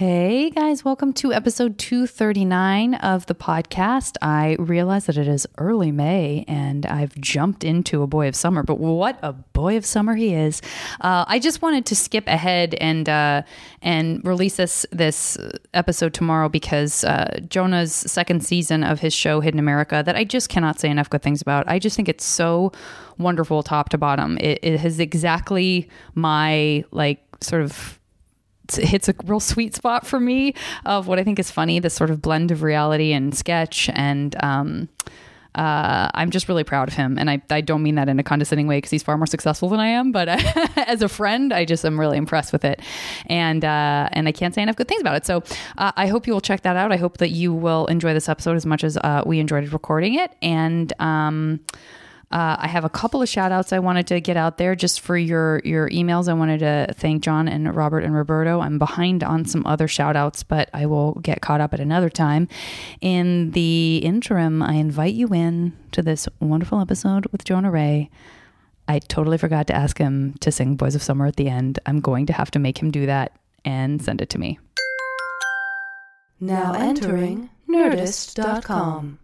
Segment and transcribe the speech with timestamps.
[0.00, 4.16] Hey guys, welcome to episode 239 of the podcast.
[4.22, 8.62] I realize that it is early May and I've jumped into a boy of summer,
[8.62, 10.62] but what a boy of summer he is.
[11.02, 13.42] Uh, I just wanted to skip ahead and uh,
[13.82, 15.36] and release this this
[15.74, 20.48] episode tomorrow because uh, Jonah's second season of his show Hidden America that I just
[20.48, 21.68] cannot say enough good things about.
[21.68, 22.72] I just think it's so
[23.18, 24.38] wonderful top to bottom.
[24.38, 27.99] It, it has exactly my like sort of
[28.76, 32.10] hits a real sweet spot for me of what I think is funny, this sort
[32.10, 33.90] of blend of reality and sketch.
[33.92, 34.88] And um,
[35.54, 37.18] uh, I'm just really proud of him.
[37.18, 39.68] And I, I don't mean that in a condescending way because he's far more successful
[39.68, 40.12] than I am.
[40.12, 40.28] But
[40.76, 42.80] as a friend, I just am really impressed with it.
[43.26, 45.26] And uh, and I can't say enough good things about it.
[45.26, 45.42] So
[45.78, 46.92] uh, I hope you will check that out.
[46.92, 50.14] I hope that you will enjoy this episode as much as uh, we enjoyed recording
[50.14, 50.36] it.
[50.40, 51.60] And um,
[52.30, 55.00] uh, I have a couple of shout outs I wanted to get out there just
[55.00, 56.28] for your your emails.
[56.28, 58.60] I wanted to thank John and Robert and Roberto.
[58.60, 62.08] I'm behind on some other shout outs, but I will get caught up at another
[62.08, 62.46] time.
[63.00, 68.10] In the interim, I invite you in to this wonderful episode with Jonah Ray.
[68.86, 71.80] I totally forgot to ask him to sing Boys of Summer at the end.
[71.86, 74.58] I'm going to have to make him do that and send it to me.
[76.40, 79.18] Now entering Nerdist.com.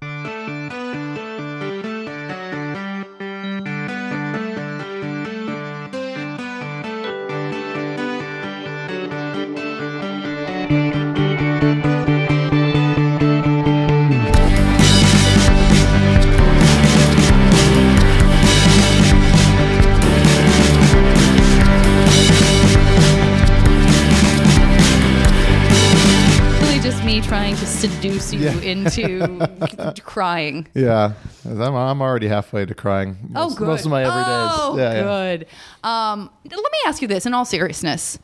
[27.16, 28.60] me trying to seduce you Yeah.
[28.60, 30.68] into crying.
[30.74, 31.14] Yeah,
[31.46, 33.16] I'm, I'm already halfway to crying.
[33.34, 33.66] Oh, Most, good.
[33.68, 34.48] Most of my everydays.
[34.50, 35.02] Oh, yeah, yeah.
[35.02, 35.46] good.
[35.82, 38.18] Um, let me ask you this in all seriousness.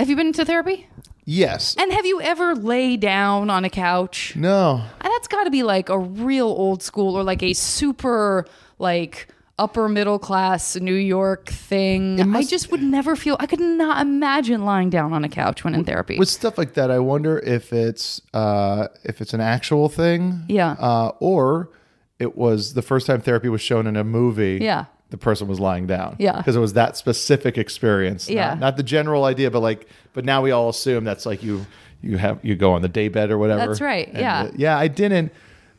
[0.00, 0.88] Have you been to therapy?
[1.24, 1.76] Yes.
[1.78, 4.34] And have you ever lay down on a couch?
[4.34, 4.82] No.
[5.00, 8.44] And That's got to be like a real old school or like a super
[8.80, 9.28] like
[9.60, 12.34] upper middle class New York thing.
[12.34, 15.74] I just would never feel I could not imagine lying down on a couch when
[15.74, 16.18] in therapy.
[16.18, 20.42] With stuff like that, I wonder if it's uh, if it's an actual thing.
[20.48, 20.72] Yeah.
[20.72, 21.70] Uh, or
[22.18, 24.58] it was the first time therapy was shown in a movie.
[24.60, 24.86] Yeah.
[25.10, 26.16] The person was lying down.
[26.18, 26.36] Yeah.
[26.36, 28.28] Because it was that specific experience.
[28.28, 28.54] not- Yeah.
[28.54, 31.66] Not, the general idea, but like, but now we all assume that's like you
[32.02, 33.66] you have you go on the day bed or whatever.
[33.66, 34.40] That's right, And, yeah.
[34.42, 34.78] uh, yeah.
[34.78, 35.32] I didn't.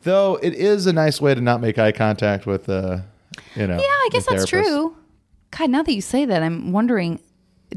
[0.03, 2.67] Though it is a nice way to not make eye contact with.
[2.69, 2.99] Uh,
[3.55, 3.75] you know.
[3.75, 4.69] yeah, I guess that's therapist.
[4.69, 4.95] true.
[5.51, 7.19] God, now that you say that, I'm wondering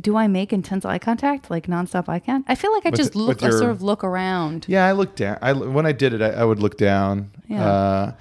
[0.00, 2.50] do I make intense eye contact, like nonstop eye contact?
[2.50, 4.66] I feel like I With- just look, with I sort of look around.
[4.68, 5.38] Yeah, I looked down.
[5.40, 7.30] I when I did it, I, I would look down.
[7.48, 7.64] Yeah.
[7.64, 8.12] Uh,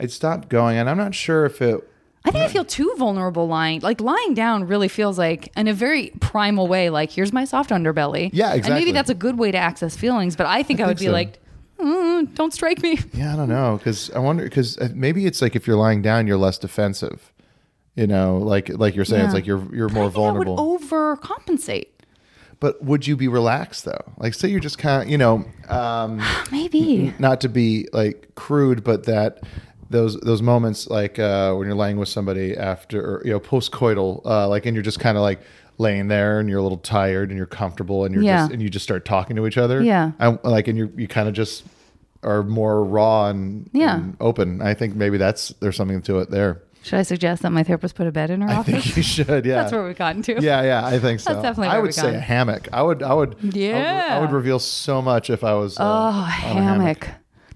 [0.00, 1.88] I stopped going, and I'm not sure if it.
[2.24, 3.80] I think I feel too vulnerable lying.
[3.80, 7.70] Like lying down really feels like, in a very primal way, like here's my soft
[7.70, 8.30] underbelly.
[8.32, 8.70] Yeah, exactly.
[8.70, 11.06] And maybe that's a good way to access feelings, but I think I, would be
[11.06, 11.10] so.
[11.12, 11.41] like,
[11.82, 12.98] mm, don't strike me.
[13.12, 16.26] Yeah, I don't know because I wonder because maybe it's like if you're lying down,
[16.26, 17.32] you're less defensive.
[17.94, 20.78] You know, like like you're saying, it's like you're you're more think I would vulnerable.
[20.78, 21.88] overcompensate.
[22.60, 24.04] but would you be relaxed though?
[24.18, 26.22] Like, say you're just kind of you know, um,
[26.52, 27.12] Maybe.
[27.18, 29.42] not to be like crude, but that
[29.90, 34.24] those those moments like uh, when you're laying with somebody after or, you know postcoital,
[34.24, 35.40] uh, like and you're just kind of like
[35.78, 38.38] laying there and you're a little tired and you're comfortable and you're Yeah.
[38.44, 39.82] just and you just start talking to each other.
[39.82, 40.12] Yeah.
[40.18, 41.64] I, like and you you kind of just
[42.22, 43.96] are more raw and, Yeah.
[43.96, 44.62] and open.
[44.62, 46.62] I think maybe that's there's something to it there.
[46.84, 48.82] Should I suggest that my therapist put a bed in her I office?
[48.84, 49.44] think you should.
[49.46, 49.54] Yeah.
[49.62, 50.40] That's where we've gotten to.
[50.42, 51.30] yeah, yeah, I think so.
[51.30, 52.14] That's definitely I where would we've say gone.
[52.16, 52.68] a hammock.
[52.72, 54.08] I would, I would, I would- Yeah.
[54.16, 55.78] I would, reveal so much if I was.
[55.78, 57.08] Uh, Oh, a hammock.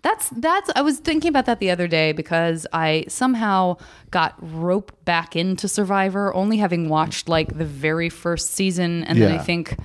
[0.03, 3.79] That's that's I was thinking about that the other day because I somehow
[4.13, 9.33] got roped back into Survivor only having watched like the very first season and then
[9.33, 9.77] I think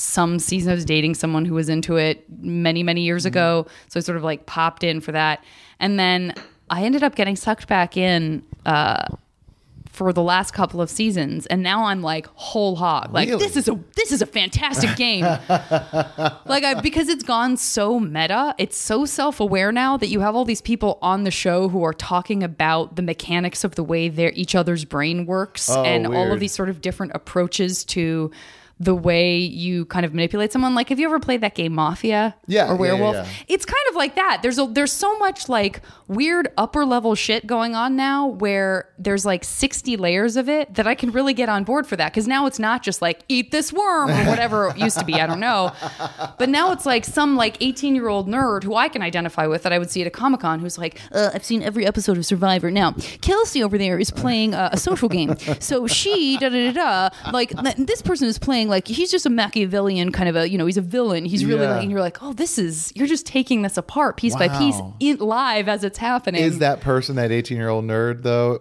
[0.00, 3.28] some season I was dating someone who was into it many many years Mm-hmm.
[3.28, 3.66] ago.
[3.88, 5.42] So I sort of like popped in for that.
[5.80, 6.34] And then
[6.70, 9.06] I ended up getting sucked back in uh
[9.90, 11.46] for the last couple of seasons.
[11.46, 13.12] And now I'm like whole hog.
[13.12, 13.44] Like Really?
[13.44, 15.24] this is a this is a fantastic game.
[16.46, 20.44] Like I, because it's gone so meta it's so self-aware now that you have all
[20.44, 24.32] these people on the show who are talking about the mechanics of the way their
[24.34, 28.30] each other's brain works Oh, and all of these sort of different approaches to
[28.80, 32.34] the way you kind of manipulate someone like have you ever played that game mafia
[32.46, 33.26] Yeah, yeah, or yeah, werewolf yeah.
[33.48, 37.46] it's kind of like that there's a there's so much like weird upper level shit
[37.46, 41.48] going on now where there's like 60 layers of it that I can really get
[41.48, 44.68] on board for that because now it's not just like eat this worm or whatever
[44.68, 45.72] it used to be I don't know
[46.38, 49.62] but now it's like some like 18 year old nerd who I can identify with
[49.64, 52.16] that I would see at a Comic Con who's like, uh, I've seen every episode
[52.18, 52.70] of Survivor.
[52.70, 55.34] Now, Kelsey over there is playing uh, a social game.
[55.60, 59.26] So she, da da da da, like this person is playing saying like he's just
[59.26, 61.24] a Machiavellian kind of a you know he's a villain.
[61.24, 61.72] He's really Yeah.
[61.74, 64.76] like, and you're like, oh, this is you're just taking this apart piece by piece
[65.00, 66.42] in, live as it's happening.
[66.42, 68.58] Is that person that 18 year old nerd though?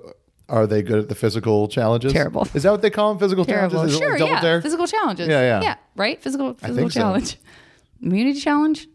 [0.50, 2.14] Are they good at the physical challenges?
[2.14, 2.48] Terrible.
[2.54, 3.20] Is that what they call them?
[3.20, 3.70] Physical terrible?
[3.76, 3.96] challenges?
[3.96, 4.62] Is Sure, like double yeah, dare?
[4.62, 5.28] physical challenges.
[5.28, 5.62] Yeah, yeah.
[5.62, 6.22] yeah, right.
[6.22, 7.00] Physical physical think so.
[7.02, 7.38] challenge,
[8.02, 8.88] immunity challenge.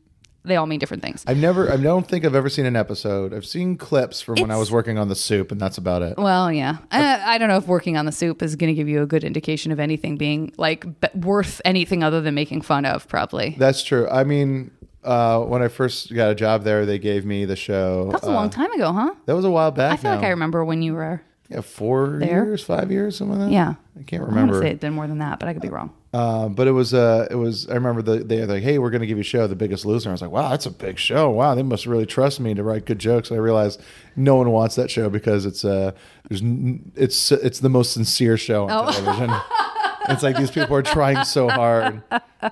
[0.45, 1.23] They all mean different things.
[1.27, 1.71] I've never.
[1.71, 3.33] I don't think I've ever seen an episode.
[3.33, 6.19] I've seen clips from when I was working on the soup, and that's about it.
[6.19, 6.79] Well, yeah.
[6.91, 9.07] I, I don't know if working on the soup is going to give you a
[9.07, 10.85] good indication of anything being like
[11.15, 13.07] worth anything other than making fun of.
[13.07, 13.55] Probably.
[13.57, 14.09] That's true.
[14.09, 14.73] I mean,
[15.05, 18.07] uh, when I first got a job there, they gave me the show.
[18.07, 19.15] That was a uh, long time ago, huh?
[19.27, 19.93] That was a while back.
[19.93, 20.25] I feel like.
[20.25, 21.23] I remember when you were.
[21.49, 22.47] Yeah, four There?
[22.47, 23.55] years, five years, something like that.
[23.55, 23.75] Yeah.
[23.99, 24.55] I can't remember.
[24.55, 25.93] I want to say it did more than that, but I could be wrong.
[26.13, 27.67] Uh, but it was uh, it was.
[27.71, 29.57] I remember the they were like, "Hey, we're going to give you a show, The
[29.57, 31.31] Biggest Loser." I was like, "Wow, that's a big show.
[31.31, 33.81] Wow, they must really trust me to write good jokes." And I realized
[34.15, 35.93] no one wants that show because it's uh,
[36.29, 38.91] there's n- it's it's the most sincere show on Oh.
[38.93, 39.31] television.
[40.11, 42.03] it's like these people are trying so hard.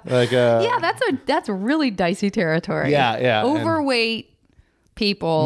[0.07, 2.91] Like, uh, Yeah, that's a that's really dicey territory.
[2.93, 3.67] Yeah, yeah, and-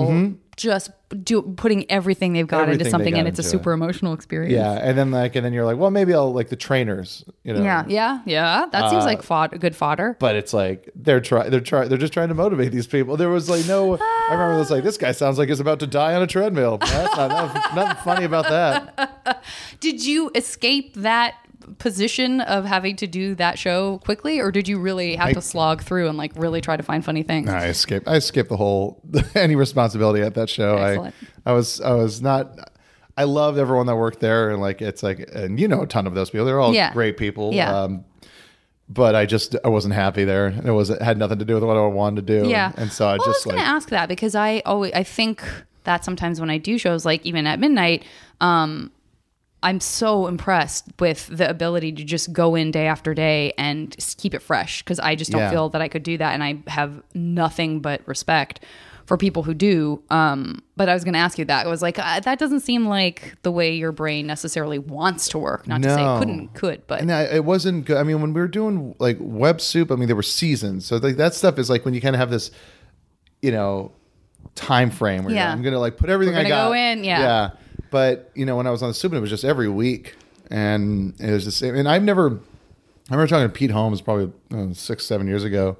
[0.08, 0.32] Mm-hmm.
[0.56, 0.90] Just
[1.22, 4.52] do putting everything they've got Everything into something, got and it's a super emotional experience.
[4.54, 7.52] yeah, and then like, and then you're like, well, maybe I'll like the trainers, you
[7.54, 7.62] know.
[7.62, 8.66] Yeah, yeah, yeah.
[8.70, 10.16] That seems Uh, like fod- good fodder.
[10.18, 13.16] but it's like they're try they're try they're just trying to motivate these people.
[13.16, 15.86] There was like no, I remember this like this guy sounds like he's about to
[15.86, 16.78] die on a treadmill.
[16.78, 19.42] That's not nothing funny about that.
[19.80, 21.34] Did you escape that
[21.78, 25.82] position of having to do that show quickly, or did you really have to slog
[25.82, 27.48] through and like really try to find funny things?
[27.48, 28.08] I escaped.
[28.08, 29.02] I skipped the whole
[29.34, 30.76] any responsibility at that show.
[30.76, 31.14] Excellent.
[31.46, 32.70] I I was I was not.
[33.16, 36.06] I loved everyone that worked there, and like it's like, and you know, a ton
[36.06, 36.46] of those people.
[36.46, 36.92] They're all Yeah.
[36.92, 37.54] great people.
[37.54, 37.72] Yeah.
[37.82, 38.04] Um,
[38.88, 40.48] but I just I wasn't happy there.
[40.48, 42.48] It was it had nothing to do with what I wanted to do.
[42.48, 42.70] Yeah.
[42.70, 44.92] and, and so I well, just I was like to ask that because I always
[44.92, 45.42] I think
[45.84, 48.04] that sometimes when I do shows like even at midnight,
[48.40, 48.90] um,
[49.64, 54.34] I'm so impressed with the ability to just go in day after day and keep
[54.34, 55.50] it fresh because I just don't Yeah.
[55.50, 58.60] feel that I could do that, and I have nothing but respect
[59.06, 60.02] for people who do.
[60.10, 61.66] Um, but I was going to ask you that.
[61.66, 65.38] I was like, uh, that doesn't seem like the way your brain necessarily wants to
[65.38, 65.66] work.
[65.68, 66.16] Not to say No.
[66.16, 67.98] it couldn't, could, but And it wasn't good.
[67.98, 70.86] I mean, when we were doing like web soup, I mean, there were seasons.
[70.86, 72.50] So like that stuff is like when you kind of have this,
[73.42, 73.92] you know,
[74.54, 75.52] time frame where Yeah.
[75.52, 77.20] I'm gonna like put everything I got go in, yeah.
[77.20, 77.50] yeah.
[77.94, 80.16] But you know, when I was on the soup, it was just every week,
[80.50, 81.76] and it was the same.
[81.76, 85.76] And I've never, I remember talking to Pete Holmes probably uh, six, seven years ago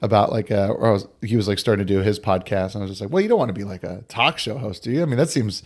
[0.00, 2.76] about like uh, or I was, he was like starting to do his podcast, and
[2.76, 4.84] I was just like, well, you don't want to be like a talk show host,
[4.84, 5.02] do you?
[5.02, 5.62] I mean, that seems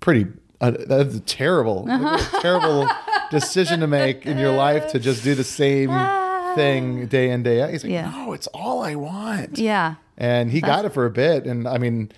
[0.00, 0.26] pretty.
[0.60, 2.86] Uh, that's a terrible, like, a terrible
[3.30, 5.88] decision to make in your life to just do the same
[6.56, 7.70] thing day in day out.
[7.70, 8.10] He's like, Yeah.
[8.10, 9.94] no, it's all I want yeah.
[10.18, 12.10] and he got it for a bit and i mean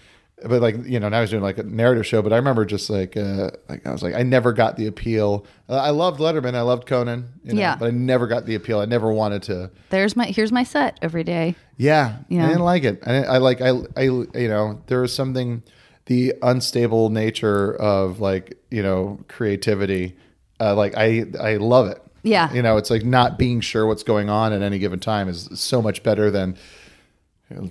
[0.48, 2.88] but like you know now he's doing like a narrative show but i remember just
[2.90, 6.54] like uh like i was like i never got the appeal Uh, i loved letterman
[6.54, 7.76] i loved conan you know, Yeah.
[7.76, 10.98] but i never got the appeal i never wanted to There's my here's my set
[11.02, 11.54] every day.
[11.76, 12.44] yeah, Yeah.
[12.44, 15.62] i didn't like it i, I like I, I you know there was something
[16.06, 20.16] the unstable nature of like you know creativity
[20.60, 22.52] uh, like i i love it Yeah.
[22.52, 25.48] you know it's like not being sure what's going on at any given time is
[25.54, 26.56] so much better than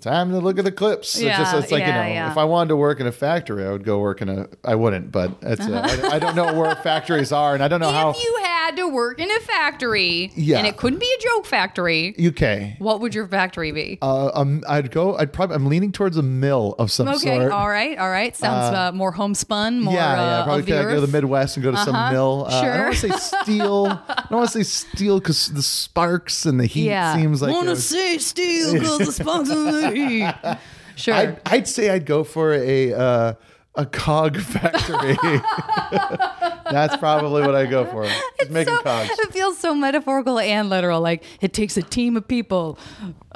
[0.01, 1.15] time to look at the clips.
[1.15, 2.31] it's just Yeah, it's like yeah, you know, yeah.
[2.31, 4.47] if I wanted to work in a factory, I would go work in a.
[4.63, 5.65] I wouldn't, but it's.
[5.65, 8.09] A, I, I don't know where factories are, and I don't know how.
[8.11, 10.57] If you had to work in a factory, Yeah.
[10.59, 12.79] and it couldn't be a joke factory, UK.
[12.79, 13.97] what would your factory be?
[14.01, 15.15] Uh, um, I'd go.
[15.17, 15.55] I'd probably.
[15.55, 17.41] I'm leaning towards a mill of some okay, sort.
[17.43, 18.35] Okay, all right, all right.
[18.35, 20.43] Sounds uh, more homespun, more yeah, uh, yeah.
[20.43, 21.09] Probably of the could go to the.
[21.09, 22.45] Midwest and go to some Uh-huh, mill.
[22.47, 23.85] Uh, I don't want to say steel.
[23.87, 27.51] I don't want to say steel because the sparks and the heat yeah, seems like.
[27.51, 29.49] it wanna say steel because the sparks
[30.99, 31.13] Sure.
[31.13, 33.33] I'd, I'd say I'd go for a uh,
[33.75, 35.15] a cog factory.
[36.71, 38.05] That's probably what I go for.
[38.39, 39.09] Just making so, cogs.
[39.11, 41.01] It feels so metaphorical and literal.
[41.01, 42.77] Like it takes a team of people,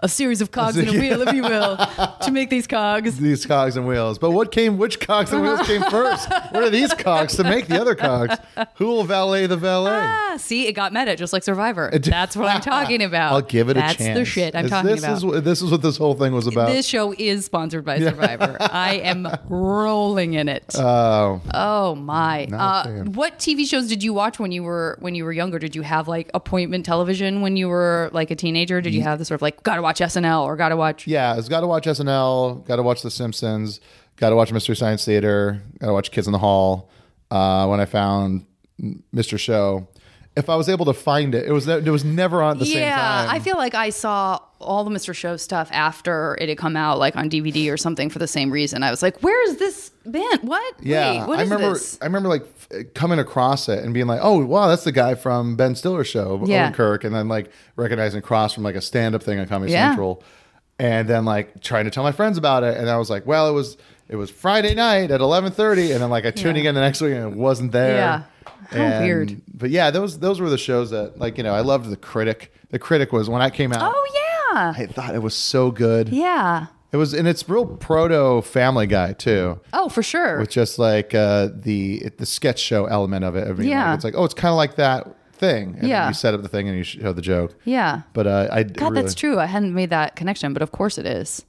[0.01, 1.77] a series of cogs and a wheel, if you will,
[2.21, 3.17] to make these cogs.
[3.17, 4.19] These cogs and wheels.
[4.19, 4.77] But what came?
[4.77, 6.29] Which cogs and wheels came first?
[6.29, 8.35] What are these cogs to make the other cogs?
[8.75, 9.91] Who will valet the valet?
[10.03, 11.89] Ah, see, it got meta, just like Survivor.
[11.91, 13.33] That's what I'm talking about.
[13.33, 14.07] I'll give it That's a chance.
[14.07, 15.35] That's the shit I'm This- talking this about.
[15.37, 16.67] Is, this is what this whole thing was about.
[16.69, 18.57] this show is sponsored by Survivor.
[18.59, 20.63] I am rolling in it.
[20.75, 22.45] Oh, oh my!
[22.45, 25.59] Uh, what TV shows did you watch when you were when you were younger?
[25.59, 28.79] Did you have like appointment television when you were like a teenager?
[28.79, 31.05] Did you have the sort of like gotta watch SNL or gotta watch?
[31.05, 31.35] yeah.
[31.37, 32.65] It's got to watch SNL.
[32.65, 33.81] Got to watch The Simpsons.
[34.15, 35.61] Got to watch Mystery Science Theater.
[35.79, 36.89] Got to watch Kids in the Hall.
[37.31, 38.45] Uh, when I found
[39.13, 39.39] Mr.
[39.39, 39.87] Show,
[40.35, 42.65] if I was able to find it, it was it was never on at the
[42.65, 42.81] same time.
[42.81, 43.27] yeah.
[43.29, 45.13] I feel like I saw all the Mr.
[45.13, 48.49] Show stuff after it had come out, like on DVD or something, for the same
[48.49, 48.81] reason.
[48.81, 50.39] I was like, "Where is this band?
[50.41, 50.73] What?
[50.81, 51.73] Yeah, Wait, what I is remember.
[51.73, 55.13] this?" I remember like coming across it and being like, "Oh, wow, that's the guy
[55.15, 56.71] from Ben Stiller show, Yeah.
[56.71, 59.89] Odenkirk," and then like recognizing Cross from like a stand-up thing on Comedy Yeah.
[59.89, 60.23] Central,
[60.79, 63.47] and then like trying to tell my friends about it, and I was like, "Well,
[63.49, 63.77] it was
[64.09, 66.69] it was Friday night at eleven thirty, and then like I tuned Yeah.
[66.69, 68.21] in the next week and it wasn't there." Yeah.
[68.71, 69.41] How And- weird.
[69.53, 72.53] But yeah, those those were the shows that like you know I loved the critic.
[72.69, 73.81] The critic was when I came out.
[73.83, 74.07] Oh
[74.53, 76.09] yeah, I thought it was so good.
[76.09, 76.67] yeah.
[76.91, 80.37] It was, and it's real proto Family Guy too Oh, for sure.
[80.37, 83.47] with just like uh, the the sketch show element of it.
[83.47, 83.87] I mean, Yeah.
[83.89, 85.75] like, it's like oh, it's kind of like that thing.
[85.79, 86.07] And Yeah.
[86.07, 87.55] you set up the thing and you show the joke.
[87.65, 88.01] yeah.
[88.13, 89.39] But uh, I God, really, that's true.
[89.39, 91.43] I hadn't made that connection, but of course it is.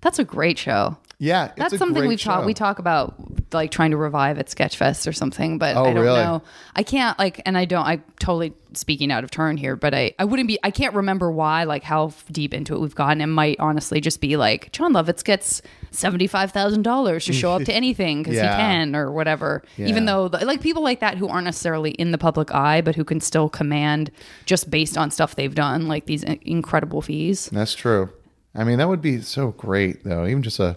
[0.00, 0.96] That's a great show.
[1.18, 2.44] Yeah, it's That's a something we've talked.
[2.44, 3.14] We talk about
[3.54, 6.20] like trying to revive at Sketchfest or something, but Oh, I don't really?
[6.22, 6.42] know.
[6.74, 7.86] I can't like, and I don't.
[7.86, 10.58] I'm totally speaking out of turn here, but I I wouldn't be.
[10.62, 13.22] I can't remember why, like how deep into it we've gotten.
[13.22, 17.52] It might honestly just be like Jon Lovitz gets seventy five thousand dollars to show
[17.52, 18.54] up to anything because Yeah.
[18.54, 19.62] he can or whatever.
[19.78, 19.86] Yeah.
[19.86, 23.04] Even though like people like that who aren't necessarily in the public eye, but who
[23.04, 24.10] can still command
[24.44, 27.48] just based on stuff they've done, like these incredible fees.
[27.50, 28.10] That's true.
[28.54, 30.26] I mean, that would be so great though.
[30.26, 30.76] Even just a.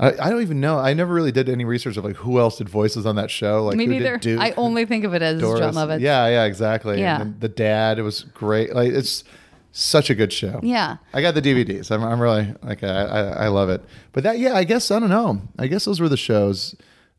[0.00, 0.78] I, I don't even know.
[0.78, 3.64] I never really did any research of like who else did voices on that show.
[3.64, 4.16] Like Me neither.
[4.18, 5.60] Duke, I only think of it as Doris.
[5.60, 6.00] Jon Lovitz.
[6.00, 7.00] Yeah, yeah, exactly.
[7.00, 7.20] Yeah.
[7.22, 8.74] And the dad, it was great.
[8.74, 9.24] Like it's
[9.72, 10.60] such a good show.
[10.62, 10.98] Yeah.
[11.12, 11.90] I got the DVDs.
[11.90, 13.82] I'm, I'm really like I, I, I love it.
[14.12, 15.40] But that yeah, I guess I don't know.
[15.58, 16.74] I guess those were the shows.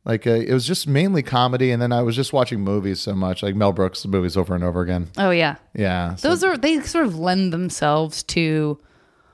[0.06, 3.14] Like uh, it was just mainly comedy, and then I was just watching movies so
[3.14, 5.10] much, like Mel Brooks movies over and over again.
[5.18, 5.58] Oh yeah.
[5.76, 8.80] Yeah, so- those are they sort of lend themselves to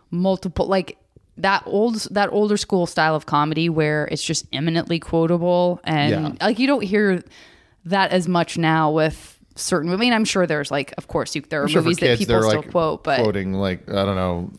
[0.10, 0.98] multiple like
[1.38, 6.46] that old that older school style of comedy where it's just eminently quotable and Yeah.
[6.48, 7.24] like you don't hear
[7.86, 11.42] that as much now with certain I mean I'm sure there's like of course you,
[11.42, 14.06] there are I'm sure movies that kids people still like quote but quoting like I
[14.06, 14.52] don't know,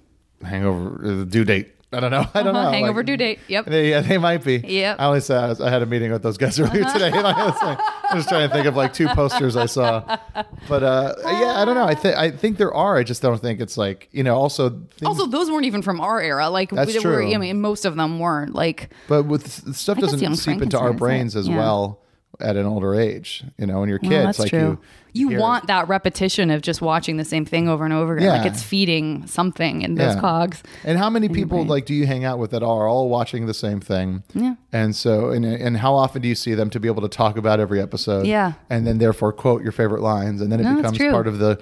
[0.44, 1.72] Hangover, uh, the due date.
[1.92, 2.26] I don't know.
[2.34, 2.70] I don't Uh-huh, know.
[2.72, 3.38] Hangover Like, due date.
[3.48, 3.66] Yep.
[3.66, 4.56] They, yeah, they might be.
[4.58, 4.96] Yep.
[4.98, 7.10] I only said I, had a meeting with those guys earlier today.
[7.14, 7.78] and I was, like,
[8.14, 10.00] was trying to think of like two posters I saw,
[10.68, 11.84] but uh, yeah, I don't know.
[11.86, 12.96] I think I think there are.
[12.96, 14.36] I just don't think it's like you know.
[14.36, 17.34] Also, things, also those weren't even from our era like That's were, true.
[17.34, 21.36] I mean most of them weren't like but with stuff doesn't seep into our brains
[21.36, 21.56] as Yeah.
[21.56, 22.00] well
[22.40, 23.44] at an older age.
[23.58, 24.78] You know, when you're kids, Well, that's like true.
[25.12, 28.28] you, You want that repetition of just watching the same thing over and over again.
[28.28, 30.20] Like it's feeding something in those Yeah.
[30.20, 30.62] cogs.
[30.84, 33.54] And how many people like do you hang out with that are all watching the
[33.54, 34.22] same thing?
[34.34, 34.56] Yeah.
[34.72, 37.36] And so, and and how often do you see them to be able to talk
[37.38, 38.26] about every episode?
[38.26, 38.52] Yeah.
[38.68, 41.58] And then therefore quote your favorite lines, and then it No, becomes part of the,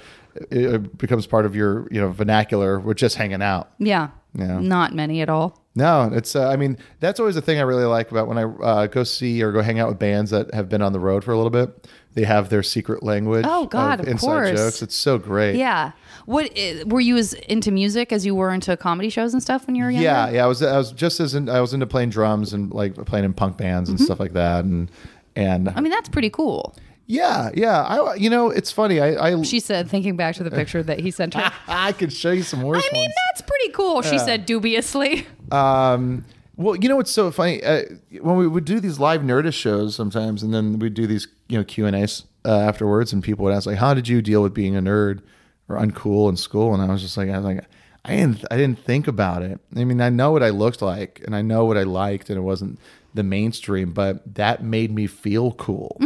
[0.51, 2.81] it becomes part of your you know vernacular.
[2.81, 3.71] We're just hanging out.
[3.79, 4.09] Yeah.
[4.35, 4.59] Yeah.
[4.59, 5.61] Not many at all.
[5.77, 6.37] No, it's.
[6.37, 9.03] Uh, I mean, that's always the thing I really like about when I uh, go
[9.05, 11.37] see or go hang out with bands that have been on the road for a
[11.37, 11.89] little bit.
[12.15, 13.45] They have their secret language.
[13.49, 14.61] Oh, God, of inside course.
[14.61, 14.83] jokes.
[14.83, 15.57] It's so great.
[15.57, 15.91] Yeah.
[16.27, 16.51] What
[16.87, 19.83] were you as into music as you were into comedy shows and stuff when you
[19.85, 20.05] were younger?
[20.05, 20.45] Yeah, yeah.
[20.45, 23.25] I was I was just as in, I was into playing drums and like playing
[23.25, 24.91] in punk bands and stuff like that, and
[25.37, 25.79] and Mm-hmm.
[25.79, 26.77] I mean, that's pretty cool.
[27.07, 27.83] Yeah, yeah.
[27.83, 29.01] I you know it's funny.
[29.01, 31.53] I I, She said, thinking back to the picture that he sent her.
[31.69, 33.15] I could show you some worse I mean, ones.
[33.27, 34.03] that's pretty cool.
[34.03, 35.27] She said dubiously.
[35.53, 36.25] Um,
[36.57, 37.63] well, you know what's so funny?
[37.63, 37.83] Uh,
[38.23, 41.59] when we would do these live Nerdist shows sometimes, and then we'd do these you
[41.59, 44.43] know Q and A's uh, afterwards, and people would ask like, "How did you deal
[44.43, 45.21] with being a nerd
[45.69, 47.65] or uncool in school?" And I was just like, I was like,
[48.07, 49.61] I didn't, I didn't think about it.
[49.77, 52.39] I mean, I know what I looked like, and I know what I liked, and
[52.39, 52.79] it wasn't
[53.13, 55.97] the mainstream, but that made me feel cool.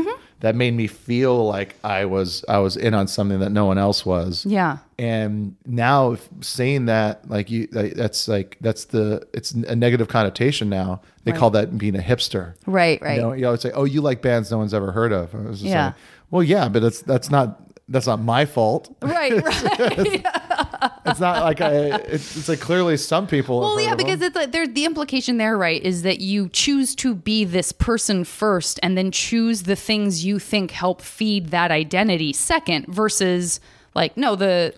[0.40, 3.76] That made me feel like I was, I was in on something that no one
[3.76, 4.78] else was Yeah.
[4.99, 10.68] and now if saying that like you that's like that's the it's a negative connotation
[10.68, 13.16] now they call that being a hipster Right, right.
[13.16, 15.38] you know you always say oh you like bands no one's ever heard of I
[15.38, 15.87] was just Yeah.
[15.87, 15.95] like,
[16.30, 20.25] well yeah but it's that's not that's not my fault Right, right.
[21.06, 24.52] it's not like i it's, it's like clearly some people Well, yeah, because it's like
[24.52, 28.97] there's the implication there, right, is that you choose to be this person first and
[28.97, 33.61] then choose the things you think help feed that identity second versus
[33.94, 34.75] like no, the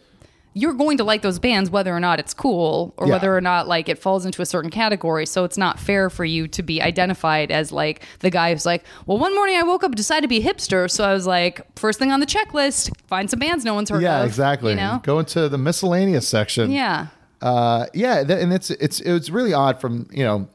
[0.52, 3.12] you're going to like those bands whether or not it's cool or Yeah.
[3.14, 5.24] whether or not like it falls into a certain category.
[5.26, 8.84] So it's not fair for you to be identified as like the guy who's like,
[9.06, 11.26] well, one morning I woke up and decided to be a hipster, so I was
[11.26, 14.26] like, first thing on the checklist, find some bands no one's heard yeah of.
[14.26, 15.00] exactly You know?
[15.04, 17.06] go into the miscellaneous section Yeah.
[17.42, 20.48] uh, yeah, that, and it's it's it's really odd from you know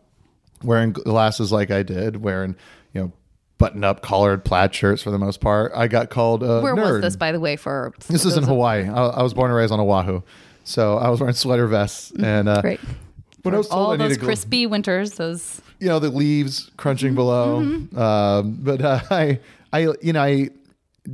[0.63, 2.55] wearing glasses like I did, wearing
[2.93, 3.11] you know
[3.57, 5.71] button up collared plaid shirts for the most part.
[5.75, 6.91] I got called a Where nerd.
[6.93, 7.55] was this, by the way?
[7.55, 8.87] For This is in Hawaii.
[8.87, 10.21] I, I was born and raised on Oahu,
[10.63, 12.79] so I was wearing sweater vests and uh, Great.
[13.43, 16.09] When I was told all I those needed gl- crispy winters, those you know the
[16.09, 17.95] leaves crunching Mm-hmm.
[17.95, 18.03] below.
[18.39, 19.39] Um, but uh, I,
[19.71, 20.49] I, you know, I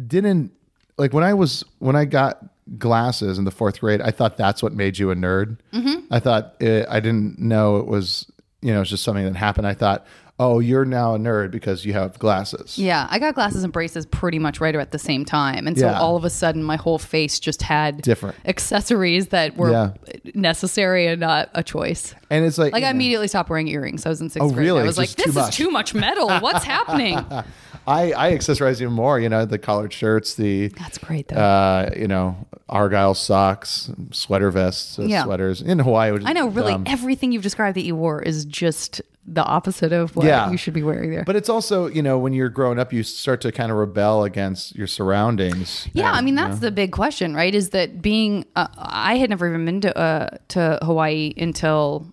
[0.07, 0.51] didn't
[0.97, 2.43] like when I was when I got
[2.77, 5.57] glasses in the fourth grade, I thought that's what made you a nerd.
[5.73, 6.05] Mm-hmm.
[6.13, 8.25] I thought it, I didn't know it was
[8.61, 9.67] you know it's just something that happened.
[9.67, 10.05] I thought,
[10.43, 12.77] oh, you're now a nerd because you have glasses.
[12.77, 15.67] Yeah, I got glasses and braces pretty much right at the same time.
[15.67, 15.99] And so Yeah.
[15.99, 18.35] all of a sudden my whole face just had Different.
[18.45, 19.91] accessories that were Yeah.
[20.33, 22.15] necessary and not a choice.
[22.29, 24.05] And it's like Like I know, immediately stopped wearing earrings.
[24.05, 24.65] I was in sixth Oh, grade.
[24.65, 24.81] really?
[24.81, 25.55] I was like, this is much.
[25.55, 26.29] too much metal.
[26.39, 27.17] What's happening?
[27.87, 29.19] I I accessorize even more.
[29.19, 31.35] You know, the collared shirts, the That's great though.
[31.37, 32.35] uh, you know,
[32.69, 35.23] argyle socks, sweater vests, uh, Yeah.
[35.23, 36.15] sweaters in Hawaii.
[36.17, 36.83] Is I know, really, dumb.
[36.87, 40.49] everything you've described that you wore is just the opposite of what Yeah.
[40.49, 41.23] you should be wearing there.
[41.23, 44.23] But it's also, you know, when you're growing up, you start to kind of rebel
[44.23, 45.87] against your surroundings.
[45.93, 47.53] Yeah, And, I mean you that's know, the big question, right?
[47.53, 48.45] Is that being?
[48.55, 52.11] Uh, I had never even been to uh, to Hawaii until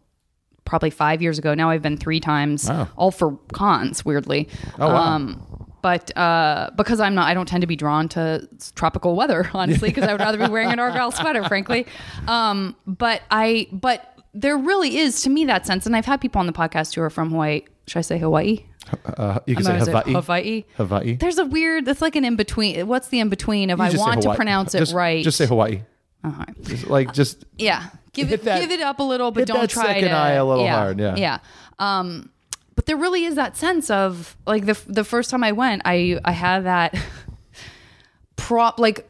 [0.64, 1.54] probably five years ago.
[1.54, 2.88] Now I've been three times, Wow.
[2.96, 4.04] all for cons.
[4.04, 4.48] Weirdly,
[4.78, 4.96] Oh, wow.
[4.96, 5.42] um,
[5.80, 9.88] but uh, because I'm not, I don't tend to be drawn to tropical weather, honestly,
[9.88, 11.86] because I would rather be wearing an argyle sweater, frankly.
[12.26, 16.38] Um, but I, but there really is to me that sense, and I've had people
[16.40, 17.62] on the podcast who are from Hawaii.
[17.86, 18.64] Should I say Hawaii?
[19.16, 20.12] uh, you can say Hawaii.
[20.12, 20.64] Hawaii.
[20.76, 21.16] Hawaii.
[21.16, 21.88] There's a weird.
[21.88, 22.86] It's like an in between.
[22.86, 25.22] What's the in between of You I want to pronounce it Just- right?
[25.24, 25.82] Just say Hawaii.
[26.24, 26.44] Uh-huh.
[26.62, 29.86] Just, like just Yeah, give it that- give it up a little, but don't try
[29.94, 30.14] second to.
[30.14, 31.14] eye a little yeah, hard, yeah.
[31.16, 31.38] yeah.
[31.78, 32.30] Um,
[32.74, 36.18] but there really is that sense of like the the first time I went, I
[36.24, 36.94] I had that
[38.36, 39.08] prop like.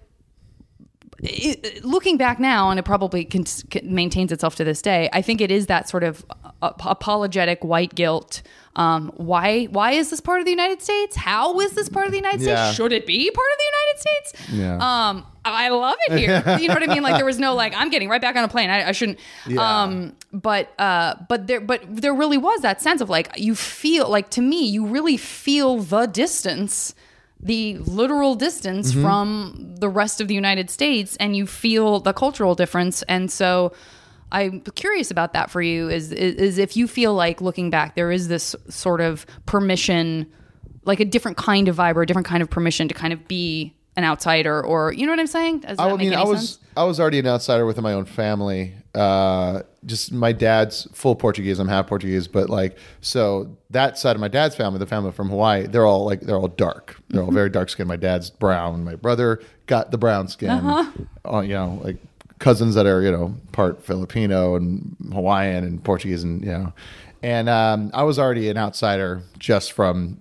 [1.23, 5.09] It- looking back now, and it probably can, can, maintains itself to this day.
[5.13, 6.25] I think it is that sort of
[6.63, 8.43] uh, apologetic white guilt.
[8.77, 9.65] Um, why?
[9.65, 11.17] Why is this part of the United States?
[11.17, 12.67] How is this part of the United Yeah.
[12.67, 12.77] States?
[12.77, 14.51] Should it be part of the United States?
[14.53, 15.09] Yeah.
[15.09, 16.59] Um, I love it here.
[16.61, 17.03] you know what I mean?
[17.03, 18.71] Like there was no like I'm getting right back on a plane.
[18.71, 19.19] I, I shouldn't.
[19.49, 19.83] Yeah.
[19.83, 24.09] Um, but uh, but there but there really was that sense of like you feel
[24.09, 26.95] like to me you really feel the distance,
[27.40, 29.02] the literal distance Mm-hmm.
[29.02, 33.02] from the rest of the United States, and you feel the cultural difference.
[33.02, 33.73] And so.
[34.30, 37.95] I'm curious about that for you is, is is if you feel like looking back
[37.95, 40.26] there is this sort of permission
[40.85, 43.26] like a different kind of vibe or a different kind of permission to kind of
[43.26, 45.61] be an outsider or you know what I'm saying?
[45.61, 46.59] Does I mean, I was sense?
[46.76, 48.75] I was already an outsider within my own family.
[48.95, 51.59] Uh, just my dad's full Portuguese.
[51.59, 55.28] I'm half Portuguese, but like so that side of my dad's family, the family from
[55.30, 56.97] Hawaii, they're all like they're all dark.
[57.08, 57.28] They're Mm-hmm.
[57.28, 57.89] all very dark skinned.
[57.89, 58.84] My dad's brown.
[58.84, 60.50] My brother got the brown skin.
[60.50, 60.91] Uh-huh.
[61.37, 61.97] Uh, you know, like
[62.39, 66.73] cousins that are you know part Filipino and Hawaiian and Portuguese and you know.
[67.23, 70.17] And um, I was already an outsider just from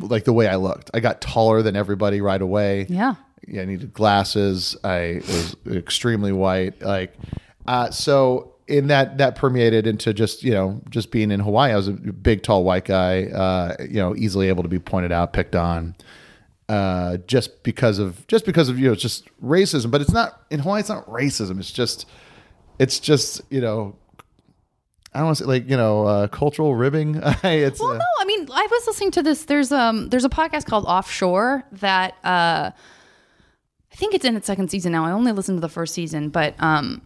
[0.00, 0.90] like the way I looked.
[0.92, 3.14] I got taller than everybody right away Yeah.
[3.46, 4.76] yeah, I needed glasses.
[4.84, 6.82] I was extremely white.
[6.82, 7.14] Like,
[7.66, 11.72] uh, so in that that permeated into just you know just being in Hawaii.
[11.72, 13.24] I was a big, tall, white guy.
[13.24, 15.96] Uh, you know, easily able to be pointed out, picked on,
[16.68, 19.90] uh, just because of just because of you know just racism.
[19.90, 20.80] But it's not in Hawaii.
[20.80, 21.58] It's not racism.
[21.58, 22.06] It's just
[22.78, 23.96] it's just you know.
[25.14, 27.16] I don't want to say like you know uh, cultural ribbing.
[27.42, 29.44] it's Well, uh, no, I mean, I was listening to this.
[29.44, 32.70] There's um, there's a podcast called Offshore that uh,
[33.92, 35.04] I think it's in its second season now.
[35.04, 37.02] I only listened to the first season, but um,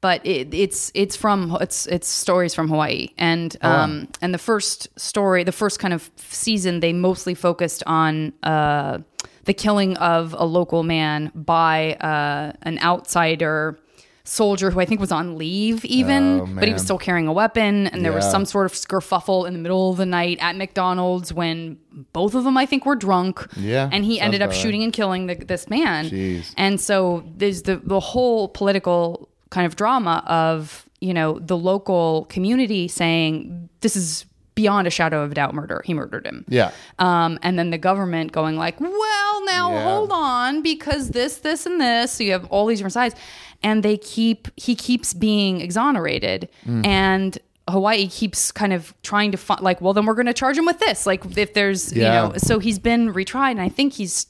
[0.00, 4.88] but it, it's it's from it's it's stories from Hawaii, and um, and the first
[4.98, 8.98] story, the first kind of season, they mostly focused on uh,
[9.44, 13.78] the killing of a local man by uh, an outsider
[14.24, 17.32] soldier who I think was on leave even, Oh, but he was still carrying a
[17.32, 20.56] weapon, and there was some sort of skerfuffle in the middle of the night at
[20.56, 21.76] McDonald's when
[22.12, 23.44] both of them I think were drunk.
[23.56, 24.62] Yeah, and he ended up about right.
[24.62, 26.06] shooting and killing the, this man.
[26.08, 26.54] Jeez.
[26.56, 32.26] And so there's the the whole political kind of drama of you know the local
[32.30, 35.82] community saying this is beyond a shadow of a doubt murder.
[35.84, 36.44] He murdered him.
[36.46, 36.72] yeah.
[36.98, 39.82] Um, and then the government going like, well, now Yeah.
[39.84, 42.12] hold on because this, this, and this.
[42.12, 43.14] So you have all these different sides,
[43.62, 46.86] and they keep he keeps being exonerated, Mm.
[46.86, 50.58] and Hawaii keeps kind of trying to find like, well, then we're going to charge
[50.58, 51.06] him with this.
[51.06, 52.02] Like if there's Yeah.
[52.24, 54.26] you know, so he's been retried, and I think he's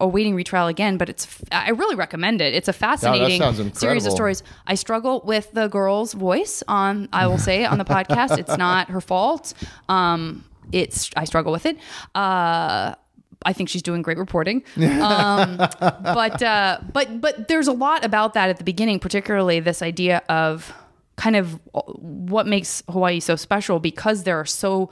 [0.00, 0.96] awaiting retrial again.
[0.96, 2.52] But it's I really recommend it.
[2.52, 3.40] It's a fascinating
[3.74, 4.42] series of stories.
[4.66, 8.38] I struggle with the girl's voice on I will say on the podcast.
[8.38, 9.54] It's not her fault.
[9.88, 11.76] Um, it's I struggle with it.
[12.14, 12.96] Uh,
[13.44, 14.62] I think she's doing great reporting.
[14.76, 19.82] Um, but uh, but but there's a lot about that at the beginning, particularly this
[19.82, 20.72] idea of
[21.16, 24.90] kind of what makes Hawaii so special because there are so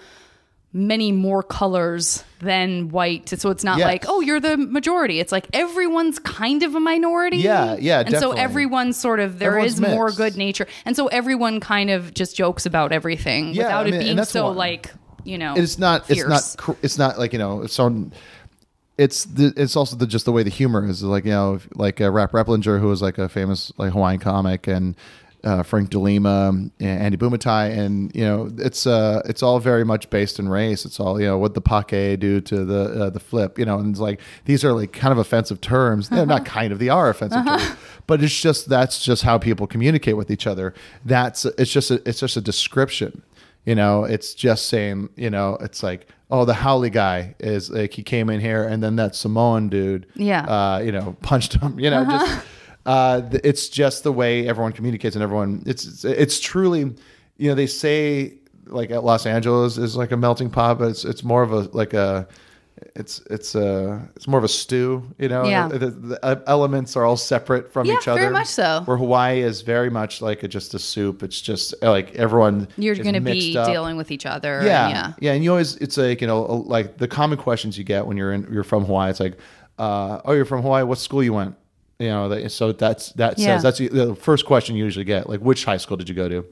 [0.74, 3.28] many more colors than white.
[3.28, 3.84] So it's not Yes.
[3.86, 5.20] like, oh, you're the majority.
[5.20, 7.38] It's like everyone's kind of a minority.
[7.38, 8.40] Yeah, yeah, And so definitely.
[8.40, 10.66] everyone's sort of there Everyone's is more good nature.
[10.86, 14.24] And so everyone kind of just jokes about everything Yeah, without I mean, it being
[14.24, 14.92] so why- like,
[15.24, 18.12] you know, it's not it's not it's not like you know if someone
[19.02, 22.00] it's the, it's also the, just the way the humor is like you know like
[22.00, 24.96] uh, Rap Reiplinger who was like a famous like Hawaiian comic and
[25.44, 29.84] uh, Frank De Lima and Andy Bumatai and you know it's uh it's all very
[29.84, 30.84] much based in race.
[30.84, 33.78] It's all you know what the pake do to the uh, the flip you know
[33.78, 36.08] and it's like these are like kind of offensive terms.
[36.08, 39.66] They're not kind of they are offensive terms but it's just that's just how people
[39.66, 40.74] communicate with each other.
[41.04, 43.22] That's it's just a, it's just a description
[43.64, 47.92] you know, it's just saying, you know, it's like, oh, the haole guy is like
[47.94, 50.42] he came in here, and then that Samoan dude, Yeah.
[50.44, 51.78] uh, you know, punched him.
[51.78, 52.46] You know, just
[52.86, 55.62] uh, it's just the way everyone communicates, and everyone.
[55.66, 56.80] It's it's, it's truly,
[57.38, 58.34] you know, they say
[58.66, 61.60] like at Los Angeles is like a melting pot, but it's it's more of a
[61.72, 62.26] like a.
[62.96, 65.44] It's it's a it's more of a stew, you know.
[65.44, 65.68] Yeah.
[65.68, 68.20] The, the elements are all separate from Yeah, each other.
[68.20, 68.82] very much so.
[68.86, 71.22] Where Hawaii is very much like a, just a soup.
[71.22, 72.68] It's just like everyone.
[72.76, 73.68] You're going to be up.
[73.68, 74.58] dealing with each other.
[74.58, 75.12] and Yeah, yeah.
[75.20, 78.16] yeah, and you always it's like you know like the common questions you get when
[78.16, 79.10] you're in you're from Hawaii.
[79.10, 79.38] It's like,
[79.78, 80.82] uh, oh, you're from Hawaii.
[80.82, 81.54] What school you went?
[81.98, 83.58] You know, so that's that Yeah.
[83.58, 85.28] says that's the first question you usually get.
[85.28, 86.44] Like, which high school did you go to?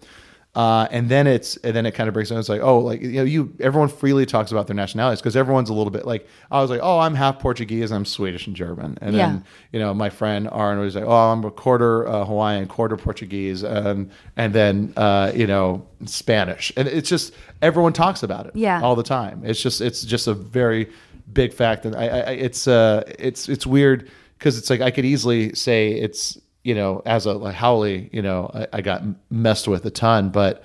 [0.52, 2.38] Uh, and then it's and then it kind of breaks down.
[2.40, 5.70] It's like, oh, like you know, you everyone freely talks about their nationalities because everyone's
[5.70, 8.98] a little bit like I was like, oh, I'm half Portuguese, I'm Swedish and German,
[9.00, 9.26] and Yeah.
[9.28, 12.96] then you know my friend Aaron was like, oh, I'm a quarter uh, Hawaiian, quarter
[12.96, 17.32] Portuguese, and and then uh, you know Spanish, and it's just
[17.62, 18.80] everyone talks about it, Yeah.
[18.82, 19.42] all the time.
[19.44, 20.88] It's just it's just a very
[21.32, 24.90] big fact, and I, I I- it's uh it's it's weird because it's like I
[24.90, 29.02] could easily say it's you know as a like haole, you know I, I got
[29.30, 30.62] messed with a ton, but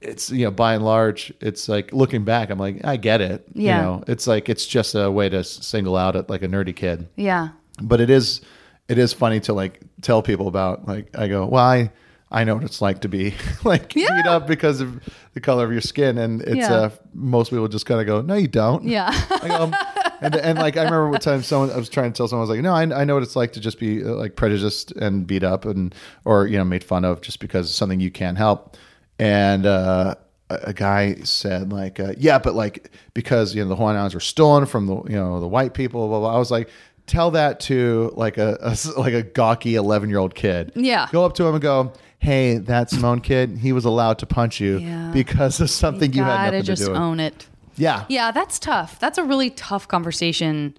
[0.00, 3.44] it's you know by and large it's like looking back i'm like i get it
[3.54, 3.76] Yeah.
[3.76, 6.74] you know it's like it's just a way to single out it like a nerdy
[6.74, 7.50] kid Yeah.
[7.80, 8.40] but it is
[8.88, 11.92] it is funny to like tell people about like i go well i
[12.32, 13.32] i know what it's like to be
[13.64, 14.08] like Yeah.
[14.16, 15.00] beat up because of
[15.34, 16.72] the color of your skin and it's Yeah.
[16.72, 19.08] uh most people just kind of go no you don't Yeah.
[19.12, 19.74] I go, um,
[20.22, 22.48] and, and like I remember one time someone I was trying to tell someone I
[22.48, 24.92] was like, no, I, I know what it's like to just be uh, like prejudiced
[24.92, 28.10] and beat up and or you know made fun of just because of something you
[28.10, 28.76] can't help.
[29.18, 30.14] And uh,
[30.50, 34.14] a, a guy said like, uh, yeah, but like because you know the Hawaiian Islands
[34.14, 36.08] were stolen from the you know the white people.
[36.08, 36.34] Blah, blah.
[36.34, 36.68] I was like.
[37.04, 40.70] Tell that to like a like a gawky eleven year old kid.
[40.76, 41.08] Yeah.
[41.10, 44.60] go up to him and go, "Hey, that Samoan kid, he was allowed to punch
[44.60, 45.10] you Yeah.
[45.12, 47.48] because of something you, had gotta nothing just to do with." own it.
[47.76, 48.98] Yeah, Yeah, that's tough.
[48.98, 50.74] That's a really tough conversation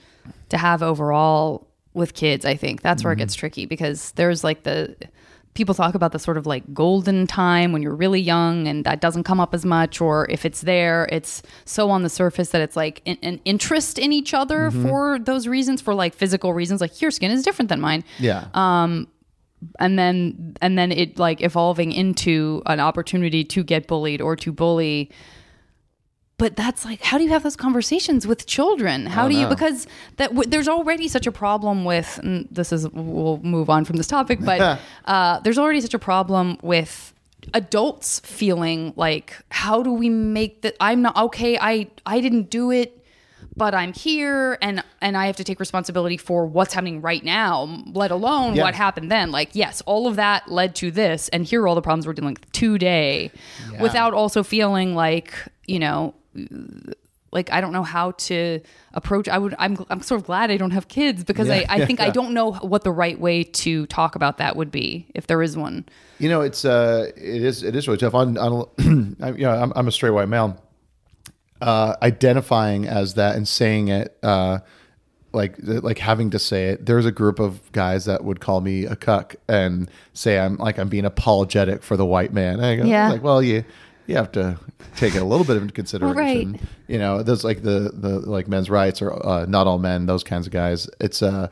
[0.49, 2.81] to have overall with kids, I think.
[2.81, 3.19] That's where it Mm-hmm.
[3.23, 4.95] gets tricky because there's like the
[5.53, 8.99] people talk about the sort of like golden time when you're really young and that
[9.01, 12.59] doesn't come up as much or if it's there it's so on the surface that
[12.61, 14.87] it's like an, an interest in each other Mm-hmm.
[14.87, 18.47] for those reasons for like physical reasons like your skin is different than mine yeah.
[18.55, 19.07] and
[19.99, 25.11] then and then it like evolving into an opportunity to get bullied or to bully
[26.37, 29.49] but that's like how do you have those conversations with children how do you know.
[29.49, 33.85] because that w- there's already such a problem with and this is we'll move on
[33.85, 37.13] from this topic but uh, there's already such a problem with
[37.53, 42.71] adults feeling like how do we make that i'm not okay i i didn't do
[42.71, 42.99] it
[43.55, 47.83] but I'm here and and I have to take responsibility for what's happening right now,
[47.93, 48.63] let alone Yeah.
[48.63, 49.29] what happened then.
[49.31, 52.13] Like, yes, all of that led to this, and here are all the problems we're
[52.13, 53.29] dealing with today,
[53.79, 55.35] without also feeling like
[55.67, 56.15] you know,
[57.31, 58.59] like I don't know how to
[58.93, 59.27] approach.
[59.27, 59.55] I would.
[59.57, 61.65] I'm I'm sort of glad I don't have kids because Yeah.
[61.69, 64.69] I I think I don't know what the right way to talk about that would
[64.71, 65.85] be if there is one.
[66.19, 68.13] You know, it's uh, it is it is really tough.
[68.13, 68.69] On, on
[69.19, 70.59] I'm, you know, I'm, I'm a straight white male.
[71.61, 74.59] Uh, identifying as that and saying it, uh,
[75.31, 76.85] like like having to say it.
[76.85, 80.77] There's a group of guys that would call me a cuck and say I'm like
[80.77, 82.55] I'm being apologetic for the white man.
[82.55, 83.09] And I go, Yeah.
[83.09, 83.63] like, well, you
[84.07, 84.59] you have to
[84.95, 86.53] take it a little bit into consideration.
[86.53, 86.61] Right.
[86.87, 90.23] You know, those like the the like men's rights or uh, not all men, those
[90.23, 90.89] kinds of guys.
[90.99, 91.49] It's uh,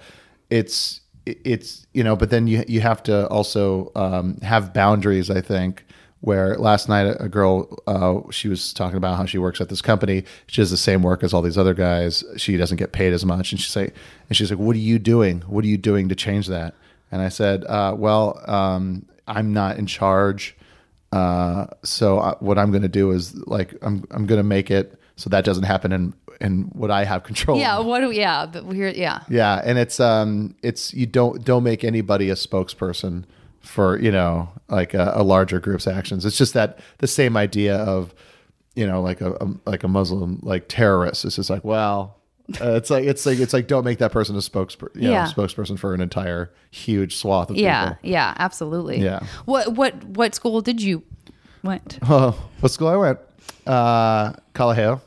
[0.49, 5.29] it's it's you know, but then you you have to also um, have boundaries.
[5.29, 5.85] I think
[6.21, 9.81] where last night a girl uh, she was talking about how she works at this
[9.81, 10.23] company.
[10.47, 12.23] She does the same work as all these other guys.
[12.37, 13.95] She doesn't get paid as much, and she's like,
[14.29, 15.41] and she's like, "What are you doing?
[15.41, 16.75] What are you doing to change that?"
[17.11, 20.55] And I said, uh, "Well, um, I'm not in charge."
[21.11, 24.71] Uh, so I, what I'm going to do is like I'm I'm going to make
[24.71, 27.59] it so that doesn't happen in in what I have control.
[27.59, 27.77] Yeah.
[27.77, 27.85] of.
[27.85, 28.45] What do yeah?
[28.45, 29.21] But we're yeah.
[29.29, 33.25] Yeah, and it's um it's you don't don't make anybody a spokesperson
[33.61, 36.25] for you know like a, a larger group's actions.
[36.25, 38.13] It's just that the same idea of
[38.75, 41.25] you know like a, a like a Muslim like terrorist.
[41.25, 42.17] It's just like well.
[42.59, 45.27] Uh, it's like it's like it's like don't make that person a spokesperson, know, Yeah.
[45.27, 47.83] spokesperson for an entire huge swath of Yeah.
[47.89, 47.99] people.
[48.03, 48.11] Yeah.
[48.11, 48.99] Yeah, absolutely.
[48.99, 49.19] Yeah.
[49.45, 51.03] What what what school did you
[51.63, 51.99] went?
[52.09, 53.19] Oh, what school I went?
[53.67, 55.01] Uh, Kalaheo.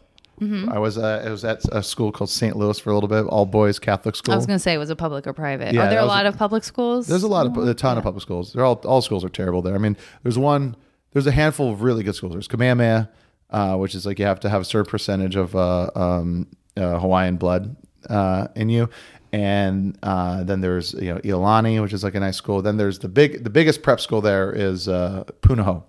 [0.71, 2.55] I was uh, I was at a school called St.
[2.55, 4.35] Louis for a little bit, all boys Catholic school.
[4.35, 5.73] I was going to say, it was it public or private?
[5.73, 7.07] Yeah, Are there a lot a- of public schools?
[7.07, 8.53] There's a lot of a ton of public schools.
[8.53, 9.75] They're all all schools are terrible there.
[9.75, 10.77] I mean, there's one.
[11.13, 12.33] There's a handful of really good schools.
[12.35, 13.09] There's Kamehameha,
[13.51, 16.47] uh, which is like you have to have a certain percentage of uh, um,
[16.77, 17.77] uh, Hawaiian blood
[18.11, 18.89] uh, in you,
[19.33, 22.63] and uh, then there's you know Iolani, which is like a nice school.
[22.63, 25.83] Then there's the big the biggest prep school there is uh, Punahou.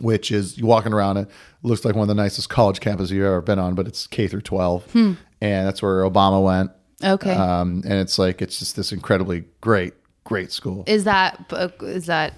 [0.00, 1.28] Which is you walking around it
[1.64, 4.28] looks like one of the nicest college campuses you've ever been on, but it's K
[4.28, 6.70] through 12, and that's where Obama went.
[7.02, 7.32] Okay.
[7.34, 10.84] Um, and it's like it's just this incredibly great, great school.
[10.86, 12.34] is that is that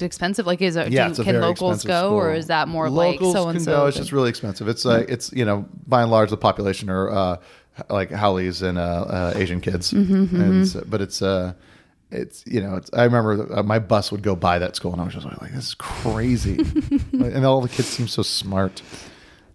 [0.00, 0.46] expensive?
[0.46, 0.90] Like, is it?
[0.92, 3.70] yeah, do, can locals go, or is that more locals like so and can so?
[3.72, 3.86] go?
[3.86, 4.68] It's just really expensive.
[4.68, 7.36] It's like it's you know by and large the population are uh,
[7.90, 11.52] like haoles and uh, uh, Asian kids, Mm-hmm, and so- but it's uh
[12.10, 15.00] it's you know it's I remember uh, my bus would go by that school and
[15.00, 16.58] I was just like this is crazy,
[17.12, 18.82] and all the kids seem so smart.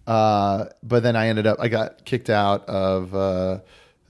[0.06, 3.60] Uh, but then I ended up I got kicked out of uh,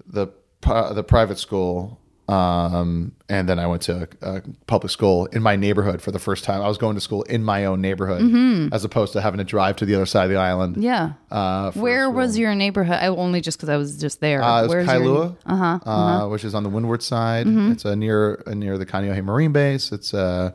[0.07, 0.29] the
[0.61, 1.99] the private school.
[2.27, 6.19] Um, and then I went to a, a public school in my neighborhood for the
[6.19, 6.63] first time.
[6.63, 9.77] I was going to school in my own neighborhood as opposed to having to drive
[9.77, 10.77] to the other side of the island.
[10.77, 10.85] Mm-hmm.
[10.85, 11.13] yeah.
[11.31, 12.97] Uh, Where was your neighborhood?
[12.97, 14.43] I only just because I was just there.
[14.43, 17.47] Uh, it was Where's Kailua, uh-huh, uh, which is on the windward side.
[17.47, 17.73] Mm-hmm.
[17.73, 19.93] It's uh, near uh, near the Kaneohe Marine Base.
[19.93, 20.53] It's uh,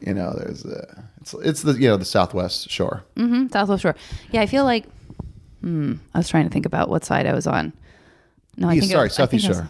[0.00, 3.02] you know, there's uh, it's it's the you know the southwest shore.
[3.16, 3.96] hmm Southwest Shore.
[4.30, 4.84] Yeah, I feel like.
[5.62, 7.72] Hmm, I was trying to think about what side I was on.
[8.56, 9.68] No, I think it sorry, was- southeast shore.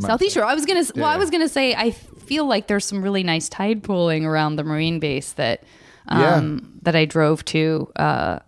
[0.00, 0.44] Southeast Shore.
[0.44, 0.80] I was gonna.
[0.80, 1.74] s well, I was gonna say.
[1.74, 5.62] I feel like there's some really nice tide pooling around the marine base that,
[6.10, 6.36] Yeah.
[6.36, 7.90] um, that I drove to.
[7.96, 8.38] Uh,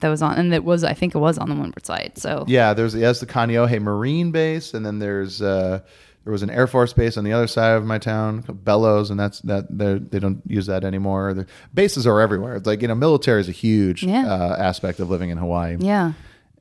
[0.00, 0.84] that was on, and that was.
[0.84, 2.12] I think it was on the windward side.
[2.16, 5.80] So Yeah, there's yes the Kaneohe Marine Base, and then there's uh,
[6.24, 9.10] there was an Air Force base on the other side of my town, called Bellows,
[9.10, 11.34] and that's that they don't use that anymore.
[11.34, 12.56] The bases are everywhere.
[12.56, 14.26] It's like you know, military is a huge Yeah.
[14.26, 15.76] uh, aspect of living in Hawaii.
[15.78, 16.12] yeah.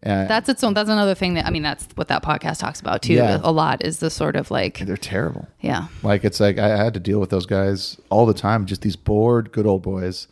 [0.06, 0.74] Uh, That's its own.
[0.76, 1.63] That's another thing that I mean.
[1.63, 3.13] That's what that podcast talks about too.
[3.13, 3.39] Yeah.
[3.44, 5.48] A lot is the sort of like, they're terrible.
[5.62, 8.65] yeah, Like it's like I had to deal with those guys all the time.
[8.65, 10.28] Just these bored, good old boys,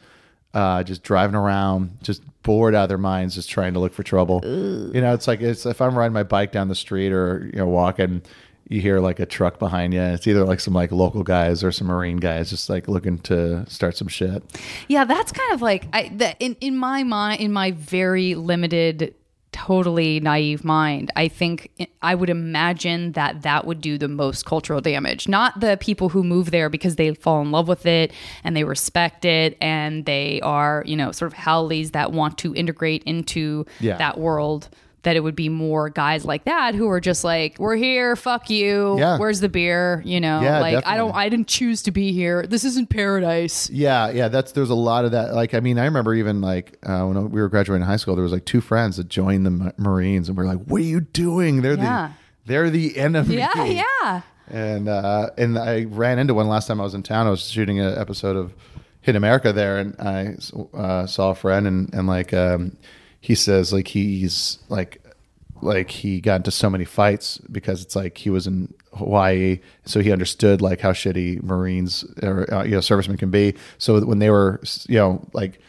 [0.53, 4.03] uh, just driving around, just bored out of their minds, just trying to look for
[4.03, 4.41] trouble.
[4.43, 7.57] You know, it's like it's if I'm riding my bike down the street or you
[7.59, 8.21] know walking,
[8.69, 10.01] you hear like a truck behind you.
[10.01, 13.65] It's either like some like local guys or some marine guys just like looking to
[13.69, 14.43] start some shit.
[14.87, 19.15] Yeah, that's kind of like I the, in in my mind, in my very limited,
[19.53, 24.81] totally naive mind, I think I would imagine that that would do the most cultural
[24.81, 25.27] damage.
[25.29, 28.11] Not the people who move there because they fall in love with it
[28.43, 32.53] and they respect it and they are you know sort of haoles that want to
[32.55, 33.97] integrate into Yeah.
[33.97, 34.69] that world.
[35.03, 38.49] That it would be more guys like that who are just like, "We're here, fuck
[38.49, 38.97] you.
[38.97, 39.17] Yeah.
[39.17, 42.47] Where's the beer?" You know, Yeah, like I don't, I didn't choose to be here.
[42.47, 43.69] This isn't paradise.
[43.69, 45.33] Yeah, yeah, that's there's a lot of that.
[45.33, 48.23] Like, I mean, I remember even like uh, when we were graduating high school, there
[48.23, 51.01] was like two friends that joined the Marines, and we are like, "What are you
[51.01, 51.61] doing?
[51.61, 52.11] They're Yeah.
[52.45, 54.21] the they're the enemy." Yeah, yeah.
[54.49, 57.27] And uh, and I ran into one last time I was in town.
[57.27, 58.53] I was shooting an episode of
[59.01, 60.35] Hidden America there, and I
[60.77, 62.77] uh, saw a friend, and and like um,
[63.23, 65.01] he says like he's like
[65.61, 70.01] like he got into so many fights because it's like he was in Hawaii, so
[70.01, 73.55] he understood like how shitty Marines or uh, you know servicemen can be.
[73.77, 74.59] So when they were
[74.89, 75.59] you know like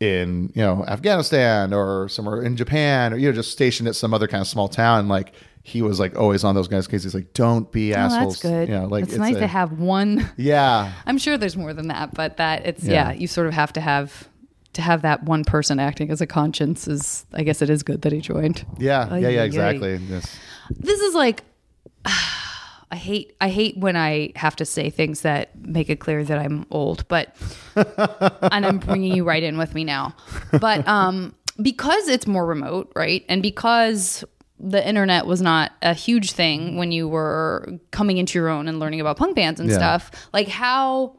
[0.00, 4.12] in you know Afghanistan or somewhere in Japan or you know just stationed at some
[4.12, 7.14] other kind of small town, like he was like always on those guys' cases.
[7.14, 8.40] Like don't be Oh, assholes.
[8.40, 8.68] that's good.
[8.68, 10.28] You know, like it's, nice a- to have one.
[10.36, 13.10] Yeah, I'm sure there's more than that, but that it's yeah.
[13.10, 13.12] Yeah.
[13.12, 14.28] you sort of have to have
[14.74, 17.26] to have that one person acting as a conscience is.
[17.32, 18.64] I guess it is good that he joined.
[18.78, 19.38] yeah, Ay, yeah, yeah.
[19.40, 19.46] ay, ay.
[19.46, 19.96] Exactly.
[20.08, 20.36] Yes.
[20.70, 21.42] This is like.
[22.90, 26.38] I hate I hate when I have to say things that make it clear that
[26.38, 27.34] I'm old, but
[27.74, 30.14] and I'm bringing you right in with me now.
[30.60, 33.24] But um because it's more remote, right?
[33.28, 34.22] And because
[34.60, 38.78] the internet was not a huge thing when you were coming into your own and
[38.78, 39.76] learning about punk bands and Yeah.
[39.76, 41.16] stuff, like how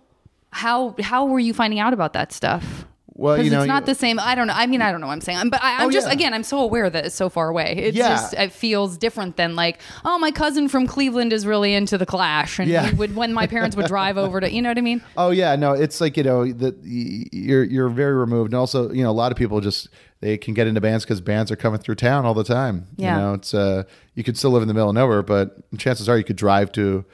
[0.51, 2.85] how how were you finding out about that stuff?
[3.17, 4.19] Well, you know, it's not you- the same.
[4.19, 4.53] I don't know.
[4.55, 5.49] I mean, I don't know what I'm saying.
[5.49, 6.13] But I, I'm Oh, just, yeah.
[6.13, 7.73] again, I'm so aware that it's so far away.
[7.77, 8.09] It's Yeah.
[8.09, 12.05] just, it feels different than like, oh, my cousin from Cleveland is really into the
[12.05, 12.87] Clash, and Yeah.
[12.87, 15.01] he would when my parents would drive over to, you know what I mean?
[15.17, 19.01] Oh yeah, no, it's like you know that you're you're very removed, and also you
[19.03, 19.87] know a lot of people just
[20.19, 22.87] they can get into bands because bands are coming through town all the time.
[22.97, 23.15] Yeah.
[23.15, 23.83] you know, it's uh
[24.15, 26.71] you could still live in the middle of nowhere, but chances are you could drive
[26.73, 27.05] to,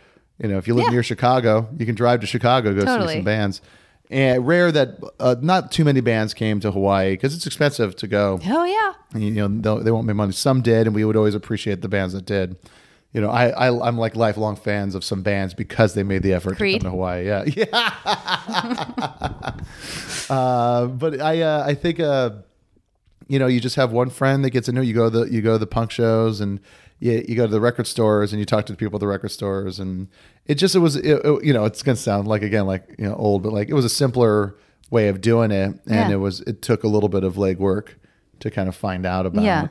[0.41, 3.07] you know, if you live near Chicago, you can drive to Chicago go Totally.
[3.09, 3.61] see some bands.
[4.11, 8.07] And rare that uh, not too many bands came to Hawaii because it's expensive to
[8.07, 8.41] go.
[8.45, 8.93] Oh yeah.
[9.13, 10.33] And, you know they won't make money.
[10.33, 12.57] Some did, and we would always appreciate the bands that did.
[13.13, 16.33] You know, I, I I'm like lifelong fans of some bands because they made the
[16.33, 16.81] effort Creed?
[16.81, 17.25] to come to Hawaii.
[17.25, 19.53] Yeah, yeah.
[20.29, 22.31] uh, but I uh, I think uh,
[23.29, 24.87] you know, you just have one friend that gets into it.
[24.87, 26.59] You go the you go to the punk shows and
[27.01, 29.07] you, you go to the record stores and you talk to the people at the
[29.07, 30.07] record stores and
[30.45, 33.05] it just it was it, it- you know it's gonna sound like again like you
[33.05, 34.55] know old but like it was a simpler
[34.89, 36.11] way of doing it and Yeah.
[36.11, 37.89] it was it took a little bit of legwork
[38.39, 39.67] to kind of find out about Yeah.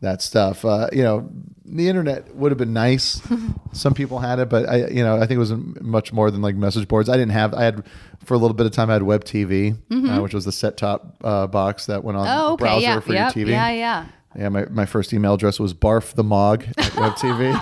[0.00, 0.64] that stuff.
[0.64, 1.28] Uh, you know,
[1.64, 3.20] the internet would have been nice.
[3.72, 6.40] Some people had it, but I, you know, I think it was much more than
[6.42, 7.08] like message boards.
[7.08, 7.52] I didn't have.
[7.54, 7.84] I had
[8.24, 8.90] for a little bit of time.
[8.90, 12.26] I had Web TV, uh, which was the set top uh, box that went on
[12.26, 12.40] Mm-hmm.
[12.40, 12.60] Oh, the okay.
[12.64, 13.00] browser Yeah.
[13.00, 13.36] for Yep.
[13.36, 13.50] your TV.
[13.50, 13.70] Yeah.
[13.70, 14.06] Yeah.
[14.38, 17.58] Yeah, my, my first email address was barf the mog at webtv.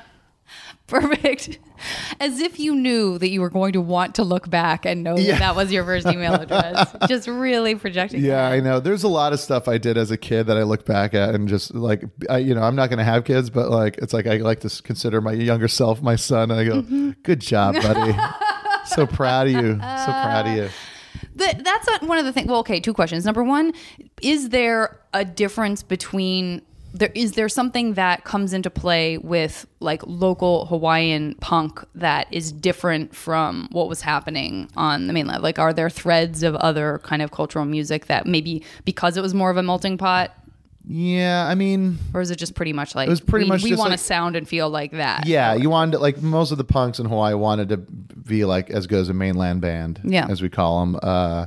[0.86, 1.60] Perfect.
[2.18, 5.16] As if you knew that you were going to want to look back and know
[5.16, 5.32] Yeah.
[5.32, 6.94] that that was your first email address.
[7.08, 8.22] Just really projecting.
[8.24, 8.52] yeah, that.
[8.54, 8.80] I know.
[8.80, 11.32] There's a lot of stuff I did as a kid that I look back at
[11.34, 14.12] and just like, I, you know, I'm not going to have kids, but like, it's
[14.12, 16.50] like I like to consider my younger self my son.
[16.50, 17.10] And I go, Mm-hmm.
[17.22, 18.18] good job, buddy.
[18.86, 19.74] so proud of you.
[19.76, 20.68] So proud of you.
[21.40, 22.48] That's not one of the things.
[22.48, 23.24] Well, okay, two questions.
[23.24, 23.72] Number one,
[24.22, 30.02] is there a difference between there is there something that comes into play with like
[30.06, 35.42] local Hawaiian punk that is different from what was happening on the mainland?
[35.42, 39.34] Like, are there threads of other kind of cultural music that maybe because it was
[39.34, 40.34] more of a melting pot,
[40.92, 43.62] Yeah, I mean, or is it just pretty much like it was pretty we, much
[43.62, 45.24] we want like- to sound and feel like that?
[45.24, 48.70] yeah, you wanted to, like most of the punks in Hawaii wanted to be like
[48.70, 50.26] as good as a mainland band, Yeah.
[50.28, 50.98] as we call them.
[51.00, 51.46] Uh,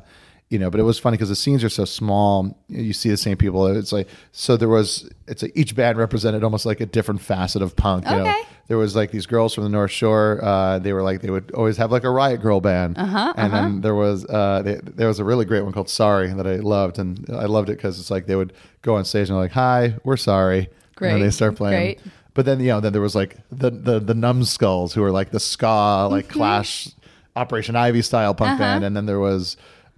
[0.54, 2.56] you know, but it was funny because the scenes are so small.
[2.70, 3.66] You see the same people.
[3.68, 5.10] It's like so there was.
[5.28, 8.06] It's like each band represented almost like a different facet of punk.
[8.06, 8.42] You know, Okay.
[8.70, 10.39] there was like these girls from the North Shore.
[10.44, 13.52] Uh, they were like they would always have like a riot girl band, uh-huh, and
[13.54, 16.58] then there was uh, they, there was a really great one called Sorry that I
[16.58, 19.44] loved, and I loved it because it's like they would go on stage and they're
[19.48, 21.12] like, "Hi, we're sorry," and Great.
[21.13, 21.96] then they start playing.
[21.98, 22.13] Great.
[22.36, 25.32] But then you know, then there was like the the the numbskulls who were like
[25.32, 26.34] the ska, like Mm-hmm.
[26.38, 26.89] Clash,
[27.36, 28.60] Operation Ivy style punk Uh-huh.
[28.63, 29.56] band, and then there was,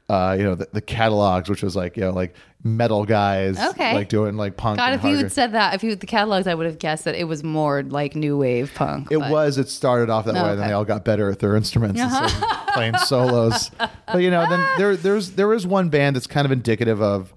[0.09, 3.93] uh, you know, the, the catalogs, which was like you know like metal guys, Okay.
[3.93, 4.77] like doing like punk.
[4.77, 7.05] God, and if you had said that, if you the catalogs, I would have guessed
[7.05, 9.11] that it was more like new wave punk.
[9.11, 9.57] It but- was.
[9.57, 10.59] It started off that Oh, way, and okay.
[10.61, 13.71] then they all got better at their instruments instead of playing solos.
[13.79, 17.33] But you know, then there there's there is one band that's kind of indicative of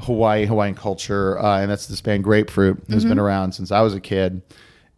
[0.00, 3.08] Hawaii Hawaiian culture, uh, and that's this band Grapefruit, who's Mm-hmm.
[3.10, 4.42] been around since I was a kid.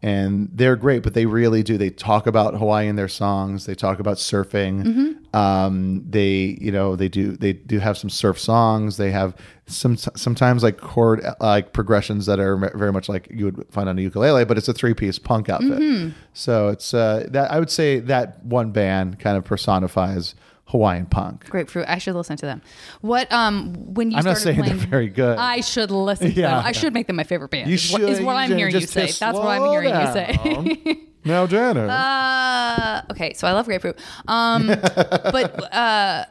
[0.05, 1.79] And they're great, but they really do.
[1.79, 3.65] They talk about Hawaii in their songs.
[3.65, 4.85] They talk about surfing.
[4.85, 5.35] Mm-hmm.
[5.35, 7.39] Um, they, you know, they do.
[7.39, 8.99] They do have some surf songs.
[8.99, 13.67] They have some sometimes like chord like progressions that are very much like you would
[13.71, 15.71] find on a ukulele, but it's a three piece punk outfit.
[15.71, 16.11] Mm-hmm.
[16.35, 20.35] So it's uh, that I would say that one band kind of personifies
[20.67, 21.49] Hawaiian punk.
[21.51, 21.85] Grapefruit.
[21.89, 22.63] I should listen to them.
[23.01, 25.37] What um when you I'm not saying playing, they're very good.
[25.39, 26.57] I should listen to Yeah.
[26.57, 26.67] them.
[26.67, 27.69] I should make them my favorite band.
[27.69, 28.09] You is what- should.
[28.11, 29.07] is what I'm hearing you just- say.
[29.07, 31.01] That's what I'm hearing you say.
[31.25, 31.89] now, Janet.
[31.91, 33.99] uh, okay, so I love grapefruit.
[34.27, 36.25] Um, but uh,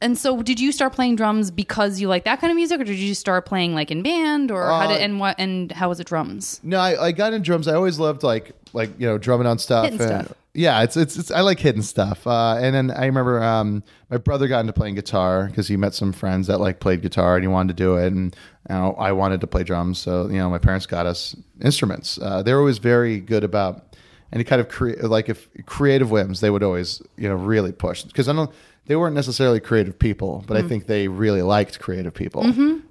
[0.00, 2.84] and so did you start playing drums because you like that kind of music, or
[2.84, 5.88] did you start playing like in band, or how Uh, did and what and how
[5.88, 6.60] was it drums?
[6.62, 7.66] No, I, I got in drums.
[7.68, 9.86] I always loved like like you know drumming on stuff.
[9.88, 10.32] And- stuff.
[10.58, 12.26] Yeah, it's, it's it's I like hitting stuff.
[12.26, 15.92] Uh, and then I remember um, my brother got into playing guitar because he met
[15.92, 18.34] some friends that like played guitar and he wanted to do it, and
[18.70, 19.98] you know, I wanted to play drums.
[19.98, 22.18] So you know, my parents got us instruments.
[22.22, 23.96] Uh, they were always very good about
[24.32, 26.40] any kind of crea- like if creative whims.
[26.40, 28.50] They would always you know really push because I don't.
[28.86, 32.42] They weren't necessarily creative people, but I think they really liked creative people.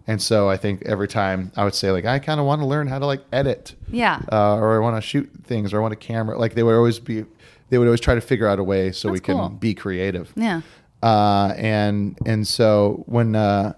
[0.07, 2.67] And so I think every time I would say like I kind of want to
[2.67, 4.21] learn how to like edit Yeah.
[4.31, 6.37] uh, or I want to shoot things, or I want a camera.
[6.37, 7.25] Like they would always be,
[7.69, 9.49] they would always try to figure out a way so we That's can cool.
[9.49, 10.31] be creative.
[10.35, 10.61] Yeah.
[11.01, 13.73] Uh, and and so when uh,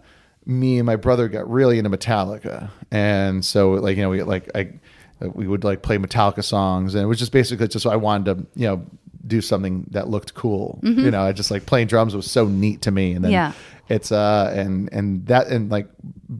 [0.46, 4.50] me and my brother got really into Metallica, and so like you know we like
[4.56, 4.70] I
[5.34, 8.60] we would like play Metallica songs, and it was just basically just I wanted to
[8.60, 8.86] you know
[9.26, 10.80] do something that looked cool.
[10.84, 13.54] You know, I just like playing drums was so neat to me, and then Yeah.
[13.90, 15.88] it's uh and and that and like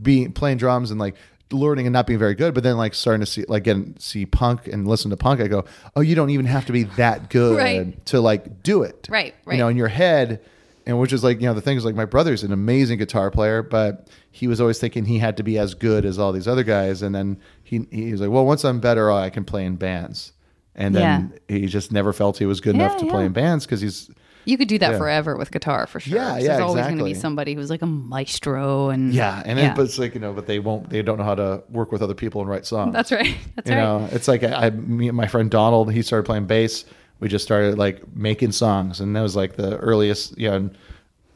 [0.02, 1.16] being playing drums and like
[1.52, 4.26] learning and not being very good but then like starting to see like getting see
[4.26, 5.64] punk and listen to punk i go
[5.96, 8.06] oh you don't even have to be that good Right.
[8.08, 10.42] to like do it Right, you know in your head
[10.86, 13.32] and which is like you know the thing is like my brother's an amazing guitar
[13.32, 16.50] player but he was always thinking he had to be as good as all these
[16.50, 19.64] other guys and then he he was like well once i'm better i can play
[19.64, 20.34] in bands
[20.78, 23.12] and then he just never felt he was good enough to yeah.
[23.12, 24.10] play in bands because he's
[24.46, 24.98] You could do that Yeah.
[24.98, 26.16] forever with guitar for sure.
[26.18, 29.58] Yeah, yeah, There's always going to be somebody who's like a maestro and yeah and
[29.60, 31.92] then but it's like you know but they won't they don't know how to work
[31.92, 33.36] with other people and write songs That's right.
[33.56, 33.82] That's you right.
[33.82, 36.86] know it's like I, I me and my friend donald he started playing bass
[37.20, 40.70] we just started like making songs and that was like the earliest you know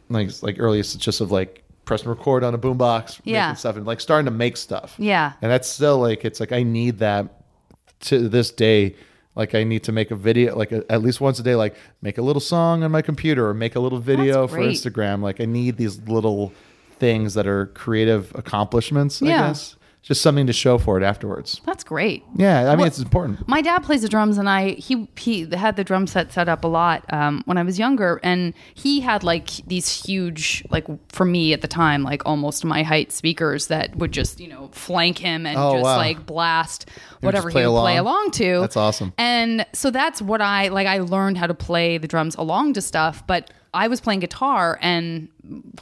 [0.10, 3.48] like like earliest just of like pressing record on a boombox Yeah.
[3.48, 5.34] making stuff and like starting to make stuff Yeah.
[5.42, 7.44] and that's still like it's like i need that
[8.02, 8.96] to this day
[9.36, 11.76] Like I need to make a video, like a, at least once a day, like
[12.02, 14.58] make a little song on my computer or make a little video for.
[14.58, 15.22] Instagram.
[15.22, 16.52] Like I need these little
[17.00, 19.22] things that are creative accomplishments.
[19.22, 21.62] I guess just something to show for it afterwards.
[21.64, 22.24] That's great.
[22.36, 23.48] Yeah, I mean Well- it's important.
[23.48, 26.64] My dad plays the drums, and I he he had the drum set set up
[26.64, 31.24] a lot um, when I was younger, and he had like these huge, like for
[31.26, 35.20] me at the time, like almost my height speakers that would just you know flank
[35.20, 35.98] him and Oh, just wow.
[35.98, 36.90] like blast
[37.22, 38.08] whatever play he would play along?
[38.14, 38.60] along to.
[38.62, 39.14] That's awesome.
[39.20, 40.88] And so that's what I like.
[40.88, 44.78] I learned how to play the drums along to stuff, but I was playing guitar
[44.82, 45.30] and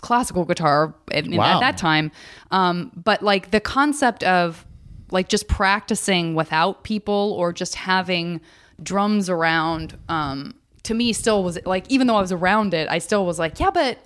[0.02, 1.56] classical guitar at, Wow.
[1.56, 2.12] at that time.
[2.52, 4.66] Um, but like the concept of
[5.12, 8.42] like just practicing without people or just having
[8.84, 13.00] drums around um, to me still was like even though I was around it, I
[13.00, 13.98] still was like, yeah, but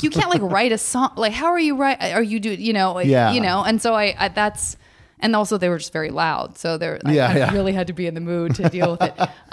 [0.00, 1.12] you can't like write a song.
[1.16, 2.02] Like, how are you write?
[2.02, 2.92] Are you do you know?
[2.94, 3.32] Like, Yeah.
[3.32, 3.62] You know.
[3.62, 4.76] And so I, I that's
[5.20, 7.52] and also they were just very loud, so there I, Yeah, I yeah.
[7.52, 9.14] really had to be in the mood to deal with it.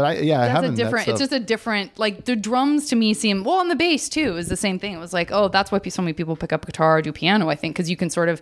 [0.00, 0.74] But I yeah, I haven't.
[0.74, 1.06] a different.
[1.06, 1.98] that's It's just a different.
[1.98, 4.92] Like the drums to me seem well, and the bass too is the same thing.
[4.92, 7.48] It was like, oh, that's why so many people pick up guitar or do piano.
[7.48, 8.40] I think because you can sort of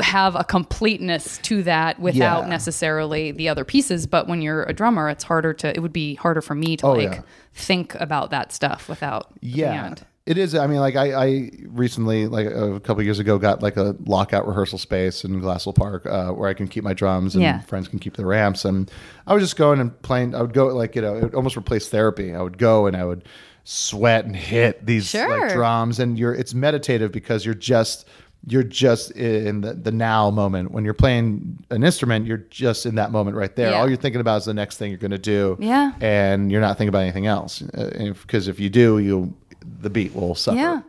[0.00, 2.48] have a completeness to that without Yeah.
[2.48, 4.06] necessarily the other pieces.
[4.06, 5.68] But when you're a drummer, it's harder to.
[5.76, 7.20] It would be harder for me to Oh, like yeah.
[7.54, 9.28] think about that stuff without.
[9.40, 9.94] yeah.
[10.26, 13.76] It is i mean like i, I recently like a couple years ago got like
[13.76, 17.42] a lockout rehearsal space in glassell park uh, where i can keep my drums and
[17.42, 17.60] Yeah.
[17.60, 18.90] friends can keep their amps and
[19.26, 21.56] i was just going and playing i would go like you know it would almost
[21.56, 23.24] replace therapy i would go and i would
[23.64, 25.40] sweat and hit these Sure.
[25.40, 28.06] like drums and you're it's meditative because you're just
[28.48, 32.94] you're just in the, the now moment when you're playing an instrument you're just in
[32.94, 33.78] that moment right there Yeah.
[33.80, 35.92] all you're thinking about is the next thing you're going to do Yeah.
[36.00, 39.34] and you're not thinking about anything else because if, you do you
[39.80, 40.80] the beat will suffer Yeah.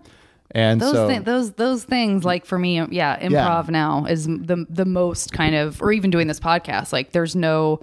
[0.52, 4.66] and Those so thi- those those things like for me, yeah, improv now is the
[4.70, 6.94] the most kind of, or even doing this podcast.
[6.94, 7.80] Like, there's no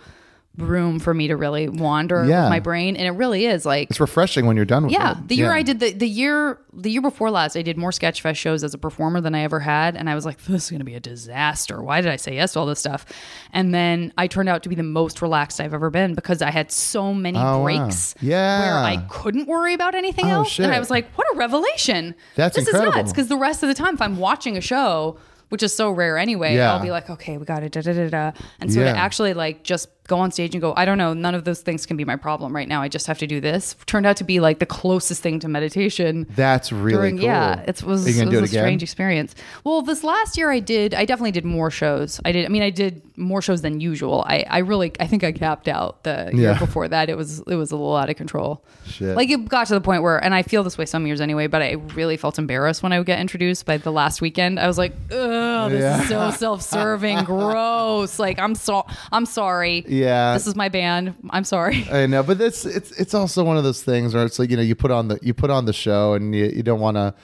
[0.57, 2.43] room for me to really wander Yeah.
[2.45, 4.99] with my brain, and it really is like it's refreshing when you're done with it.
[4.99, 5.55] Yeah, it the year Yeah.
[5.55, 8.75] I did the the year the year before last, I did more Sketchfest shows as
[8.75, 10.95] a performer than I ever had, and I was like, this is going to be
[10.95, 11.83] a disaster.
[11.83, 13.05] Why did I say yes to all this stuff?
[13.53, 16.51] And then I turned out to be the most relaxed I've ever been because I
[16.51, 17.63] had so many Oh, wow.
[17.65, 18.61] breaks Yeah.
[18.61, 20.67] where I couldn't worry about anything Oh, else, shit.
[20.67, 22.15] and I was like, what a revelation!
[22.37, 22.93] That's this incredible.
[22.93, 25.17] is nuts because the rest of the time, if I'm watching a show.
[25.51, 26.57] Which is so rare anyway.
[26.57, 26.73] Yeah.
[26.73, 29.35] I'll be like, okay, we got it, da da da da, and so to actually
[29.35, 31.97] like just go on stage and go, I don't know, none of those things can
[31.97, 32.83] be my problem right now.
[32.83, 33.75] I just have to do this.
[33.87, 36.27] Turned out to be like the closest thing to meditation.
[36.31, 39.35] that's really During, cool yeah, it was, it was a again strange experience.
[39.65, 42.21] Well, this last year I did, I definitely did more shows.
[42.25, 44.25] I did, I mean, I did more shows than usual.
[44.27, 47.09] I, I really, I think I capped out the year before that.
[47.09, 48.65] It was, it was a little out of control.
[48.87, 49.17] Shit.
[49.17, 51.47] Like it got to the point where, and I feel this way some years anyway,
[51.47, 54.61] but I really felt embarrassed when I would get introduced by the last weekend.
[54.61, 56.03] I was like, oh, this Yeah.
[56.03, 58.19] is so self-serving, gross.
[58.19, 59.85] Like I'm so, I'm sorry.
[59.95, 60.35] Yeah.
[60.35, 61.15] This is my band.
[61.31, 61.87] I'm sorry.
[61.91, 64.57] I know, but it's it's it's also one of those things where it's like you
[64.57, 66.97] know you put on the you put on the show and you, you don't want
[66.97, 67.15] to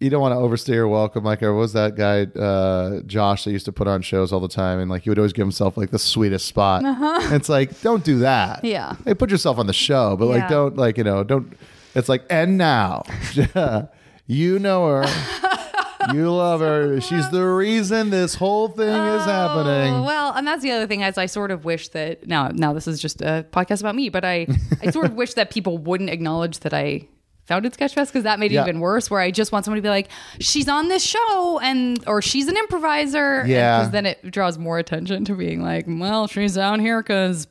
[0.00, 1.24] you don't want to overstay your welcome.
[1.24, 4.48] Like, or was that guy uh, Josh that used to put on shows all the
[4.48, 6.84] time, and like he would always give himself like the sweetest spot.
[6.84, 8.58] And it's like don't do that.
[8.58, 8.66] Uh-huh.
[8.66, 8.96] Yeah.
[9.04, 11.56] hey, put yourself on the show, but like don't like you know don't.
[11.94, 13.04] It's like and now
[14.26, 15.04] you know her.
[16.12, 17.00] You love her.
[17.00, 20.04] She's the reason this whole thing is Oh, happening.
[20.04, 22.86] well, and that's the other thing is I sort of wish that now now this
[22.88, 24.46] is just a podcast about me, but I
[24.82, 27.08] I sort of wish that people wouldn't acknowledge that I
[27.46, 28.62] founded Sketchfest because that made it Yeah.
[28.62, 29.10] even worse.
[29.10, 30.08] Where I just want somebody to be like,
[30.40, 33.44] she's on this show and or she's an improviser.
[33.46, 33.78] Yeah.
[33.80, 37.46] because then it draws more attention to being like, well, she's down here because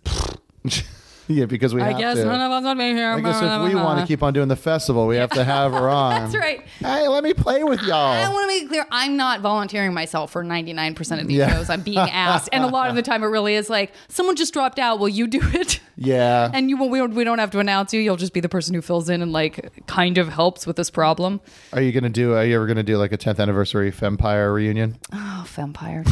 [1.28, 2.26] yeah, because we I have guess to.
[2.26, 3.12] none of us would be here.
[3.12, 5.72] I guess if we want to keep on doing the festival, we have to have
[5.72, 6.12] her on.
[6.22, 6.62] That's right.
[6.80, 7.94] Hey, let me play with y'all.
[8.14, 11.54] I want to make it clear I'm not volunteering myself for 99% of these Yeah.
[11.56, 11.70] shows.
[11.70, 12.50] I'm being asked.
[12.52, 15.00] And a lot of the time it really is like, someone just dropped out.
[15.00, 15.80] Will you do it?
[15.96, 16.50] Yeah.
[16.52, 18.02] And you won't, we don't, we don't have to announce you.
[18.02, 20.90] You'll just be the person who fills in and like kind of helps with this
[20.90, 21.40] problem.
[21.72, 22.34] Are you gonna do?
[22.34, 24.98] Are you ever gonna do like a 10th anniversary Fempire reunion?
[25.12, 25.18] Uh,
[25.56, 26.04] Fempire.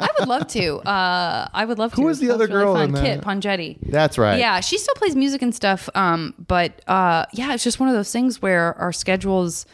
[0.00, 0.80] I would love to.
[0.92, 1.96] Uh, I would love to.
[1.96, 2.84] Who was the That's other really girl fun.
[2.84, 3.02] in that?
[3.02, 3.78] Kit Pongetti.
[3.82, 4.38] That's right.
[4.38, 5.88] Yeah, she still plays music and stuff.
[5.94, 9.66] Um, but uh, yeah, it's just one of those things where our schedules,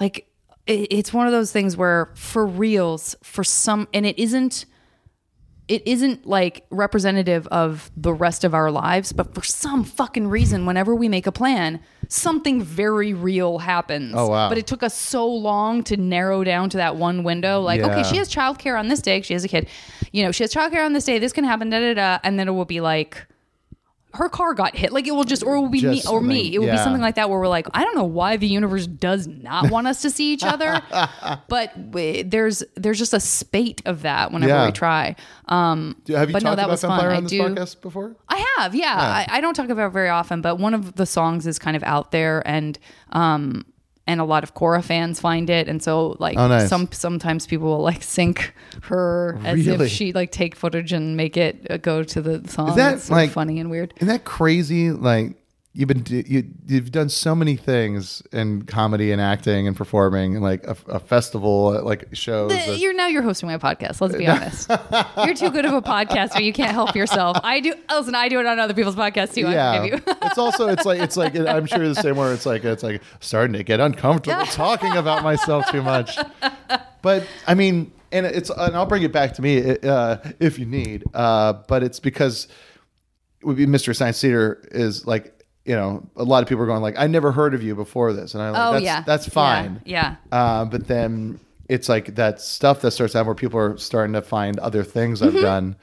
[0.00, 0.28] like,
[0.66, 4.64] it, it's one of those things where for reals, for some, and it isn't.
[5.66, 10.66] It isn't like representative of the rest of our lives, but for some fucking reason,
[10.66, 14.12] whenever we make a plan, something very real happens.
[14.14, 14.50] Oh, wow.
[14.50, 17.62] But it took us so long to narrow down to that one window.
[17.62, 17.86] Like, Yeah.
[17.86, 19.22] okay, she has childcare on this day.
[19.22, 19.66] She has a kid.
[20.12, 21.18] You know, she has childcare on this day.
[21.18, 21.70] This can happen.
[21.70, 22.18] Da da da.
[22.22, 23.26] And then it will be like,
[24.14, 24.92] her car got hit.
[24.92, 26.54] Like it will just, or it will be Just me, or me.
[26.54, 28.86] It will be something like that where we're like, I don't know why the universe
[28.86, 30.80] does not want us to see each other,
[31.48, 34.66] but we, there's there's just a spate of that whenever Yeah.
[34.66, 35.16] we try.
[35.46, 37.00] Um, Do- Have you But no, talked that about fun.
[37.00, 38.16] Fempire I on this do- podcast before?
[38.28, 38.94] I have, yeah.
[38.96, 41.76] I, I don't talk about it very often, but one of the songs is kind
[41.76, 42.78] of out there, and
[43.10, 43.64] um,
[44.06, 46.68] and a lot of Korra fans find it, and so like Oh, nice.
[46.68, 48.52] some sometimes people will like sync
[48.82, 49.86] her as Really?
[49.86, 52.70] if she like take footage and make it uh, go to the song.
[52.70, 53.94] Is that, it's like- funny and weird?
[53.96, 54.90] Isn't that crazy?
[54.90, 55.36] Like
[55.74, 60.42] you've been you you've done so many things in comedy and acting and performing, and
[60.42, 62.52] like a, a festival, like shows.
[62.52, 64.00] Uh, You're now you're hosting my podcast.
[64.00, 64.70] Let's be honest.
[65.24, 66.42] You're too good of a podcaster.
[66.42, 67.38] You can't help yourself.
[67.42, 67.74] I do.
[67.90, 69.42] Listen, I do it on other people's podcasts too.
[69.42, 69.94] Yeah, you.
[70.22, 73.02] it's also it's like it's like I'm sure the same where it's like it's like
[73.20, 76.16] starting to get uncomfortable talking about myself too much.
[77.02, 80.66] But I mean, and it's and I'll bring it back to me uh, if you
[80.66, 81.04] need.
[81.12, 82.48] Uh, but it's because
[83.42, 86.82] would be Mystery Science Theater is like you know a lot of people are going
[86.82, 89.28] like I never heard of you before this, and I'm like Oh that's, yeah, that's
[89.28, 89.80] fine.
[89.84, 90.16] Yeah.
[90.32, 94.22] Uh, but then it's like that stuff that starts out where people are starting to
[94.22, 95.76] find other things I've done,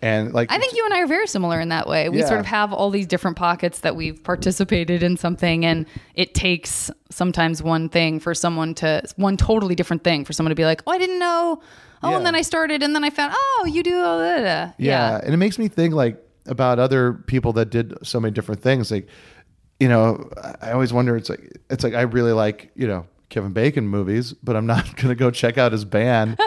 [0.00, 0.56] and like Mm-hmm.
[0.56, 2.08] I think you and I are very similar in that way.
[2.08, 2.26] We Yeah.
[2.28, 5.84] sort of have all these different pockets that we've participated in something, and
[6.14, 10.54] it takes sometimes one thing for someone to one totally different thing for someone to
[10.56, 11.60] be like, "Oh, I didn't know."
[12.02, 12.16] Oh, Yeah.
[12.18, 14.72] and then I started, and then I found, "Oh, you do all that." Yeah.
[14.78, 15.20] yeah.
[15.22, 18.90] and it makes me think like about other people that did so many different things
[18.90, 19.06] like
[19.80, 20.30] you know
[20.62, 24.32] i always wonder it's like it's like i really like you know kevin bacon movies
[24.32, 26.38] but i'm not gonna go check out his band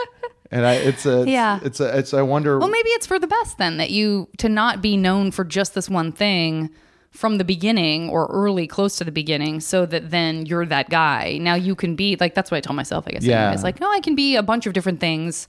[0.50, 1.58] and i it's a Yeah.
[1.62, 4.48] it's a it's i wonder Well, maybe it's for the best then that you to
[4.48, 6.70] not be known for just this one thing
[7.10, 11.38] from the beginning or early close to the beginning so that then you're that guy.
[11.40, 13.24] Now you can be like that's what I tell myself, I guess.
[13.24, 13.54] Yeah.
[13.54, 15.46] It's like, no, I can be a bunch of different things.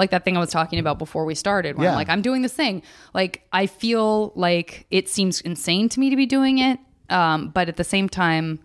[0.00, 1.90] Like that thing I was talking about before we started, where Yeah.
[1.92, 2.82] I'm like, I'm doing this thing.
[3.14, 6.78] Like I feel like it seems insane to me to be doing it.
[7.10, 8.60] Um, but at the same time,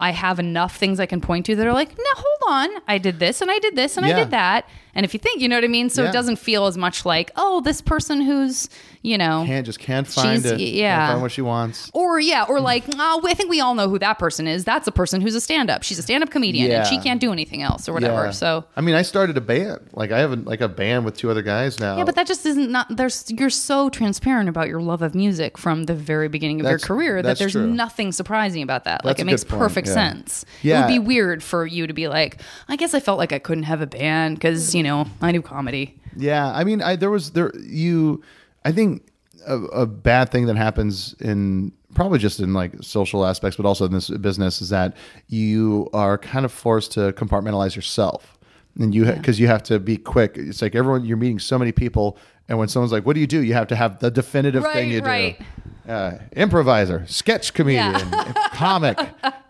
[0.00, 2.82] I have enough things I can point to that are like, no, hold on.
[2.86, 4.14] I did this and I did this and Yeah.
[4.14, 4.68] I did that.
[4.98, 5.90] And if you think, you know what I mean?
[5.90, 6.08] So Yeah.
[6.08, 8.68] it doesn't feel as much like, oh, this person who's,
[9.02, 10.96] you know, can't just can't find it yeah.
[10.96, 12.64] can't find what she wants or yeah, or hmm.
[12.64, 14.64] like, oh, I think we all know who that person is.
[14.64, 15.84] That's a person who's a stand up.
[15.84, 18.24] She's a stand up comedian and she can't do anything else or whatever.
[18.24, 18.30] Yeah.
[18.32, 21.16] So i mean i started a band like i have a, like a band with
[21.16, 24.68] two other guys now yeah, but that just isn't not there's you're so transparent about
[24.68, 27.66] your love of music from the very beginning of That's- your career that there's true.
[27.68, 29.04] nothing surprising about that.
[29.04, 29.94] like it makes perfect yeah.
[29.94, 30.44] sense.
[30.62, 33.38] It would be weird for you to be like, I guess I felt like I
[33.38, 34.87] couldn't have a band because, you know,
[35.20, 35.98] I do comedy.
[36.16, 38.22] Yeah, I mean, I there was there you.
[38.64, 39.08] I think
[39.46, 43.84] a, a bad thing that happens in probably just in like social aspects, but also
[43.86, 44.96] in this business is that
[45.28, 48.38] you are kind of forced to compartmentalize yourself,
[48.78, 50.34] and you because you have to be quick.
[50.36, 52.18] It's like everyone you're meeting so many people,
[52.48, 54.90] and when someone's like, "What do you do?" You have to have the definitive thing
[54.90, 55.38] you right.
[55.38, 55.44] do.
[55.88, 57.94] Uh, improviser, sketch comedian,
[58.52, 58.98] comic.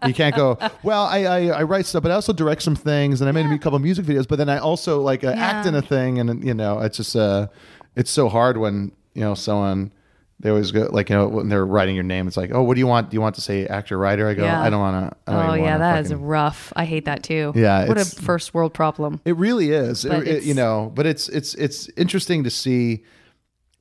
[0.06, 0.56] You can't go.
[0.84, 3.46] Well, I, I I write stuff, but I also direct some things, and I made
[3.46, 4.28] a couple music videos.
[4.28, 7.16] But then I also like uh, act in a thing, and you know, it's just
[7.16, 7.48] uh,
[7.96, 9.92] it's so hard when you know someone.
[10.40, 12.28] They always go like you know when they're writing your name.
[12.28, 13.10] It's like, oh, what do you want?
[13.10, 14.28] Do you want to say actor writer?
[14.28, 14.62] I go, Yeah.
[14.62, 15.16] I don't want to.
[15.26, 16.72] Oh yeah, that is rough.
[16.76, 17.52] I hate that too.
[17.56, 19.20] Yeah, what a first world problem.
[19.24, 20.04] It really is.
[20.04, 23.02] It- it- you know, but it's it's it's interesting to see.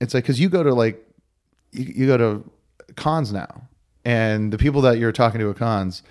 [0.01, 1.03] It's like because you go to like
[1.71, 2.49] you, you go to
[2.95, 3.63] cons now,
[4.05, 6.03] and the people that you're talking to at cons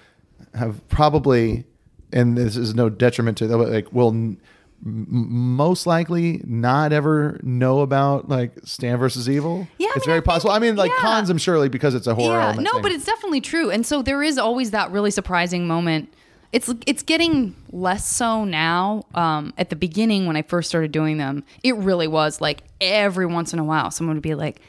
[0.55, 1.65] have probably,
[2.13, 4.39] and this is no detriment to them, like will n-
[4.83, 9.67] most likely not ever know about like Stan versus Evil.
[9.79, 10.51] Yeah, I it's mean, very I think- possible.
[10.53, 10.99] I mean, like yeah.
[11.01, 12.39] cons, I'm surely because it's a horror.
[12.39, 12.83] yeah, no, thing.
[12.83, 13.71] but it's definitely true.
[13.71, 16.13] And so there is always that really surprising moment.
[16.53, 19.05] It's it's getting less so now.
[19.15, 23.27] Um, at the beginning, when I first started doing them, it really was like every
[23.27, 24.61] once in a while, someone would be like,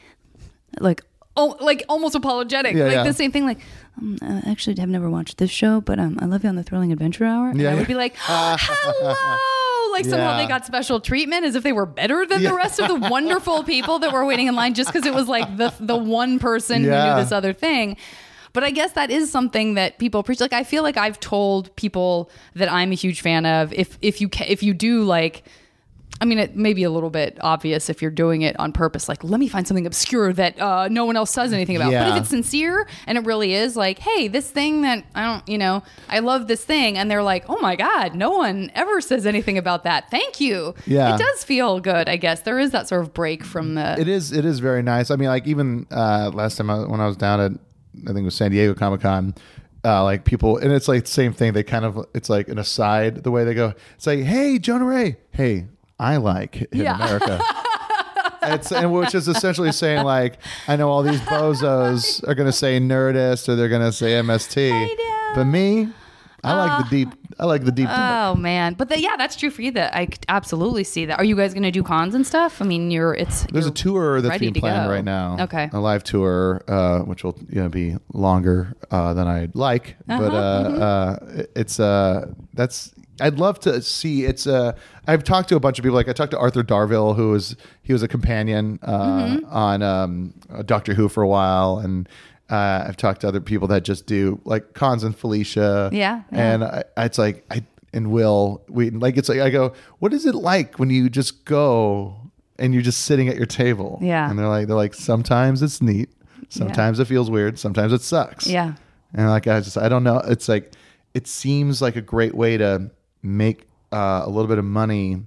[0.80, 1.02] like.
[1.40, 3.04] Oh, like almost apologetic, Yeah, like yeah.
[3.04, 3.46] the same thing.
[3.46, 3.60] Like,
[4.02, 6.64] um, I actually have never watched this show, but um, I love you on the
[6.64, 7.50] Thrilling Adventure Hour.
[7.52, 7.86] And Yeah, I would yeah.
[7.86, 8.16] be like,
[8.92, 10.38] hello, like somehow Yeah.
[10.38, 13.64] they got special treatment, as if they were better than the rest of the wonderful
[13.64, 16.82] people that were waiting in line, just because it was like the the one person
[16.84, 17.16] who Yeah.
[17.16, 17.98] knew this other thing.
[18.54, 20.40] But I guess that is something that people preach.
[20.40, 23.72] Like I feel like I've told people that I'm a huge fan of.
[23.74, 25.44] If if you ca- if you do like,
[26.20, 29.08] I mean, it may be a little bit obvious if you're doing it on purpose.
[29.08, 31.92] Like, let me find something obscure that uh, no one else says anything about.
[31.92, 35.48] But if it's sincere and it really is, like, hey, this thing that I don't,
[35.48, 39.00] you know, I love this thing, and they're like, oh my god, no one ever
[39.02, 40.10] says anything about that.
[40.10, 40.74] Thank you.
[40.88, 41.14] Yeah.
[41.16, 42.10] it does feel good.
[42.10, 44.00] I guess there is that sort of break from the.
[44.00, 44.32] It is.
[44.32, 45.12] It is very nice.
[45.12, 47.52] I mean, like even uh, last time I, when I was down at,
[48.04, 49.36] I think it was San Diego Comic Con.
[49.86, 51.54] Uh, like people, and it's like the same thing.
[51.54, 53.74] They kind of, it's like an aside the way they go.
[53.96, 55.68] It's like, hey, Jonah Ray, hey,
[56.00, 56.96] I like in Yeah.
[56.96, 57.40] America.
[58.44, 60.38] it's and which is essentially saying like
[60.68, 64.12] I know all these bozos are going to say Nerdist or they're going to say
[64.14, 64.90] MST,
[65.36, 65.90] but me,
[66.48, 67.10] I like the deep.
[67.40, 67.88] I like the deep.
[67.90, 69.72] Oh man, but the, yeah, that's true for you.
[69.72, 71.20] That I could absolutely see that.
[71.20, 72.62] Are you guys going to do cons and stuff?
[72.62, 74.92] I mean, you're it's There's a you're tour that's being to planned go.
[74.94, 75.38] right now.
[75.42, 75.70] Okay.
[75.72, 80.20] a live tour, uh, which will you know, be longer uh, than I'd like, Uh-huh,
[80.20, 81.42] but uh, mm-hmm.
[81.42, 82.94] uh, it's uh, that's.
[83.20, 84.26] I'd love to see.
[84.26, 84.74] It's uh,
[85.08, 85.96] I've talked to a bunch of people.
[85.96, 89.46] Like I talked to Arthur Darvill, who was he was a companion uh, Mm-hmm.
[89.54, 90.34] on um,
[90.66, 92.08] Doctor Who for a while, and
[92.50, 95.90] uh, I've talked to other people that just do like cons and Felicia.
[95.92, 96.54] Yeah, yeah.
[96.54, 100.26] and I, it's like I and Will we like it's like I go, what is
[100.26, 102.16] it like when you just go
[102.60, 104.00] and you're just sitting at your table?
[104.02, 104.30] Yeah.
[104.30, 106.10] and they're like they're like sometimes it's neat,
[106.50, 108.48] sometimes it feels weird, sometimes it sucks.
[108.48, 108.74] Yeah.
[109.14, 110.20] and like I just I don't know.
[110.26, 110.74] It's like
[111.14, 112.92] it seems like a great way to
[113.24, 115.24] make uh, a little bit of money.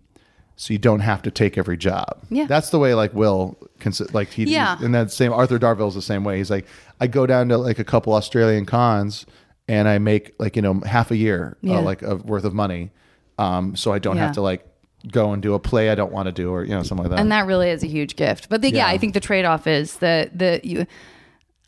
[0.57, 2.19] So you don't have to take every job.
[2.29, 2.45] Yeah.
[2.45, 4.77] that's the way like Will, consi- like he, Yeah.
[4.83, 6.37] and that same Arthur Darville's the same way.
[6.37, 6.67] He's like,
[7.01, 9.27] I go down to like a couple Australian cons
[9.69, 11.79] and I make like you know half a year Yeah.
[11.79, 12.91] uh, like of worth of money,
[13.39, 14.27] um, so I don't Yeah.
[14.27, 14.67] have to like
[15.11, 17.11] go and do a play I don't want to do or you know something like
[17.17, 17.21] that.
[17.21, 18.49] and that really is a huge gift.
[18.51, 18.87] But the, yeah.
[18.87, 18.89] Yeah.
[18.89, 20.87] I think the trade off is that the you.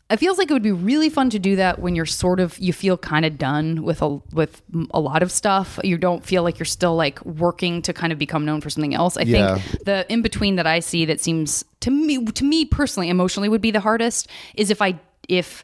[0.09, 2.59] It feels like it would be really fun to do that when you're sort of
[2.59, 4.61] you feel kind of done with a with
[4.91, 5.79] a lot of stuff.
[5.83, 8.93] You don't feel like you're still like working to kind of become known for something
[8.93, 9.17] else.
[9.17, 9.57] I Yeah.
[9.57, 13.49] think the in between that I see that seems to me to me personally emotionally
[13.49, 14.99] would be the hardest is if I
[15.29, 15.63] if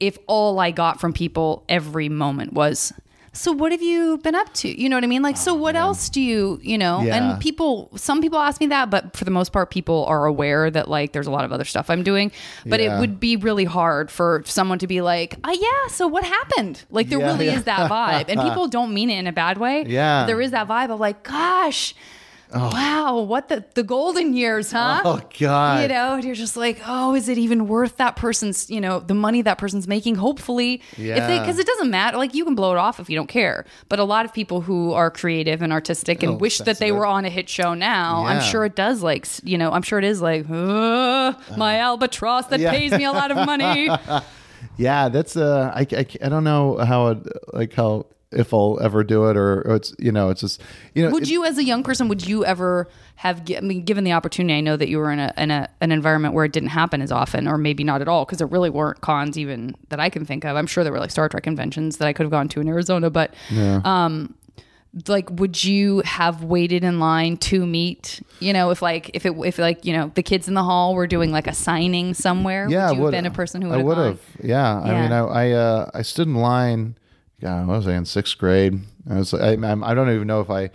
[0.00, 2.92] if all I got from people every moment was
[3.34, 4.68] so what have you been up to?
[4.80, 5.22] You know what I mean?
[5.22, 7.02] Like so what else do you, you know?
[7.02, 7.14] Yeah.
[7.16, 10.70] And people some people ask me that, but for the most part people are aware
[10.70, 12.32] that like there's a lot of other stuff I'm doing.
[12.66, 12.96] But Yeah.
[12.96, 16.84] it would be really hard for someone to be like, "Ah yeah, so what happened?"
[16.90, 18.24] Like there Yeah, really is that vibe.
[18.28, 19.84] And people don't mean it in a bad way.
[19.86, 20.22] Yeah.
[20.22, 21.94] But there is that vibe of like, "Gosh,
[22.54, 26.80] wow, what the the golden years, huh?" oh God, you know and you're just like
[26.86, 30.80] oh is it even worth that person's you know the money that person's making hopefully
[30.92, 31.40] if they Yeah.
[31.40, 33.98] because it doesn't matter like you can blow it off if you don't care but
[33.98, 36.96] a lot of people who are creative and artistic and Oh, wish that they sensitive.
[36.96, 39.98] were on a hit show now i'm sure it does like you know i'm sure
[39.98, 42.70] it is like "Uh, my albatross that Yeah.
[42.70, 43.90] pays me a lot of money
[44.76, 47.18] Yeah, that's uh, I, I, I don't know how it
[47.52, 50.60] like how if I'll ever do it or, or it's you know it's just
[50.94, 53.84] you know would it- you as a young person would you ever have I mean
[53.84, 56.44] given the opportunity I know that you were in a in a an environment where
[56.44, 59.38] it didn't happen as often or maybe not at all because there really weren't cons
[59.38, 60.56] even that I can think of.
[60.56, 62.68] I'm sure there were like Star Trek conventions that I could have gone to in
[62.68, 63.32] Arizona but
[63.84, 64.34] um
[65.06, 69.32] like would you have waited in line to meet you know if like if it
[69.44, 72.66] if like you know the kids in the hall were doing like a signing somewhere?
[72.68, 73.22] Yeah would you would- have.
[73.24, 74.78] been a person who would I have would have yeah.
[74.80, 76.96] I mean I I, uh, I stood in line
[77.40, 80.50] God what was I in sixth grade I was I, I'm- don't even know if
[80.50, 80.70] I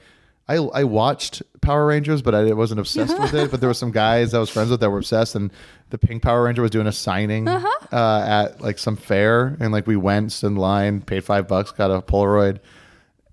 [0.46, 3.50] I, I watched Power Rangers, but I wasn't obsessed with it.
[3.50, 5.52] But there were some guys I was friends with that were obsessed, and
[5.90, 7.88] the Pink Power Ranger was doing a signing Uh-huh.
[7.96, 11.72] uh, at like some fair, and like we went stood in line, paid five bucks,
[11.72, 12.60] got a Polaroid,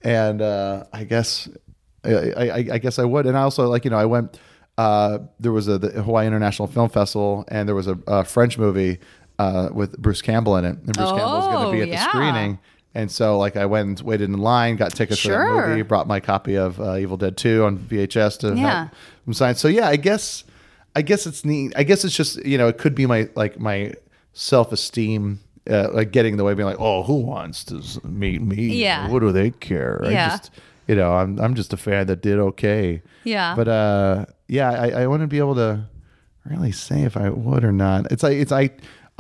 [0.03, 1.49] and uh, I guess
[2.05, 3.27] I, I, I guess I would.
[3.27, 4.39] And I also like you know I went.
[4.79, 8.57] Uh, there was a the Hawaii International Film Festival, and there was a, a French
[8.57, 8.99] movie
[9.41, 11.89] uh, with Bruce Campbell in it, and Bruce Campbell was going Oh, to be at
[11.89, 12.05] yeah.
[12.05, 12.59] the screening.
[12.95, 15.63] And so, like, I went and waited in line, got tickets for Sure.
[15.63, 18.89] the movie, brought my copy of uh, Evil Dead Two on VHS to Yeah.
[19.25, 19.59] them signed.
[19.59, 20.43] So, yeah, I guess,
[20.97, 21.73] I guess it's neat.
[21.77, 23.95] I guess it's just you know, it could be my like my
[24.33, 25.41] self esteem.
[25.71, 28.57] Uh, like getting in the way, being like, "Oh, who wants to meet me?
[28.83, 29.09] Yeah.
[29.09, 30.29] what do they care?" I Yeah.
[30.31, 30.51] just,
[30.89, 33.03] you know, I'm I'm just a fan that did okay.
[33.25, 33.55] Yeah.
[33.55, 35.85] But uh, yeah, I, I wouldn't be able to
[36.45, 38.11] really say if I would or not.
[38.11, 38.71] It's like it's I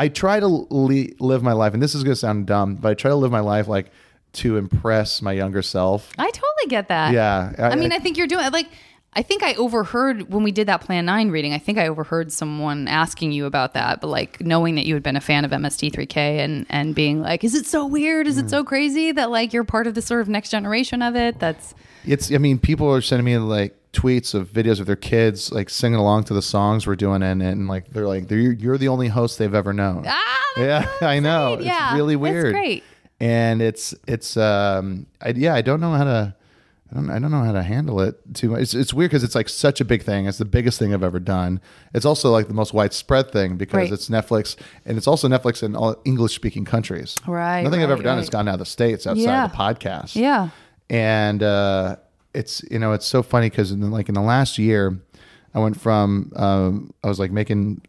[0.01, 2.95] I try to li- live my life, and this is gonna sound dumb, but I
[2.95, 3.91] try to live my life like
[4.35, 6.11] to impress my younger self.
[6.17, 7.13] I totally get that.
[7.13, 8.69] Yeah, I, mean, I think you're doing like.
[9.13, 11.53] I think I overheard when we did that Plan Nine reading.
[11.53, 15.03] I think I overheard someone asking you about that, but like knowing that you had
[15.03, 18.29] been a fan of MST3K and and being like, "Is it so weird?
[18.29, 18.51] Is it Mm.
[18.51, 21.75] so crazy that like you're part of the sort of next generation of it?" That's
[22.05, 22.31] it's.
[22.33, 25.99] I mean, people are sending me like tweets of videos of their kids like singing
[25.99, 29.09] along to the songs we're doing, and and like they're like, they're, "You're the only
[29.09, 31.59] host they've ever known." ah, yeah, I know.
[31.61, 32.53] Yeah, it's really weird.
[32.53, 32.85] great.
[33.21, 36.35] And it's it's um I, yeah I don't know how to
[36.91, 38.63] I don't I don't know how to handle it too much.
[38.63, 40.25] It's, it's weird because it's like such a big thing.
[40.27, 41.61] It's the biggest thing I've ever done.
[41.93, 43.93] It's also like the most widespread thing because Right.
[43.93, 47.15] it's Netflix and it's also Netflix in all English speaking countries.
[47.27, 48.21] Right, Nothing I've right, ever done right.
[48.23, 49.45] has gone out of the states outside Yeah.
[49.45, 50.17] of the podcast.
[50.17, 50.49] Yeah.
[50.89, 51.97] And uh,
[52.35, 54.99] it's you know it's so funny because in the, like in the last year,
[55.55, 57.83] I went from um, I was like making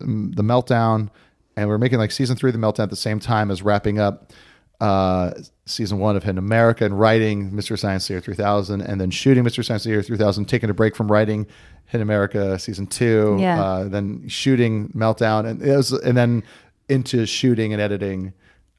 [0.00, 1.10] um, the meltdown,
[1.56, 3.62] and we are making like season three of the meltdown at the same time as
[3.62, 4.32] wrapping up
[4.80, 5.32] uh,
[5.66, 9.64] season one of Hidden America and writing Mystery Science Theater 3000, and then shooting Mystery
[9.64, 11.46] Science Theater 3000, taking a break from writing
[11.86, 13.36] Hidden America season two.
[13.40, 13.62] Yeah.
[13.62, 16.42] Uh, then shooting Meltdown, and it was, and then
[16.88, 18.32] into shooting and editing.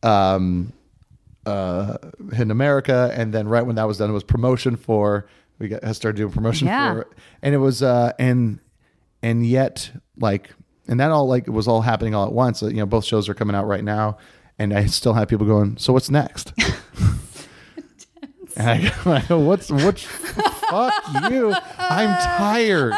[0.04, 0.74] Um,
[1.46, 1.98] uh,
[2.32, 5.28] Hidden America, and then right when that was done, it was promotion for
[5.60, 6.94] we got started doing promotion Yeah.
[6.94, 7.08] for,
[7.42, 8.60] and it was uh, and
[9.22, 10.50] and yet like
[10.88, 12.62] and that all like it was all happening all at once.
[12.62, 14.18] You know, both shows are coming out right now,
[14.60, 15.78] and I still have people going.
[15.78, 16.52] So what's next?
[18.58, 20.00] and I go, I go, what's what?
[20.00, 20.94] fuck
[21.32, 21.54] you?
[21.78, 22.94] I'm tired.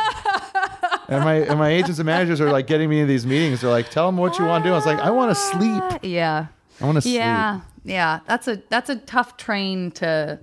[1.10, 3.62] And my and my agents and managers are like getting me into these meetings.
[3.62, 4.74] They're like, tell them what you want to do.
[4.74, 5.84] I was like, I want to sleep.
[6.04, 6.48] Yeah.
[6.82, 7.16] I want to sleep.
[7.16, 7.62] Yeah.
[7.88, 8.20] Yeah.
[8.28, 10.40] That's a that's a tough train to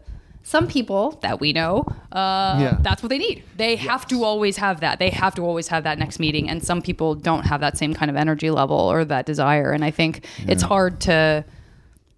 [0.46, 2.76] some people that we know, uh, Yeah.
[2.82, 3.42] that's what they need.
[3.56, 4.98] They have to always have that.
[4.98, 6.50] They have to always have that next meeting.
[6.50, 9.72] And some people don't have that same kind of energy level or that desire.
[9.72, 11.44] And I think it's hard to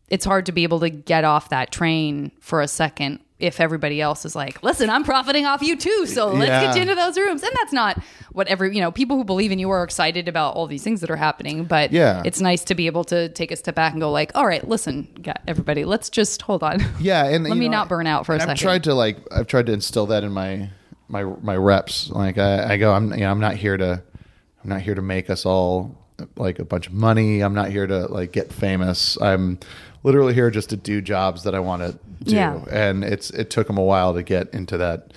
[0.08, 4.00] it's hard to be able to get off that train for a second if everybody
[4.00, 6.06] else is like, listen, I'm profiting off you too.
[6.06, 6.62] So let's Yeah.
[6.64, 7.42] get you into those rooms.
[7.42, 10.54] And that's not what every, you know, people who believe in you are excited about
[10.54, 11.64] all these things that are happening.
[11.64, 12.22] But Yeah.
[12.24, 14.66] it's nice to be able to take a step back and go like, all right,
[14.66, 15.08] listen,
[15.46, 16.82] everybody, let's just hold on.
[16.98, 18.52] Yeah, and Let me know, not burn out for a second.
[18.52, 20.70] I've tried to like I've tried to instill that in my
[21.08, 22.08] my my reps.
[22.10, 24.02] Like I, I go, I'm you know, I'm not here to
[24.64, 25.94] I'm not here to make us all
[26.36, 27.42] like a bunch of money.
[27.42, 29.18] I'm not here to like get famous.
[29.20, 29.58] I'm
[30.02, 32.34] literally here just to do jobs that I want to do.
[32.34, 32.64] Yeah.
[32.70, 35.12] And it's it took him a while to get into that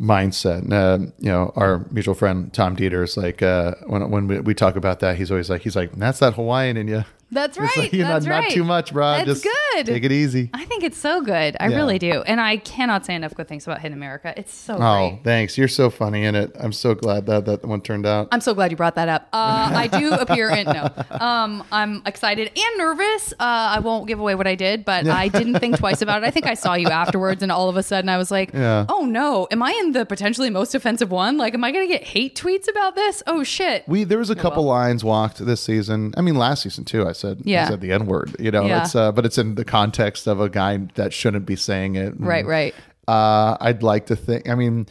[0.00, 0.58] mindset.
[0.58, 4.40] And, uh, you know, our mutual friend Tom Dieter is like uh, when when we,
[4.40, 7.04] we talk about that, he's always like he's like that's that Hawaiian in you.
[7.30, 7.76] That's It's right.
[7.76, 8.50] like, know, That's not right.
[8.52, 9.04] too much, bro.
[9.12, 9.86] That's Just good.
[9.86, 10.48] Take it easy.
[10.54, 11.56] I think it's so good.
[11.58, 11.76] I Yeah.
[11.76, 12.22] really do.
[12.22, 14.32] And I cannot say enough good things about Hidden America.
[14.36, 15.20] It's so Oh, great.
[15.24, 15.58] thanks.
[15.58, 16.54] You're so funny in it.
[16.58, 18.28] I'm so glad that that one turned out.
[18.30, 19.26] I'm so glad you brought that up.
[19.32, 20.88] Uh, I do appear in no.
[21.10, 23.32] Um, I'm excited and nervous.
[23.32, 26.26] Uh, I won't give away what I did, but I didn't think twice about it.
[26.26, 28.86] I think I saw you afterwards, and all of a sudden I was like, Yeah.
[28.88, 31.38] "Oh no, am I in the potentially most offensive one?
[31.38, 33.22] Like, am I going to get hate tweets about this?
[33.26, 36.14] Oh shit!" We there was a couple lines walked this season.
[36.16, 37.06] I mean, last season too.
[37.06, 37.64] I said Yeah.
[37.66, 38.36] I said the n word.
[38.38, 38.82] You know, Yeah.
[38.82, 42.14] it's uh, but it's in the context of a guy that shouldn't be saying it.
[42.14, 42.74] And, Right, right.
[43.08, 44.48] Uh, I'd like to think.
[44.48, 44.86] I mean,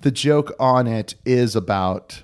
[0.00, 2.22] the joke on it is about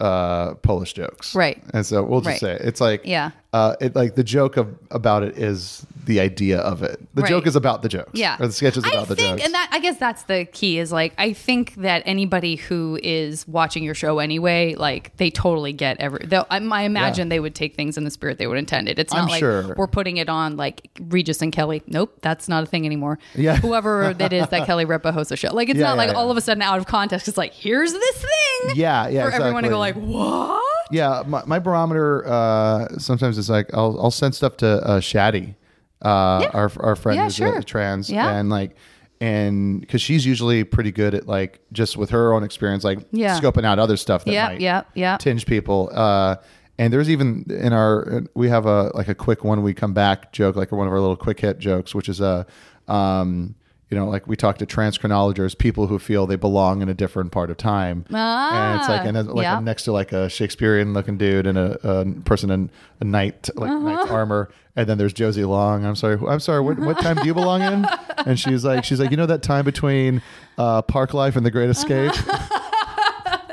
[0.00, 1.62] uh Polish jokes, Right.
[1.74, 2.40] And so we'll just Right.
[2.40, 2.60] say it.
[2.62, 3.32] it's like Yeah.
[3.52, 7.00] Uh, it like the joke of about it is the idea of it.
[7.14, 7.28] The Right.
[7.28, 8.10] joke is about the jokes.
[8.14, 8.36] Yeah.
[8.38, 9.44] or the sketch is I about the think, jokes.
[9.44, 13.46] and that I guess that's the key is like I think that anybody who is
[13.48, 16.24] watching your show anyway, like they totally get every.
[16.26, 17.30] They'll, I, I imagine Yeah.
[17.30, 18.98] they would take things in the spirit they would intend it.
[19.00, 19.74] It's not I'm like sure.
[19.76, 21.82] we're putting it on like Regis and Kelly.
[21.88, 23.18] Nope, that's not a thing anymore.
[23.34, 23.56] Yeah.
[23.56, 25.52] whoever it is that Kelly Ripa hosts a show.
[25.52, 27.26] Like it's Yeah, not yeah, like all of a sudden out of context.
[27.28, 28.76] It's like here's this thing.
[28.76, 30.14] Yeah, yeah, For everyone to go like exactly.
[30.14, 30.62] what?
[30.90, 35.54] Yeah, my, my barometer uh, sometimes it's like I'll I'll send stuff to uh, Shaddy,
[36.02, 37.58] uh, our our friend Yeah, who's sure.
[37.58, 38.30] uh, trans, Yeah.
[38.36, 38.76] and like
[39.20, 43.38] and because she's usually pretty good at like just with her own experience, like Yeah.
[43.38, 45.16] scoping out other stuff that Yeah, might yeah, yeah.
[45.18, 45.90] tinge people.
[45.92, 46.36] Uh,
[46.78, 50.32] and there's even in our we have a like a quick one we come back
[50.32, 52.46] joke, like one of our little quick hit jokes, which is a
[52.88, 53.54] um,
[53.90, 56.94] you know, like we talk to trans chronologers, people who feel they belong in a
[56.94, 59.56] different part of time, and it's like, and then, like Ah, yeah.
[59.56, 62.70] I'm next to like a Shakespearean looking dude and a, a person in
[63.00, 63.78] a knight, like Uh-huh.
[63.80, 65.84] knight's armor, and then there's Josie Long.
[65.84, 66.60] I'm sorry, I'm sorry.
[66.60, 67.86] What, what time do you belong in?
[68.26, 70.22] And she's like, she's like, you know that time between
[70.56, 72.12] uh, Park Life and The Great Escape.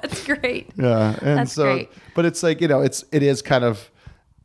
[0.01, 0.71] That's great.
[0.77, 1.89] Yeah, and That's so, great.
[2.15, 3.89] but it's like you know, it's it is kind of,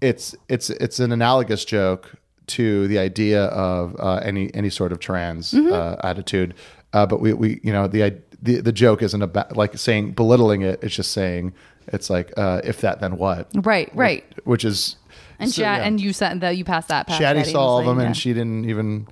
[0.01, 2.15] it's it's it's an analogous joke
[2.49, 5.73] to the idea of uh, any any sort of trans Mm-hmm.
[5.73, 6.55] uh, attitude,
[6.93, 10.63] uh, but we we you know the the the joke isn't about like saying belittling
[10.63, 10.83] it.
[10.83, 11.55] It's just saying
[11.89, 14.25] it's like uh, if that then what, Right, right.
[14.45, 14.97] which is
[15.39, 15.87] And so, Shad, yeah.
[15.87, 18.17] and you sent that you passed that past Shaddy saw all of them like, and
[18.17, 19.07] she didn't even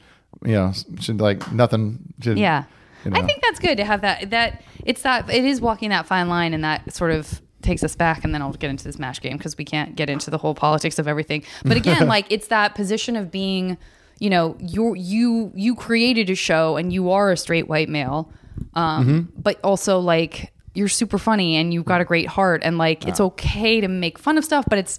[0.45, 2.13] you know she like nothing.
[2.23, 2.65] She Yeah.
[3.05, 6.07] you I think that's good to have that that it's that it is walking that
[6.07, 8.99] fine line and that sort of takes us back and then I'll get into this
[8.99, 11.45] mash game because we can't get into the whole politics of everything.
[11.65, 13.77] But again, like it's that position of being,
[14.19, 18.33] you know, you you you created a show and you are a straight white male.
[18.75, 19.41] Um Mm-hmm.
[19.41, 23.21] but also like you're super funny and you've got a great heart and like it's
[23.21, 24.99] okay to make fun of stuff but it's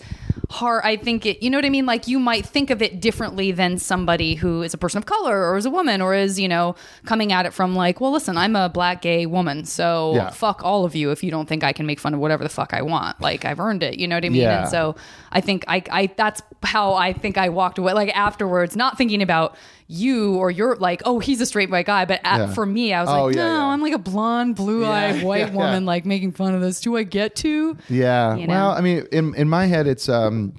[0.50, 3.00] hard i think it you know what i mean like you might think of it
[3.00, 6.38] differently than somebody who is a person of color or is a woman or is
[6.38, 10.14] you know coming at it from like well listen i'm a black gay woman so
[10.16, 10.30] Yeah.
[10.32, 12.50] fuck all of you if you don't think i can make fun of whatever the
[12.50, 14.62] fuck i want like i've earned it you know what i mean Yeah.
[14.64, 14.96] and so
[15.32, 19.22] i think i i that's how i think i walked away like afterwards not thinking
[19.22, 19.56] about
[19.92, 22.54] you or you're like oh he's a straight white guy but at, Yeah.
[22.54, 23.66] for me i was Oh, like no yeah.
[23.66, 27.04] i'm like a blonde blue-eyed Yeah, white woman like making fun of this do i
[27.04, 28.36] get to Yeah.
[28.36, 28.54] You know?
[28.54, 30.54] Well, I mean, in in my head, it's um,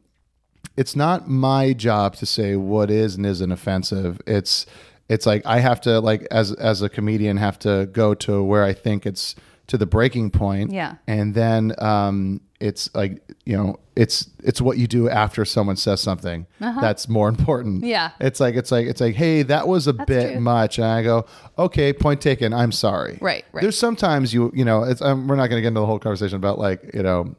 [0.76, 4.20] it's not my job to say what is and isn't offensive.
[4.26, 4.66] It's
[5.08, 8.64] it's like I have to like as as a comedian have to go to where
[8.64, 9.34] I think it's
[9.68, 10.72] to the breaking point.
[10.72, 10.94] Yeah.
[11.06, 16.00] and then um, it's like you know, it's it's what you do after someone says
[16.00, 17.82] something that's more important.
[17.82, 17.90] Uh-huh.
[17.90, 18.10] Yeah.
[18.20, 20.40] it's like it's like it's like, hey, that was a bit true.
[20.40, 21.26] much, and I go,
[21.58, 22.52] okay, point taken.
[22.54, 23.18] I'm sorry.
[23.20, 23.62] Right, right.
[23.62, 25.98] There's sometimes you you know, it's um, we're not going to get into the whole
[25.98, 27.34] conversation about like you know.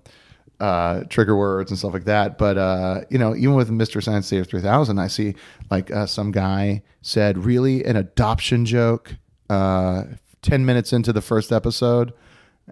[0.60, 4.30] Uh, trigger words and stuff like that, but uh, you know, even with Mystery Science
[4.30, 5.36] Theater 3000, I see
[5.70, 9.16] like uh, some guy said, "Really, an adoption joke?"
[9.50, 10.04] Uh,
[10.42, 12.14] Ten minutes into the first episode,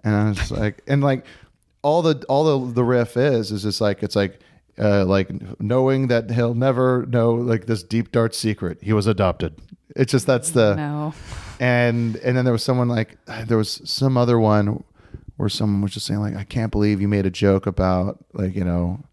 [0.04, 1.26] and I was like, and like
[1.82, 4.38] all the all the the riff is is just like it's like
[4.78, 5.28] uh, like
[5.60, 8.78] knowing that he'll never know like this deep dark secret.
[8.82, 9.54] He was adopted.
[9.94, 11.12] It's just that's the No.
[11.60, 14.82] and and then there was someone like there was some other one
[15.36, 18.54] where someone was just saying like I can't believe you made a joke about like
[18.54, 19.04] you know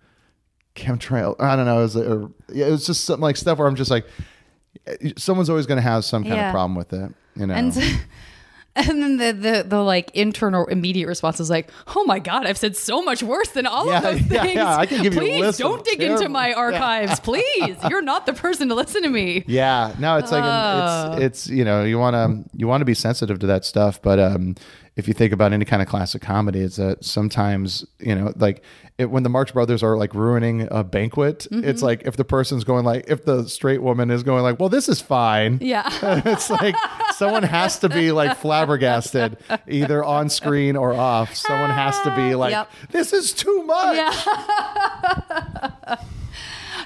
[0.75, 1.35] chemtrail.
[1.39, 1.79] I don't know.
[1.79, 4.05] It was, or, yeah, it was just something like stuff where I'm just like
[5.17, 6.49] someone's always going to have some kind Yeah.
[6.49, 7.11] of problem with it.
[7.35, 7.53] You know.
[7.53, 7.73] And
[8.75, 12.57] and then the, the the like internal immediate response is like, "Oh my god, I've
[12.57, 14.55] said so much worse than all Yeah, of those yeah, things.
[14.55, 17.75] yeah, I can give you a Please list don't dig into my archives, please.
[17.89, 21.13] You're not the person to listen to me." Yeah, no, it's like Oh.
[21.13, 24.01] it's it's you know you want to you want to be sensitive to that stuff,
[24.01, 24.55] but um,
[24.99, 28.61] if you think about any kind of classic comedy, it's that sometimes you know like
[28.99, 31.67] it, when the Marx Brothers are like ruining a banquet, Mm-hmm.
[31.67, 34.69] it's like if the person's going like if the straight woman is going like, well,
[34.69, 35.57] this is fine.
[35.61, 35.87] Yeah.
[36.25, 36.75] it's like
[37.15, 39.37] someone has to be like flabbergasted,
[39.67, 41.33] either on screen or off.
[41.33, 42.69] Someone has to be like, Yep.
[42.91, 43.95] this is too much.
[43.95, 45.95] Yeah.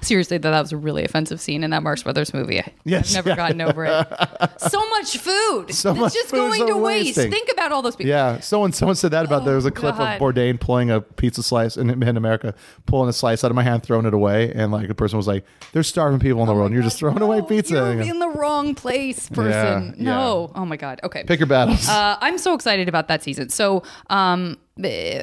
[0.04, 2.62] Seriously, though, that was a really offensive scene in that Marx Brothers movie.
[2.84, 3.36] Yes, I've never yeah.
[3.36, 4.08] gotten over it.
[4.58, 5.74] So much food.
[5.74, 7.18] So it's much just going to waste.
[7.18, 7.32] wasting.
[7.32, 8.10] Think about all those people.
[8.10, 10.16] Yeah, someone someone said that about there was a clip God.
[10.16, 13.64] of Bourdain pulling a pizza slice in, in America, pulling a slice out of my
[13.64, 15.44] hand, throwing it away, and like a person was like,
[15.74, 18.06] "There's starving people in the world, and you're just throwing away pizza." You're And I
[18.06, 19.96] go, in the wrong place, person.
[19.98, 20.52] Yeah, no.
[20.56, 21.00] Oh my God.
[21.04, 21.24] Okay.
[21.24, 21.88] Pick your battles.
[21.88, 23.50] Uh, I'm so excited about that season.
[23.50, 24.58] So, um,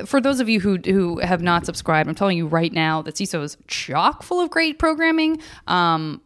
[0.07, 3.17] for those of you who who have not subscribed, I'm telling you right now that
[3.17, 5.41] Seeso is chock full of great programming.
[5.67, 6.23] Um,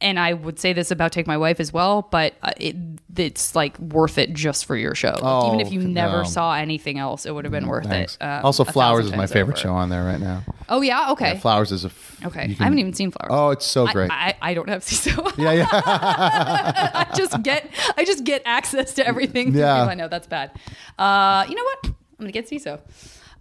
[0.00, 2.76] and I would say this about Take My Wife as well, but uh, it,
[3.16, 5.12] it's like worth it just for your show.
[5.12, 6.24] Like, Oh, even if you never no.
[6.24, 8.16] saw anything else, it would have been worth Thanks.
[8.20, 8.24] it.
[8.24, 9.62] um, also, Flowers is my favorite over.
[9.62, 10.42] show on there right now.
[10.68, 12.48] Oh yeah, okay, Flowers is a f- okay.
[12.48, 13.30] you I haven't even seen Flowers.
[13.32, 14.10] Oh, it's so great.
[14.10, 15.32] I, I, don't have Seeso.
[15.38, 15.68] yeah, yeah.
[15.72, 19.54] I just get I just get access to everything.
[19.54, 19.84] Yeah.
[19.84, 20.50] I know that's bad.
[20.98, 21.94] Uh, you know what?
[22.24, 22.80] I'm gonna get Seeso.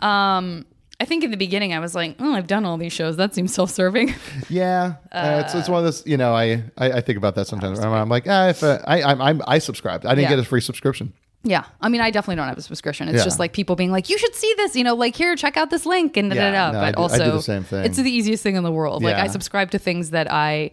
[0.06, 0.66] Um,
[1.00, 3.18] I think in the beginning I was like, oh, I've done all these shows.
[3.18, 4.14] That seems self-serving.
[4.50, 6.06] Yeah, uh, it's, it's one of those.
[6.06, 7.80] You know, I, I, I think about that sometimes.
[7.80, 10.30] I'm, I'm like, ah, if uh, I I'm, I'm I subscribed, I didn't Yeah.
[10.30, 11.14] get a free subscription.
[11.44, 13.08] yeah, I mean, I definitely don't have a subscription.
[13.10, 13.24] It's Yeah.
[13.24, 14.76] just like people being like, you should see this.
[14.76, 16.72] You know, like here, check out this link and da da da.
[16.72, 17.86] no, I But do- I also, do the same thing.
[17.86, 19.02] It's the easiest thing in the world.
[19.04, 20.72] Like I subscribe to things that I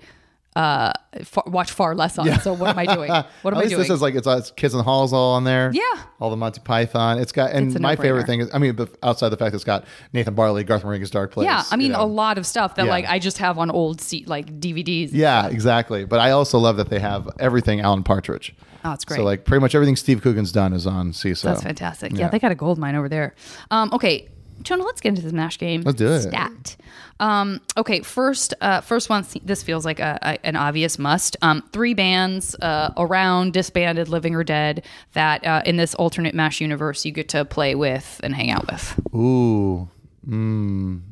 [0.61, 0.93] uh
[1.25, 2.41] fa- watch far less on.
[2.41, 3.11] So what am I doing?
[3.43, 3.83] What am At I least doing?
[3.83, 5.71] this is like it's, uh, it's Kids in the Halls all on there.
[5.73, 5.83] Yeah.
[6.21, 7.19] all the Monty Python.
[7.19, 8.27] It's got and It's my favorite no-brainer.
[8.27, 11.31] thing is I mean, outside the fact that it's got Nathan Barley, Garth Marenghi's Dark
[11.33, 11.47] Place.
[11.47, 12.03] yeah, I mean you know.
[12.03, 12.91] a lot of stuff that Yeah.
[12.91, 15.11] like I just have on old seat like DVDs.
[15.13, 16.05] Yeah, exactly.
[16.05, 18.55] But I also love that they have everything Alan Partridge.
[18.85, 19.19] Oh, it's great.
[19.19, 21.43] So like pretty much everything Steve Coogan's done is on Seeso.
[21.43, 22.13] That's fantastic.
[22.13, 22.19] Yeah.
[22.21, 22.29] Yeah.
[22.29, 23.35] they got a gold mine over there.
[23.71, 24.29] Um, okay,
[24.63, 25.83] Jonah, let's get into this mash game.
[25.83, 26.21] Let's do it.
[26.23, 26.77] Stat.
[27.21, 29.25] Um, okay, first, uh, first one.
[29.45, 31.37] This feels like a, a, an obvious must.
[31.43, 36.61] Um, three bands uh, around, disbanded, living or dead, that uh, in this alternate mash
[36.61, 38.99] universe you get to play with and hang out with.
[39.15, 39.89] Ooh,
[40.27, 41.03] mm,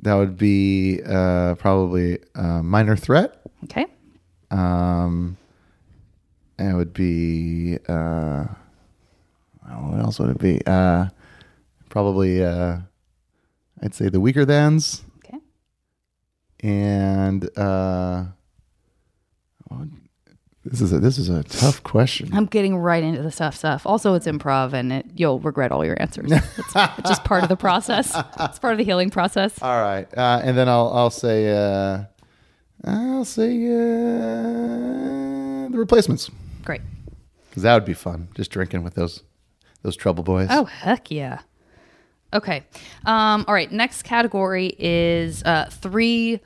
[0.00, 3.42] that would be uh, probably uh, Minor Threat.
[3.64, 3.86] Okay.
[4.52, 5.36] Um,
[6.60, 7.76] it would be.
[7.88, 8.44] Uh,
[9.80, 10.60] what else would it be?
[10.64, 11.08] Uh,
[11.88, 12.44] probably.
[12.44, 12.78] Uh,
[13.82, 15.02] I'd say the Weakerthans.
[16.60, 17.48] And.
[17.56, 18.24] Uh,
[19.70, 19.86] oh,
[20.64, 22.28] this is a this is a tough question.
[22.34, 23.86] I'm getting right into the tough stuff.
[23.86, 26.30] Also, it's improv, and it, you'll regret all your answers.
[26.30, 28.14] It's, it's just part of the process.
[28.40, 29.58] It's part of the healing process.
[29.62, 32.04] All right, uh, and then I'll I'll say uh,
[32.84, 33.78] I'll say uh,
[35.70, 36.30] the replacements
[36.64, 36.82] Great.
[37.48, 38.28] because that would be fun.
[38.34, 39.22] Just drinking with those
[39.82, 40.48] those trouble boys.
[40.50, 41.40] Oh heck yeah.
[42.32, 42.62] Okay.
[43.06, 43.70] Um, all right.
[43.72, 46.40] Next category is uh, three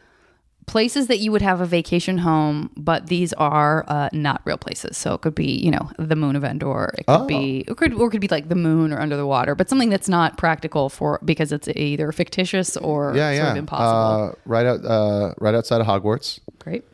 [0.66, 4.96] places that you would have a vacation home, but these are uh, not real places.
[4.96, 6.94] So it could be, you know, the moon of Endor.
[6.96, 7.26] It could Oh.
[7.26, 9.68] be, it could, or it could be like the moon or under the water, but
[9.68, 13.50] something that's not practical for because it's either fictitious or yeah, sort yeah.
[13.50, 14.24] of impossible.
[14.28, 16.38] Uh, right out uh, right outside of Hogwarts.
[16.60, 16.84] Great.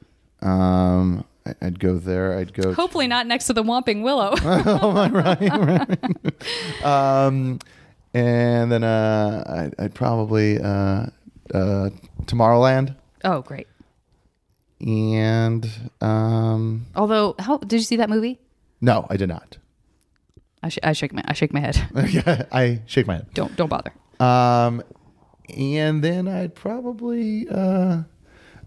[0.41, 1.25] Um,
[1.61, 2.39] I'd go there.
[2.39, 2.73] I'd go.
[2.73, 4.35] Hopefully not next to the Whomping Willow.
[4.43, 6.85] Oh, right, right.
[7.27, 7.59] um,
[8.15, 9.45] and then uh,
[9.79, 11.07] I'd, I'd probably uh,
[11.55, 11.91] uh,
[12.25, 12.95] Tomorrowland
[13.25, 13.67] oh, great.
[14.81, 15.69] and
[16.01, 18.39] um, Although, how did you see that movie?
[18.81, 19.59] no, I did not.
[20.63, 21.81] I, sh- I shake my I shake my head.
[22.09, 23.27] yeah, I shake my head.
[23.35, 23.93] don't don't bother.
[24.21, 24.83] Um,
[25.57, 28.03] and then I'd probably, uh,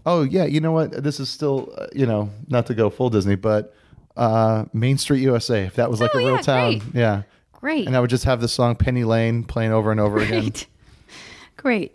[0.06, 1.02] oh yeah, you know what?
[1.02, 3.74] This is still, uh, you know, not to go full Disney, but
[4.16, 5.64] uh, Main Street USA.
[5.64, 6.94] If that was like Oh, a real yeah, town, great.
[6.94, 7.22] yeah.
[7.62, 7.86] Great.
[7.86, 10.42] And I would just have the song Penny Lane playing over and over again.
[10.42, 10.66] Great.
[11.56, 11.92] Great.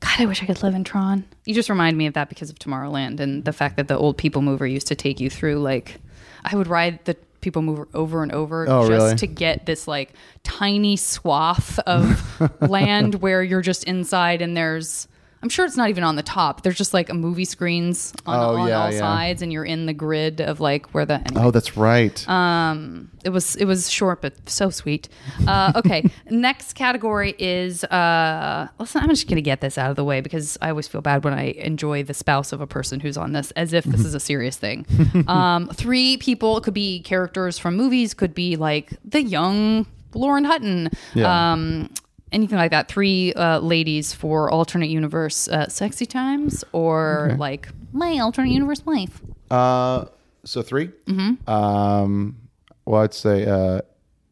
[0.00, 1.24] God, I wish I could live in Tron.
[1.44, 4.16] You just remind me of that because of Tomorrowland and the fact that the old
[4.16, 5.56] People Mover used to take you through.
[5.60, 5.96] Like,
[6.42, 9.16] I would ride the People Mover over and over Oh, just really?
[9.16, 12.40] to get this like tiny swath of
[12.70, 15.06] land where you're just inside and there's.
[15.42, 16.62] I'm sure it's not even on the top.
[16.62, 18.98] There's just like a movie screens on, Oh, on yeah, all yeah.
[18.98, 21.14] sides, and you're in the grid of like where the.
[21.14, 21.42] anyway.
[21.46, 22.28] Oh, that's right.
[22.28, 25.08] Um, it was it was short but so sweet.
[25.46, 29.02] Uh, okay, next category is uh, listen.
[29.02, 31.32] I'm just gonna get this out of the way because I always feel bad when
[31.32, 34.20] I enjoy the spouse of a person who's on this, as if this is a
[34.20, 34.84] serious thing.
[35.26, 40.90] um, three people could be characters from movies, could be like the young Lauren Hutton.
[41.14, 41.52] Yeah.
[41.52, 41.88] Um,
[42.32, 42.88] anything like that.
[42.88, 49.20] Three uh, ladies for alternate universe uh, sexy times, or like my alternate universe life.
[49.50, 50.06] Uh,
[50.44, 51.50] so 3 Mm-hmm.
[51.50, 52.36] Um,
[52.84, 53.80] well, I'd say uh,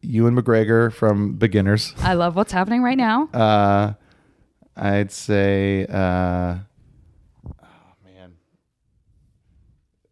[0.01, 1.93] Ewan McGregor from Beginners.
[1.99, 3.29] I love what's happening right now.
[3.39, 3.93] Uh,
[4.81, 6.55] I'd say, uh,
[7.45, 8.31] oh man,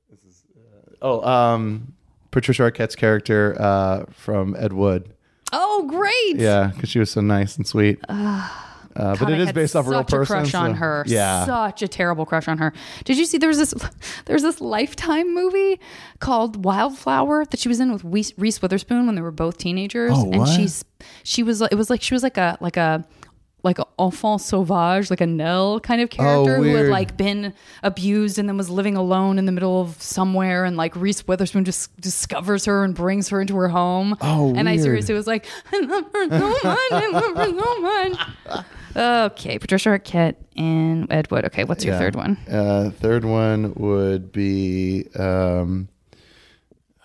[0.10, 1.94] this is uh, oh um,
[2.32, 5.14] Patricia Arquette's character uh, from Ed Wood.
[5.54, 6.42] Oh, great!
[6.42, 8.00] Yeah, because she was so nice and sweet.
[8.10, 8.50] Uh,
[8.96, 10.36] but God, it I is had based off a real such person.
[10.38, 11.04] crush on so- her.
[11.08, 11.46] Yeah.
[11.46, 12.74] such a terrible crush on her.
[13.06, 13.72] Did you see there was this
[14.26, 15.80] there was this Lifetime movie
[16.20, 20.14] called Wildflower that she was in with Reese, Reese Witherspoon when they were both teenagers,
[20.16, 20.50] Oh, and what?
[20.50, 20.84] she's
[21.24, 23.06] she was it was like she was like a like a
[23.64, 27.54] like an enfant sauvage, like a Nell kind of character who had Oh, like been
[27.84, 31.66] abused and then was living alone in the middle of somewhere, and like Reese Witherspoon
[31.66, 34.16] just discovers her and brings her into her home.
[34.22, 37.82] Oh, and I seriously was like, I love her so much, I love her so
[37.82, 38.66] much.
[38.98, 41.46] Okay, Patricia Arquette and Ed Wood.
[41.46, 42.00] Okay, what's your Yeah.
[42.00, 42.36] third one?
[42.50, 45.88] Uh, third one would be, um,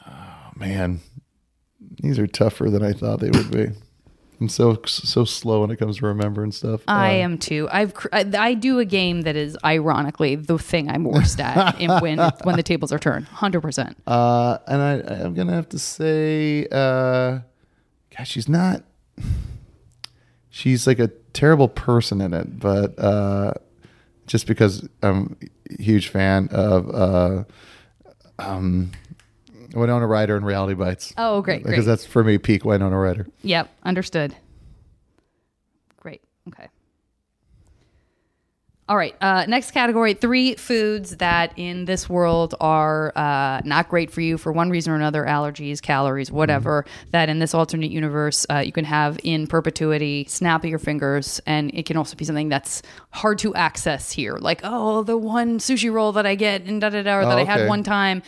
[0.07, 1.01] oh man,
[2.03, 3.67] these are tougher than I thought they would be.
[4.43, 6.81] I'm so so slow when it comes to remembering stuff.
[6.89, 7.69] I Uh, am too.
[7.71, 11.81] I've cr- I, I do a game that is ironically the thing I'm worst at
[11.81, 13.27] in when when the tables are turned.
[13.27, 13.97] Hundred percent.
[14.05, 17.39] Uh, and I, I'm gonna have to say, uh,
[18.17, 18.83] gosh, she's not.
[20.51, 23.55] She's like a terrible person in it, but uh,
[24.27, 25.37] just because I'm
[25.71, 27.45] a huge fan of uh,
[28.41, 28.91] um,
[29.75, 31.13] Winona Ryder and Reality Bites.
[31.17, 31.87] Oh, great, Because great.
[31.87, 33.27] that's for me peak Winona Ryder.
[33.43, 34.35] Yep, understood.
[36.01, 36.21] Great.
[36.49, 36.69] Okay.
[38.89, 39.15] All right.
[39.23, 44.37] Uh, next category: three foods that in this world are uh, not great for you
[44.37, 46.85] for one reason or another, allergies, calories, whatever.
[47.13, 50.27] That in this alternate universe uh, you can have in perpetuity.
[50.29, 54.37] Snap of your fingers, and it can also be something that's hard to access here,
[54.37, 57.39] like oh, the one sushi roll that I get and da da da, or that
[57.39, 58.23] Oh, I had one time.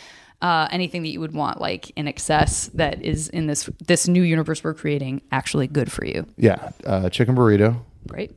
[0.45, 4.21] Uh, anything that you would want, like in excess, that is in this this new
[4.35, 6.19] universe we're creating, actually good for you.
[6.37, 7.69] Yeah, uh, chicken burrito
[8.07, 8.31] Great,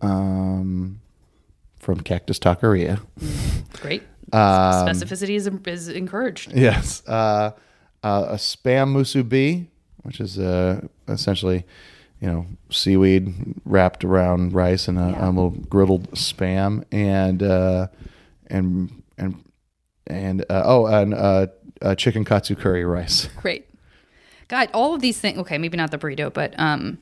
[0.00, 1.00] um,
[1.78, 3.00] from Cactus Taqueria.
[3.80, 4.02] great.
[4.32, 6.52] Um, Specificity is, is encouraged.
[6.54, 7.02] Yes.
[7.04, 7.50] Uh,
[8.04, 9.66] uh, a spam musubi,
[10.04, 11.64] which is uh, essentially,
[12.20, 13.34] you know, seaweed
[13.64, 15.26] wrapped around rice and a, Yeah.
[15.26, 17.88] a little griddled spam, and uh,
[18.46, 19.34] and and
[20.10, 21.46] and uh, oh, and uh,
[21.82, 23.28] uh, chicken katsu curry rice.
[23.36, 23.68] Great.
[24.48, 25.38] God, all of these things.
[25.38, 26.98] Okay, maybe not the burrito, but um,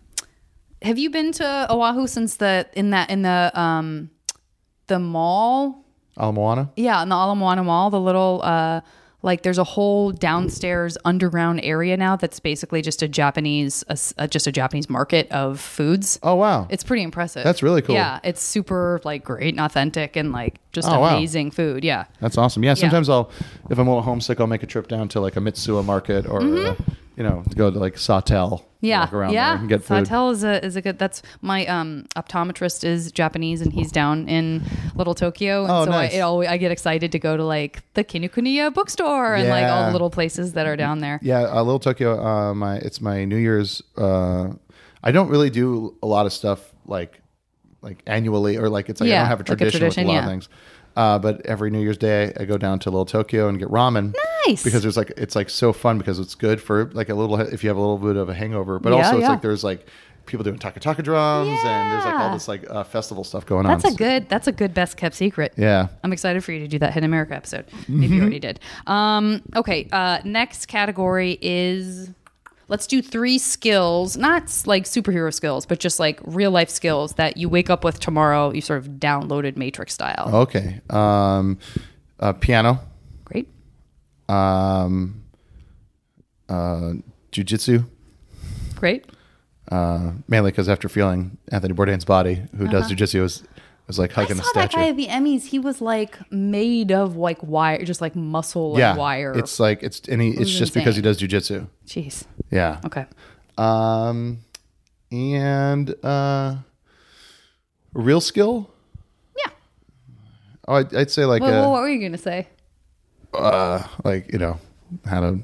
[0.83, 4.11] have you been to Oahu since the in that in the um,
[4.87, 5.85] the mall?
[6.21, 6.71] Ala Moana.
[6.77, 8.81] Yeah, in the Ala Moana Mall, the little uh,
[9.23, 14.47] like there's a whole downstairs underground area now that's basically just a Japanese, uh, just
[14.47, 16.19] a Japanese market of foods.
[16.23, 16.67] Oh wow.
[16.71, 17.43] It's pretty impressive.
[17.43, 17.97] That's really cool.
[17.97, 21.17] Yeah, it's super like great and authentic and like just Oh, wow.
[21.17, 21.83] amazing food.
[21.83, 22.05] Yeah.
[22.21, 22.63] That's awesome.
[22.63, 23.31] Yeah, sometimes I'll,
[23.71, 26.25] if I'm a little homesick, I'll make a trip down to like a Mitsuwa market
[26.27, 26.75] or, uh,
[27.19, 28.65] you know, to go to like Sawtell.
[28.81, 29.61] Yeah, yeah.
[29.67, 30.07] get food.
[30.07, 31.01] Sawtell is a is a good.
[31.01, 34.63] That's my um optometrist is Japanese and he's down in
[34.95, 36.15] Little Tokyo, and Oh, so nice.
[36.15, 39.65] I it always, I get excited to go to like the Kinokuniya bookstore and like
[39.65, 41.19] all the little places that are down there.
[41.21, 42.25] Yeah, uh, Little Tokyo.
[42.25, 43.83] Uh, my it's my New Year's.
[43.97, 44.51] Uh,
[45.03, 47.21] I don't really do a lot of stuff like
[47.83, 50.15] like annually or like it's like I don't have a like a tradition, tradition, with
[50.15, 50.25] a lot yeah.
[50.25, 50.49] of things.
[50.99, 54.15] Uh, but every New Year's Day, I go down to Little Tokyo and get ramen.
[54.47, 54.65] Nice.
[54.65, 57.63] Because there's like it's like so fun because it's good for like a little if
[57.63, 59.29] you have a little bit of a hangover, but Yeah, also it's yeah.
[59.31, 59.87] like there's like
[60.27, 63.65] people doing taka taka drums and there's like all this like uh, festival stuff going
[63.67, 63.91] That's on.
[63.91, 64.29] That's a good.
[64.29, 65.53] That's a good best kept secret.
[65.57, 65.87] Yeah.
[66.03, 67.67] I'm excited for you to do that Hidden America episode.
[67.87, 68.59] Maybe you already did.
[68.89, 69.89] Um, okay.
[69.93, 72.11] Uh, next category is
[72.69, 77.37] let's do three skills, not like superhero skills, but just like real life skills that
[77.37, 78.53] you wake up with tomorrow.
[78.53, 80.31] You sort of downloaded Matrix style.
[80.33, 80.81] Okay.
[80.91, 81.59] Um,
[82.21, 82.81] uh, piano.
[83.25, 83.49] Great.
[84.29, 85.23] Um,
[86.49, 86.93] uh,
[87.33, 87.85] jujitsu.
[88.77, 89.07] Great.
[89.71, 93.43] Uh, mainly because after feeling Anthony Bourdain's body, who does jujitsu, was
[93.87, 94.21] was like Uh-huh.
[94.21, 94.77] I hugging saw a that statue.
[94.85, 95.47] guy at the Emmys.
[95.47, 99.33] He was like made of like wire, just like muscle yeah, and wire.
[99.37, 101.29] it's like it's and he, it's was just because he insane.
[101.29, 101.69] does jujitsu.
[101.87, 102.25] Jeez.
[102.51, 102.81] Yeah.
[102.85, 103.07] Okay.
[103.57, 104.39] Um,
[105.11, 106.57] and uh,
[107.93, 108.71] real skill.
[109.37, 109.51] Yeah.
[110.67, 112.49] Oh, I'd, I'd say like Well, uh, what were you gonna say?
[113.35, 114.59] uh, like you know
[115.07, 115.39] how to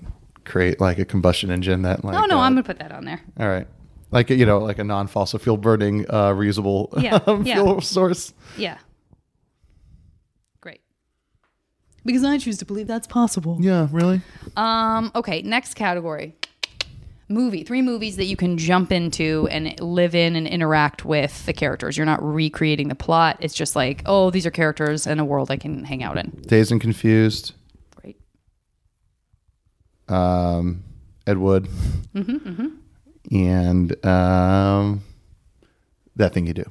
[0.45, 2.17] create like a combustion engine that like.
[2.17, 3.21] oh no, uh, I'm gonna put that on there.
[3.39, 3.67] all right.
[4.11, 7.55] Like you know, like a non-fossil fuel burning, uh, reusable Yeah, um, yeah.
[7.57, 8.33] fuel source.
[8.57, 8.79] Yeah.
[10.61, 10.81] Great.
[12.05, 13.59] Because I choose to believe that's possible.
[13.61, 14.21] Yeah, really.
[14.57, 16.37] Um, okay, next category.
[17.29, 17.65] Movie.
[17.65, 21.97] Three movies that you can jump into and live in and interact with the characters.
[21.97, 23.39] You're not recreating the plot.
[23.41, 26.31] It's just like, oh, these are characters in a world I can hang out in.
[26.47, 27.53] Dazed and Confused.
[27.97, 28.17] Great.
[30.09, 30.85] Um,
[31.27, 31.69] Ed Wood.
[32.15, 32.67] Mm-hmm,
[33.35, 35.03] And um,
[36.17, 36.65] that thing you do.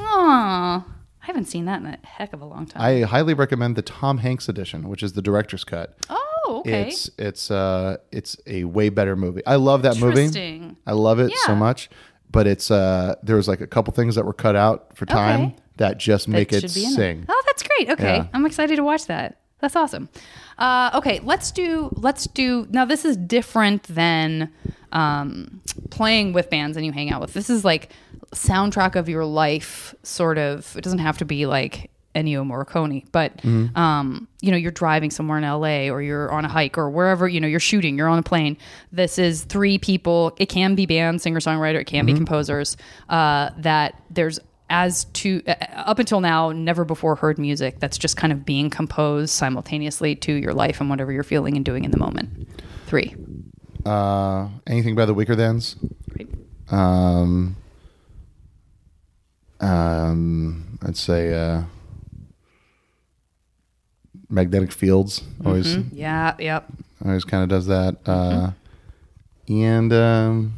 [0.00, 0.84] Aw.
[1.22, 2.82] I haven't seen that in a heck of a long time.
[2.82, 5.96] I highly recommend the Tom Hanks edition, which is the director's cut.
[6.10, 6.21] oh,
[6.60, 6.88] okay.
[6.88, 9.42] It's it's uh it's a way better movie.
[9.46, 10.22] I love that movie.
[10.24, 10.76] Interesting.
[10.86, 11.58] I love it so Yeah.
[11.58, 11.90] much.
[12.30, 15.40] But it's uh there was like a couple things that were cut out for time
[15.40, 15.56] Okay.
[15.76, 17.18] that just make it should be in sing.
[17.20, 17.26] It.
[17.28, 17.90] Oh, that's great.
[17.90, 18.26] Okay, Yeah.
[18.32, 19.38] I'm excited to watch that.
[19.60, 20.08] That's awesome.
[20.58, 22.84] Uh, okay, let's do let's do now.
[22.84, 24.50] This is different than
[24.90, 27.32] um, playing with bands and you hang out with.
[27.32, 27.90] This is like
[28.34, 30.74] soundtrack of your life, sort of.
[30.76, 33.76] It doesn't have to be like Ennio Morricone, but Mm-hmm.
[33.76, 37.28] um, you know, you're driving somewhere in LA or you're on a hike or wherever,
[37.28, 38.56] you know, you're shooting, you're on a plane.
[38.90, 40.34] This is three people.
[40.36, 42.76] It can be band, singer, songwriter, it can be composers.
[43.08, 44.38] Uh, that there's
[44.68, 48.70] as to uh, up until now, never before heard music that's just kind of being
[48.70, 52.48] composed simultaneously to your life and whatever you're feeling and doing in the moment.
[52.86, 53.14] Three.
[53.84, 55.76] Uh anything by the Weakerthans?
[56.10, 56.28] Great.
[56.70, 57.56] Um
[59.60, 61.62] um I'd say uh
[64.32, 66.34] Magnetic Fields always Yeah.
[66.38, 66.64] Yep.
[67.04, 67.96] always kind of does that.
[68.06, 68.50] Uh,
[69.48, 69.62] Mm-hmm.
[69.64, 70.54] and um,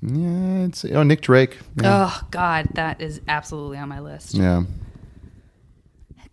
[0.00, 1.58] yeah, it's oh Nick Drake.
[1.80, 2.08] Yeah.
[2.10, 4.34] Oh God, that is absolutely on my list.
[4.34, 4.62] yeah.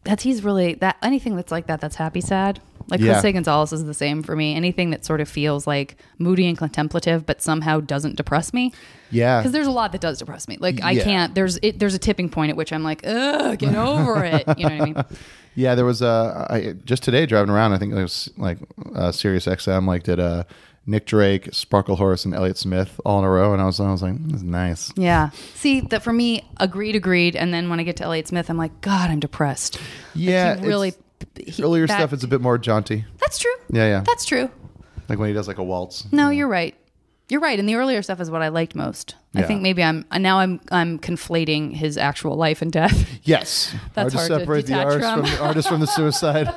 [0.06, 2.62] That's he's really that anything that's like that that's happy sad.
[2.90, 3.16] Like Yeah.
[3.16, 4.56] Jose Gonzalez is the same for me.
[4.56, 8.74] Anything that sort of feels like moody and contemplative, but somehow doesn't depress me.
[9.12, 9.40] Yeah.
[9.40, 10.58] Because there's a lot that does depress me.
[10.60, 11.04] Like I Yeah.
[11.04, 11.36] can't.
[11.36, 14.44] There's it, there's a tipping point at which I'm like, ugh, get over it.
[14.58, 15.04] You know what I mean?
[15.56, 17.74] Yeah, there was uh, I just today driving around.
[17.74, 18.60] I think it was like
[18.96, 20.44] uh, Sirius XM, like did uh,
[20.86, 24.02] Nick Drake, Sparklehorse, and Elliott Smith all in a row, and I was I was
[24.02, 24.94] like, this is nice.
[24.96, 25.32] Yeah.
[25.56, 27.36] See that for me, agreed, agreed.
[27.36, 29.76] And then when I get to Elliott Smith, I'm like, God, I'm depressed.
[29.76, 29.84] Like,
[30.16, 30.94] Yeah, he really.
[31.36, 33.06] He- Earlier that- stuff, it's a bit more jaunty.
[33.20, 33.54] That's true.
[33.70, 34.04] Yeah, yeah.
[34.06, 34.50] That's true.
[35.08, 36.06] like when he does like a waltz.
[36.12, 36.76] No, you're right.
[37.30, 37.60] You're right.
[37.60, 39.16] And the earlier stuff is what I liked most.
[39.36, 43.08] I think maybe I'm uh, now I'm I'm conflating his actual life and death.
[43.24, 45.22] Yes, That's hard to hard to separate the artist from.
[45.22, 46.50] from the artist from the suicide.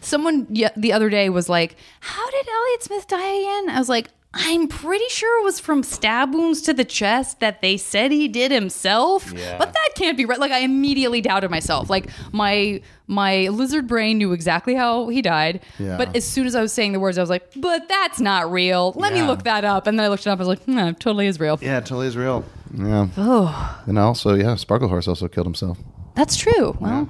[0.00, 3.88] Someone yeah, the other day was like, "How did Elliot Smith die again?" I was
[3.88, 8.10] like, "I'm pretty sure it was from stab wounds to the chest that they said
[8.12, 9.56] he did himself." Yeah.
[9.58, 10.38] But that can't be right.
[10.38, 11.88] Like I immediately doubted myself.
[11.90, 15.60] Like my my lizard brain knew exactly how he died.
[15.78, 15.96] Yeah.
[15.96, 18.52] But as soon as I was saying the words, I was like, "But that's not
[18.52, 18.92] real.
[18.96, 20.38] Let me look that up." And then I looked it up.
[20.38, 22.44] I was like, "Hmm, it totally is real." Yeah, totally is real.
[22.76, 23.08] Yeah.
[23.16, 25.78] Oh, And also, yeah, Sparklehorse also killed himself.
[26.14, 26.76] that's true.
[26.80, 27.08] Well,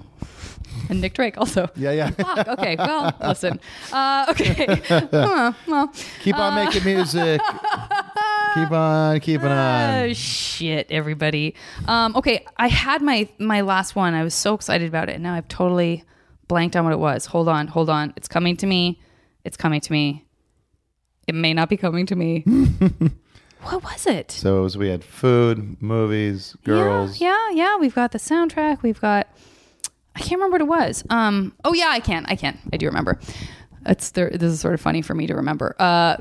[0.91, 1.69] and Nick Drake also.
[1.77, 2.11] Yeah, yeah.
[2.11, 2.49] Fuck.
[2.49, 2.77] Okay.
[2.77, 3.61] Well, listen.
[3.93, 4.67] Uh, okay.
[5.19, 5.93] Huh, well.
[6.21, 7.41] Keep on making music.
[8.55, 9.95] keep on keeping on.
[9.95, 11.55] Oh shit, everybody.
[11.87, 14.15] Um, okay, I had my my last one.
[14.15, 16.05] I was so excited about it, and now I've totally
[16.47, 17.27] blanked on what it was.
[17.27, 18.13] Hold on, hold on.
[18.17, 19.01] It's coming to me.
[19.45, 20.25] It's coming to me.
[21.27, 22.41] It may not be coming to me.
[23.63, 24.31] what was it?
[24.31, 27.21] So it was, we had food, movies, girls.
[27.21, 27.77] Yeah, yeah, yeah.
[27.77, 28.83] We've got the soundtrack.
[28.83, 29.29] We've got.
[30.19, 31.05] I can't remember what it was.
[31.11, 31.55] Um.
[31.65, 32.27] Oh yeah, I can.
[32.27, 32.59] I can.
[32.73, 33.19] I do remember.
[33.87, 34.31] It's there.
[34.31, 35.77] This is sort of funny for me to remember.
[35.79, 36.17] Uh,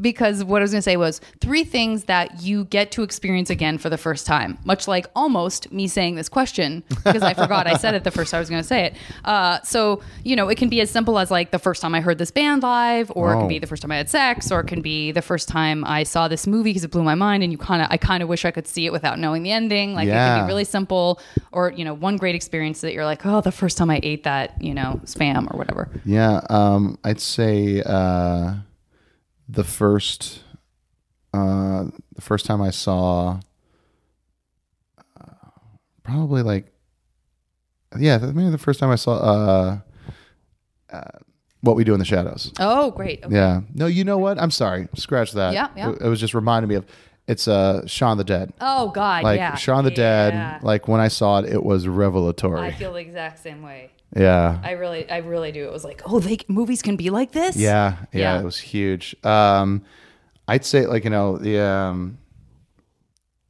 [0.00, 3.50] because what I was going to say was three things that you get to experience
[3.50, 7.66] again for the first time, much like almost me saying this question because I forgot
[7.66, 8.94] I said it the first time I was going to say it.
[9.24, 12.00] Uh, so, you know, it can be as simple as like the first time I
[12.00, 13.40] heard this band live, or it Oh.
[13.40, 15.84] can be the first time I had sex, or it can be the first time
[15.84, 18.22] I saw this movie because it blew my mind and you kind of, I kind
[18.22, 19.94] of wish I could see it without knowing the ending.
[19.94, 21.20] Like it can be really simple,
[21.52, 24.24] or, you know, one great experience that you're like, oh, the first time I ate
[24.24, 25.88] that, you know, spam or whatever.
[26.04, 28.54] Yeah, um, I'd say uh,
[29.48, 30.42] the first
[31.34, 31.84] uh,
[32.14, 33.40] the first time I saw
[35.20, 35.24] uh,
[36.02, 36.66] probably like
[37.98, 39.78] yeah maybe the first time I saw uh,
[40.90, 41.00] uh,
[41.60, 42.52] what we do in the shadows.
[42.60, 43.24] Oh, great.
[43.24, 43.34] Okay.
[43.34, 44.40] Yeah, no, you know what?
[44.40, 45.52] I'm sorry, scratch that.
[45.54, 45.90] Yeah, yeah.
[45.90, 46.86] It, it was just reminding me of
[47.26, 48.52] it's uh, Shaun the Dead.
[48.60, 49.22] Oh, God.
[49.24, 49.54] Like yeah.
[49.56, 50.30] Shaun the Yeah.
[50.30, 50.62] Dead.
[50.62, 52.60] Like when I saw it, it was revelatory.
[52.68, 53.90] I feel the exact same way.
[54.16, 54.60] Yeah.
[54.62, 55.64] I really, I really do.
[55.64, 57.56] It was like, oh, they movies can be like this.
[57.56, 58.40] Yeah, yeah, Yeah.
[58.40, 59.14] it was huge.
[59.24, 59.82] Um,
[60.46, 62.18] I'd say like you know the um,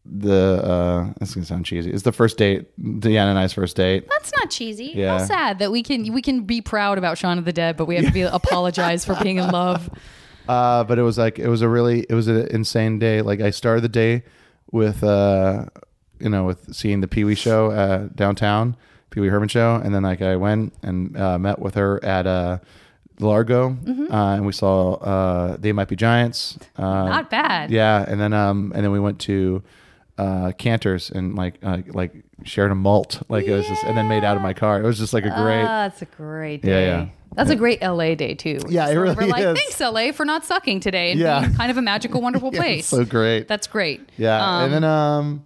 [0.04, 1.90] the uh, that's gonna sound cheesy.
[1.92, 4.08] It's the first date, Deanna and I's first date.
[4.08, 4.92] That's not cheesy.
[4.94, 5.18] Yeah.
[5.18, 7.86] How sad that we can we can be proud about Shaun of the Dead, but
[7.86, 9.90] we have to be apologize for being in love.
[10.48, 13.20] Uh, but it was like it was a really it was an insane day.
[13.20, 14.22] Like I started the day
[14.72, 15.66] with uh,
[16.20, 18.74] you know with seeing the Pee Wee show uh, downtown,
[19.10, 22.26] Pee Wee Herman show, and then like I went and uh, met with her at
[22.26, 22.58] uh,
[23.20, 24.12] Largo, Mm-hmm.
[24.12, 26.58] uh, and we saw uh, They Might Be Giants.
[26.76, 27.70] Uh, Not bad.
[27.70, 29.62] Yeah, and then um and then we went to
[30.18, 32.12] uh Canter's and like uh, like
[32.44, 34.80] shared a malt like it was just and then made out of my car.
[34.80, 36.86] It was just like a great Ah, that's a great day.
[36.86, 37.06] yeah.
[37.34, 38.58] That's a great LA day too.
[38.68, 39.56] Yeah, it really We're like, is.
[39.58, 41.40] thanks LA for not sucking today and Yeah.
[41.40, 42.78] being kind of a magical, wonderful Yeah, place.
[42.80, 43.46] it's so great.
[43.46, 44.08] That's great.
[44.16, 45.44] Yeah, and then um,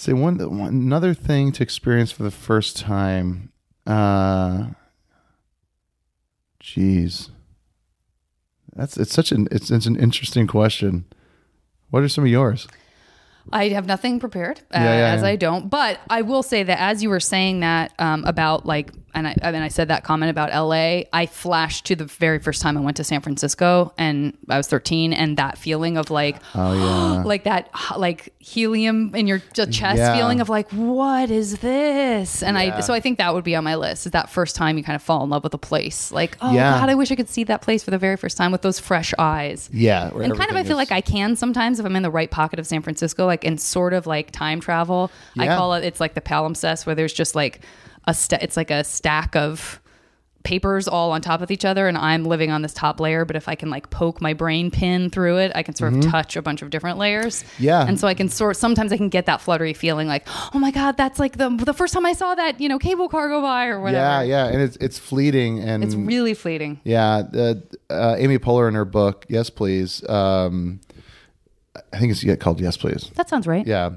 [0.00, 3.52] say one, one another thing to experience for the first time.
[3.86, 4.68] Uh,
[6.62, 7.30] jeez,
[8.74, 11.04] that's it's such an it's it's an interesting question.
[11.90, 12.66] What are some of yours?
[13.52, 15.28] I have nothing prepared, uh, Yeah, yeah, as yeah.
[15.28, 15.68] I don't.
[15.68, 19.36] But I will say that as you were saying that um, about like, and I,
[19.42, 21.02] I mean, I said that comment about LA.
[21.12, 24.68] I flashed to the very first time I went to San Francisco, and I was
[24.68, 29.78] 13, and that feeling of like, Oh yeah, like that, like helium in your chest
[29.80, 30.16] Yeah.
[30.16, 32.42] feeling of like, what is this?
[32.42, 34.06] And I, so I think that would be on my list.
[34.06, 36.10] Is that first time you kind of fall in love with a place?
[36.12, 36.78] Like, oh Yeah.
[36.80, 38.78] God, I wish I could see that place for the very first time with those
[38.80, 39.68] fresh eyes.
[39.72, 40.08] yeah.
[40.10, 42.30] And kind of, I feel is- like I can sometimes if I'm in the right
[42.30, 45.10] pocket of San Francisco, like in sort of like time travel.
[45.38, 45.84] I call it.
[45.84, 47.60] It's like the palimpsest, where there's just like
[48.06, 49.80] a st- it's like a stack of
[50.42, 53.26] papers all on top of each other, and I'm living on this top layer.
[53.26, 56.00] But if I can like poke my brain pin through it, I can sort of
[56.00, 57.42] touch a bunch of different layers.
[57.42, 57.64] Mm-hmm.
[57.64, 57.86] Yeah.
[57.86, 58.56] and so I can sort.
[58.56, 61.74] Sometimes I can get that fluttery feeling, like, oh my god, that's like the the
[61.74, 64.24] first time I saw that you know cable car go by or whatever.
[64.24, 66.80] yeah, yeah, and it's it's fleeting and It's really fleeting.
[66.84, 70.08] Yeah, the, uh, Amy Poehler in her book, Yes Please.
[70.08, 70.80] Um,
[71.92, 73.10] I think it's yet called Yes Please.
[73.14, 73.66] That sounds right.
[73.66, 73.90] Yeah,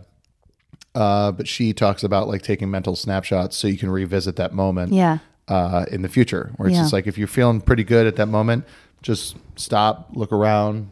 [0.95, 4.93] uh, but she talks about like taking mental snapshots so you can revisit that moment.
[4.93, 5.19] Yeah.
[5.47, 6.83] Uh, in the future, where it's Yeah.
[6.83, 8.63] just like if you're feeling pretty good at that moment,
[9.01, 10.89] just stop, look around,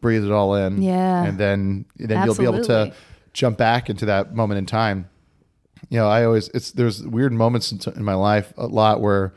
[0.00, 0.80] breathe it all in.
[0.80, 1.24] Yeah.
[1.24, 2.94] and then then you'll be able to
[3.34, 5.08] jump back into that moment in time.
[5.90, 9.34] You know, I always it's there's weird moments in, in my life a lot where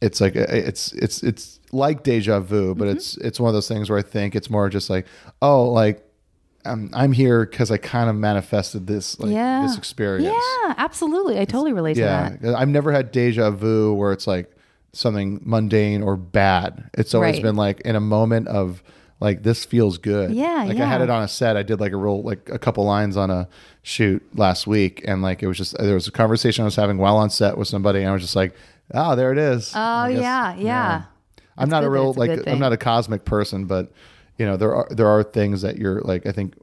[0.00, 2.78] it's like it's it's it's like deja vu, Mm-hmm.
[2.78, 5.06] but it's it's one of those things where I think it's more just like
[5.42, 6.06] oh like
[6.64, 9.62] I'm I'm here because I kind of manifested this like Yeah.
[9.62, 10.34] this experience.
[10.62, 11.38] Yeah, absolutely.
[11.38, 12.54] I totally relate to Yeah, that.
[12.54, 14.50] I've never had deja vu where it's like
[14.92, 16.90] something mundane or bad.
[16.94, 17.42] It's always Right.
[17.42, 18.82] been like in a moment of
[19.20, 20.30] like this feels good.
[20.32, 21.56] Yeah, like I had it on a set.
[21.56, 23.48] I did like a real like a couple lines on a
[23.82, 26.98] shoot last week, and like it was just there was a conversation I was having
[26.98, 28.54] while on set with somebody, and I was just like,
[28.94, 29.72] oh, there it is.
[29.74, 31.02] Oh guess- yeah, yeah.
[31.58, 33.92] I'm not a real like I'm not a cosmic person, but
[34.40, 36.54] you know there are there are things that you're like I think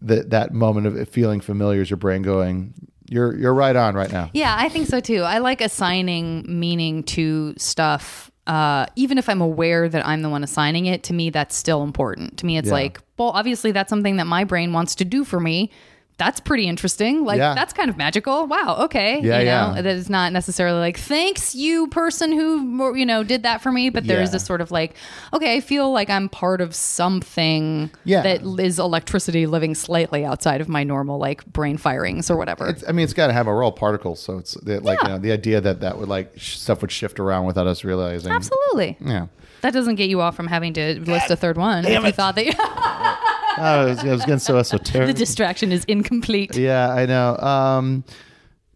[0.00, 2.72] that that moment of feeling familiar is your brain going
[3.08, 4.30] you're you're right on right now.
[4.32, 5.22] Yeah, I think so too.
[5.22, 8.30] I like assigning meaning to stuff.
[8.46, 11.82] Uh, even if I'm aware that I'm the one assigning it, to me, that's still
[11.82, 12.38] important.
[12.38, 12.74] To me, it's Yeah.
[12.74, 15.70] like, well, obviously, that's something that my brain wants to do for me.
[16.18, 17.24] That's pretty interesting.
[17.26, 17.52] Like, Yeah.
[17.54, 18.46] that's kind of magical.
[18.46, 18.76] Wow.
[18.84, 19.20] Okay.
[19.20, 19.82] Yeah, you know, yeah.
[19.82, 23.90] that is not necessarily like, thanks, you person who, you know, did that for me.
[23.90, 24.32] But there is Yeah.
[24.32, 24.94] this sort of like,
[25.34, 28.22] okay, I feel like I'm part of something Yeah.
[28.22, 32.66] that is electricity living slightly outside of my normal, like, brain firings or whatever.
[32.68, 35.08] It's, I mean, it's got to have a real particle, so it's the, like you
[35.08, 38.32] know, the idea that that would like stuff would shift around without us realizing.
[38.32, 38.96] Absolutely.
[39.04, 39.26] Yeah.
[39.60, 41.84] That doesn't get you off from having to list a third one.
[41.84, 42.46] if you thought that
[43.56, 45.06] I, was, I was getting so esoteric.
[45.08, 46.56] the distraction is incomplete.
[46.56, 47.36] yeah, I know.
[47.38, 48.04] Um,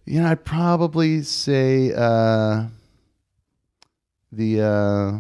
[0.07, 2.65] you know, I'd probably say uh,
[4.33, 5.19] the uh,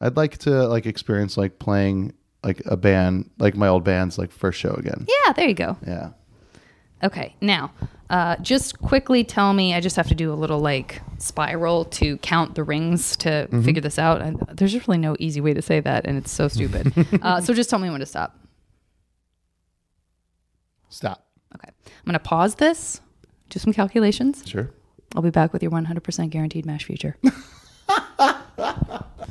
[0.00, 2.12] I'd like to like experience like playing
[2.42, 5.06] like a band, like my old band's like first show again.
[5.08, 5.76] Yeah, there you go.
[5.86, 6.10] Yeah.
[7.02, 7.70] Okay, now,
[8.08, 9.74] uh, just quickly tell me.
[9.74, 13.62] I just have to do a little like spiral to count the rings to Mm-hmm.
[13.62, 14.22] figure this out.
[14.22, 16.92] And there's really no easy way to say that, and it's so stupid.
[17.22, 18.38] uh, so just tell me when to stop.
[20.94, 21.26] Stop.
[21.56, 23.00] Okay, I'm gonna pause this,
[23.50, 24.44] do some calculations.
[24.46, 24.70] Sure.
[25.16, 27.16] I'll be back with your 100% guaranteed mash future.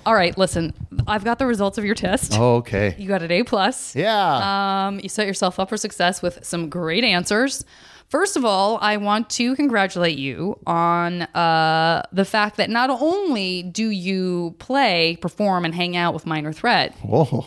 [0.06, 0.74] All right, listen.
[1.08, 2.34] I've got the results of your test.
[2.38, 2.96] Oh, okay.
[2.98, 3.96] You got an A plus.
[3.96, 4.88] Yeah.
[4.88, 7.64] Um, you set yourself up for success with some great answers.
[8.08, 13.64] First of all, I want to congratulate you on uh, the fact that not only
[13.64, 17.46] do you play, perform, and hang out with Minor Threat, Whoa.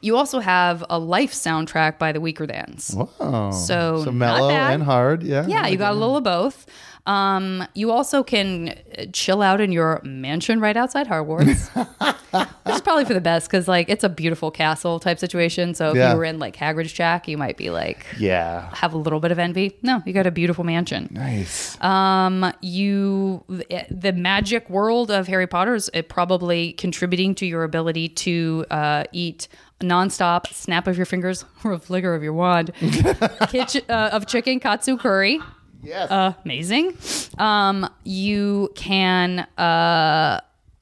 [0.00, 2.94] You also have a life soundtrack by the Weakerthans.
[2.94, 3.50] Wow.
[3.50, 5.22] So, so mellow and hard.
[5.22, 5.46] Yeah.
[5.46, 6.66] Yeah, you got a little of both.
[7.06, 11.68] Um, you also can uh, chill out in your mansion right outside Hogwarts,
[12.64, 15.72] which is probably for the best because like it's a beautiful castle type situation.
[15.74, 16.10] So if Yeah.
[16.10, 18.68] you were in like Hagrid's Shack, you might be like Yeah.
[18.74, 19.76] have a little bit of envy.
[19.82, 21.08] No, you got a beautiful mansion.
[21.12, 21.80] Nice.
[21.80, 23.44] Um, you
[23.88, 29.04] the magic world of Harry Potter is it probably contributing to your ability to uh,
[29.12, 29.46] eat
[29.80, 32.72] nonstop, snap of your fingers or a flicker of your wand,
[33.48, 35.40] kitchen, uh, of chicken katsu curry.
[35.82, 36.10] yes.
[36.44, 36.96] Amazing.
[37.38, 40.40] Um, you can uh,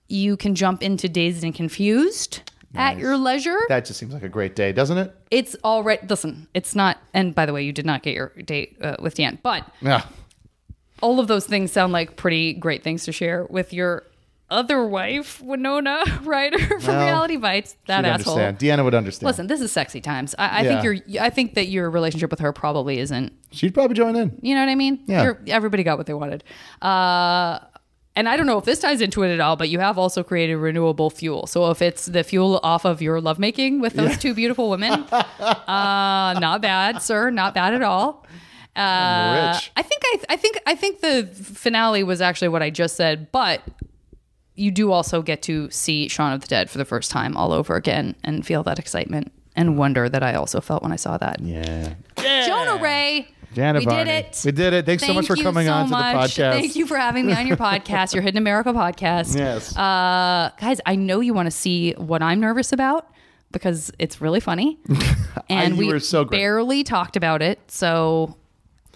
[0.09, 3.59] you can jump into dazed and confused at your leisure.
[3.69, 5.15] that just seems like a great day, doesn't it?
[5.31, 6.09] it's all right.
[6.11, 6.99] Listen, it's not.
[7.13, 10.05] And by the way, you did not get your date uh, with Dan, but Yeah.
[11.01, 14.03] all of those things sound like pretty great things to share with your
[14.51, 17.77] other wife, Winona Ryder from Well, Reality Bites.
[17.87, 18.39] That asshole.
[18.39, 18.59] understand.
[18.59, 19.27] Deanna would understand.
[19.27, 20.35] Listen, this is sexy times.
[20.39, 20.69] I, I Yeah.
[20.81, 21.23] think you're.
[21.25, 23.33] I think that your relationship with her probably isn't.
[23.51, 24.39] She'd probably join in.
[24.43, 25.01] You know what I mean?
[25.07, 25.23] Yeah.
[25.25, 26.45] You're, everybody got what they wanted.
[26.83, 27.59] Uh,
[28.17, 30.23] and I don't know if this ties into it at all, but you have also
[30.23, 31.49] created renewable fuel.
[31.49, 36.39] So if it's the fuel off of your lovemaking with those two beautiful women, uh,
[36.39, 37.31] not bad, sir.
[37.31, 38.25] Not bad at all.
[38.77, 39.73] Uh, rich.
[39.77, 43.31] I think I, I think I think the finale was actually what I just said,
[43.33, 43.63] but
[44.55, 47.53] you do also get to see Shaun of the Dead for the first time all
[47.53, 51.17] over again and feel that excitement and wonder that I also felt when I saw
[51.19, 51.41] that.
[51.41, 51.95] Yeah.
[52.17, 54.05] Jonah Ray, Janet we Varney.
[54.05, 54.43] did it.
[54.45, 54.87] We did it.
[54.87, 56.53] Thanks so much for coming so on to the podcast.
[56.53, 59.37] Thank you for having me on your podcast, your Hidden America podcast.
[59.45, 59.77] Yes.
[59.77, 63.09] Uh, guys, I know you want to see what I'm nervous about
[63.53, 64.79] because it's really funny.
[65.49, 66.39] And you we were so great.
[66.39, 67.59] barely talked about it.
[67.69, 68.37] So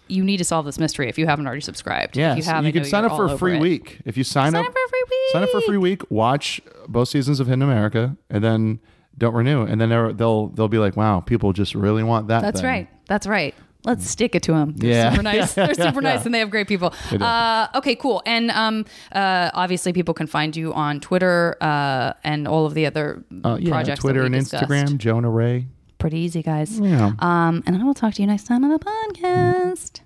[0.09, 2.16] you need to solve this mystery if you haven't already subscribed.
[2.16, 3.60] Yeah, you haven't, can sign up for a free it.
[3.60, 4.01] week.
[4.05, 5.32] If you sign, Sign up, up for a free week.
[5.32, 6.10] sign up for a free week.
[6.10, 8.80] Watch both seasons of Hidden America, and then
[9.16, 9.62] don't renew.
[9.62, 12.68] And then they'll they'll be like, "Wow, people just really want that." That's thing.
[12.70, 12.89] right.
[13.06, 13.55] That's right.
[13.85, 14.74] Let's stick it to them.
[14.76, 15.10] They're Yeah.
[15.10, 15.55] super nice.
[15.55, 16.14] They're super Yeah.
[16.16, 16.93] nice, and they have great people.
[17.12, 18.22] Uh, okay, cool.
[18.26, 22.86] And um, uh, obviously, people can find you on Twitter uh, and all of the
[22.86, 24.01] other Uh, yeah, projects.
[24.01, 24.64] Twitter and discussed.
[24.64, 25.68] Instagram, Jonah Ray.
[25.98, 26.78] Pretty easy, guys.
[26.78, 27.12] Yeah.
[27.18, 30.00] Um, and I will talk to you next time on the podcast.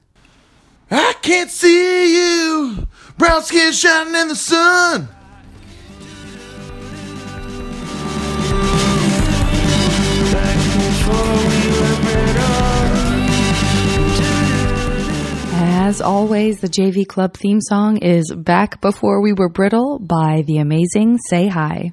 [0.91, 2.87] I can't see you.
[3.19, 5.09] Brown skin shining in the sun.
[15.55, 20.59] As always, the JV Club theme song is Back Before We Were Brittle by the
[20.59, 21.93] amazing Say Hi.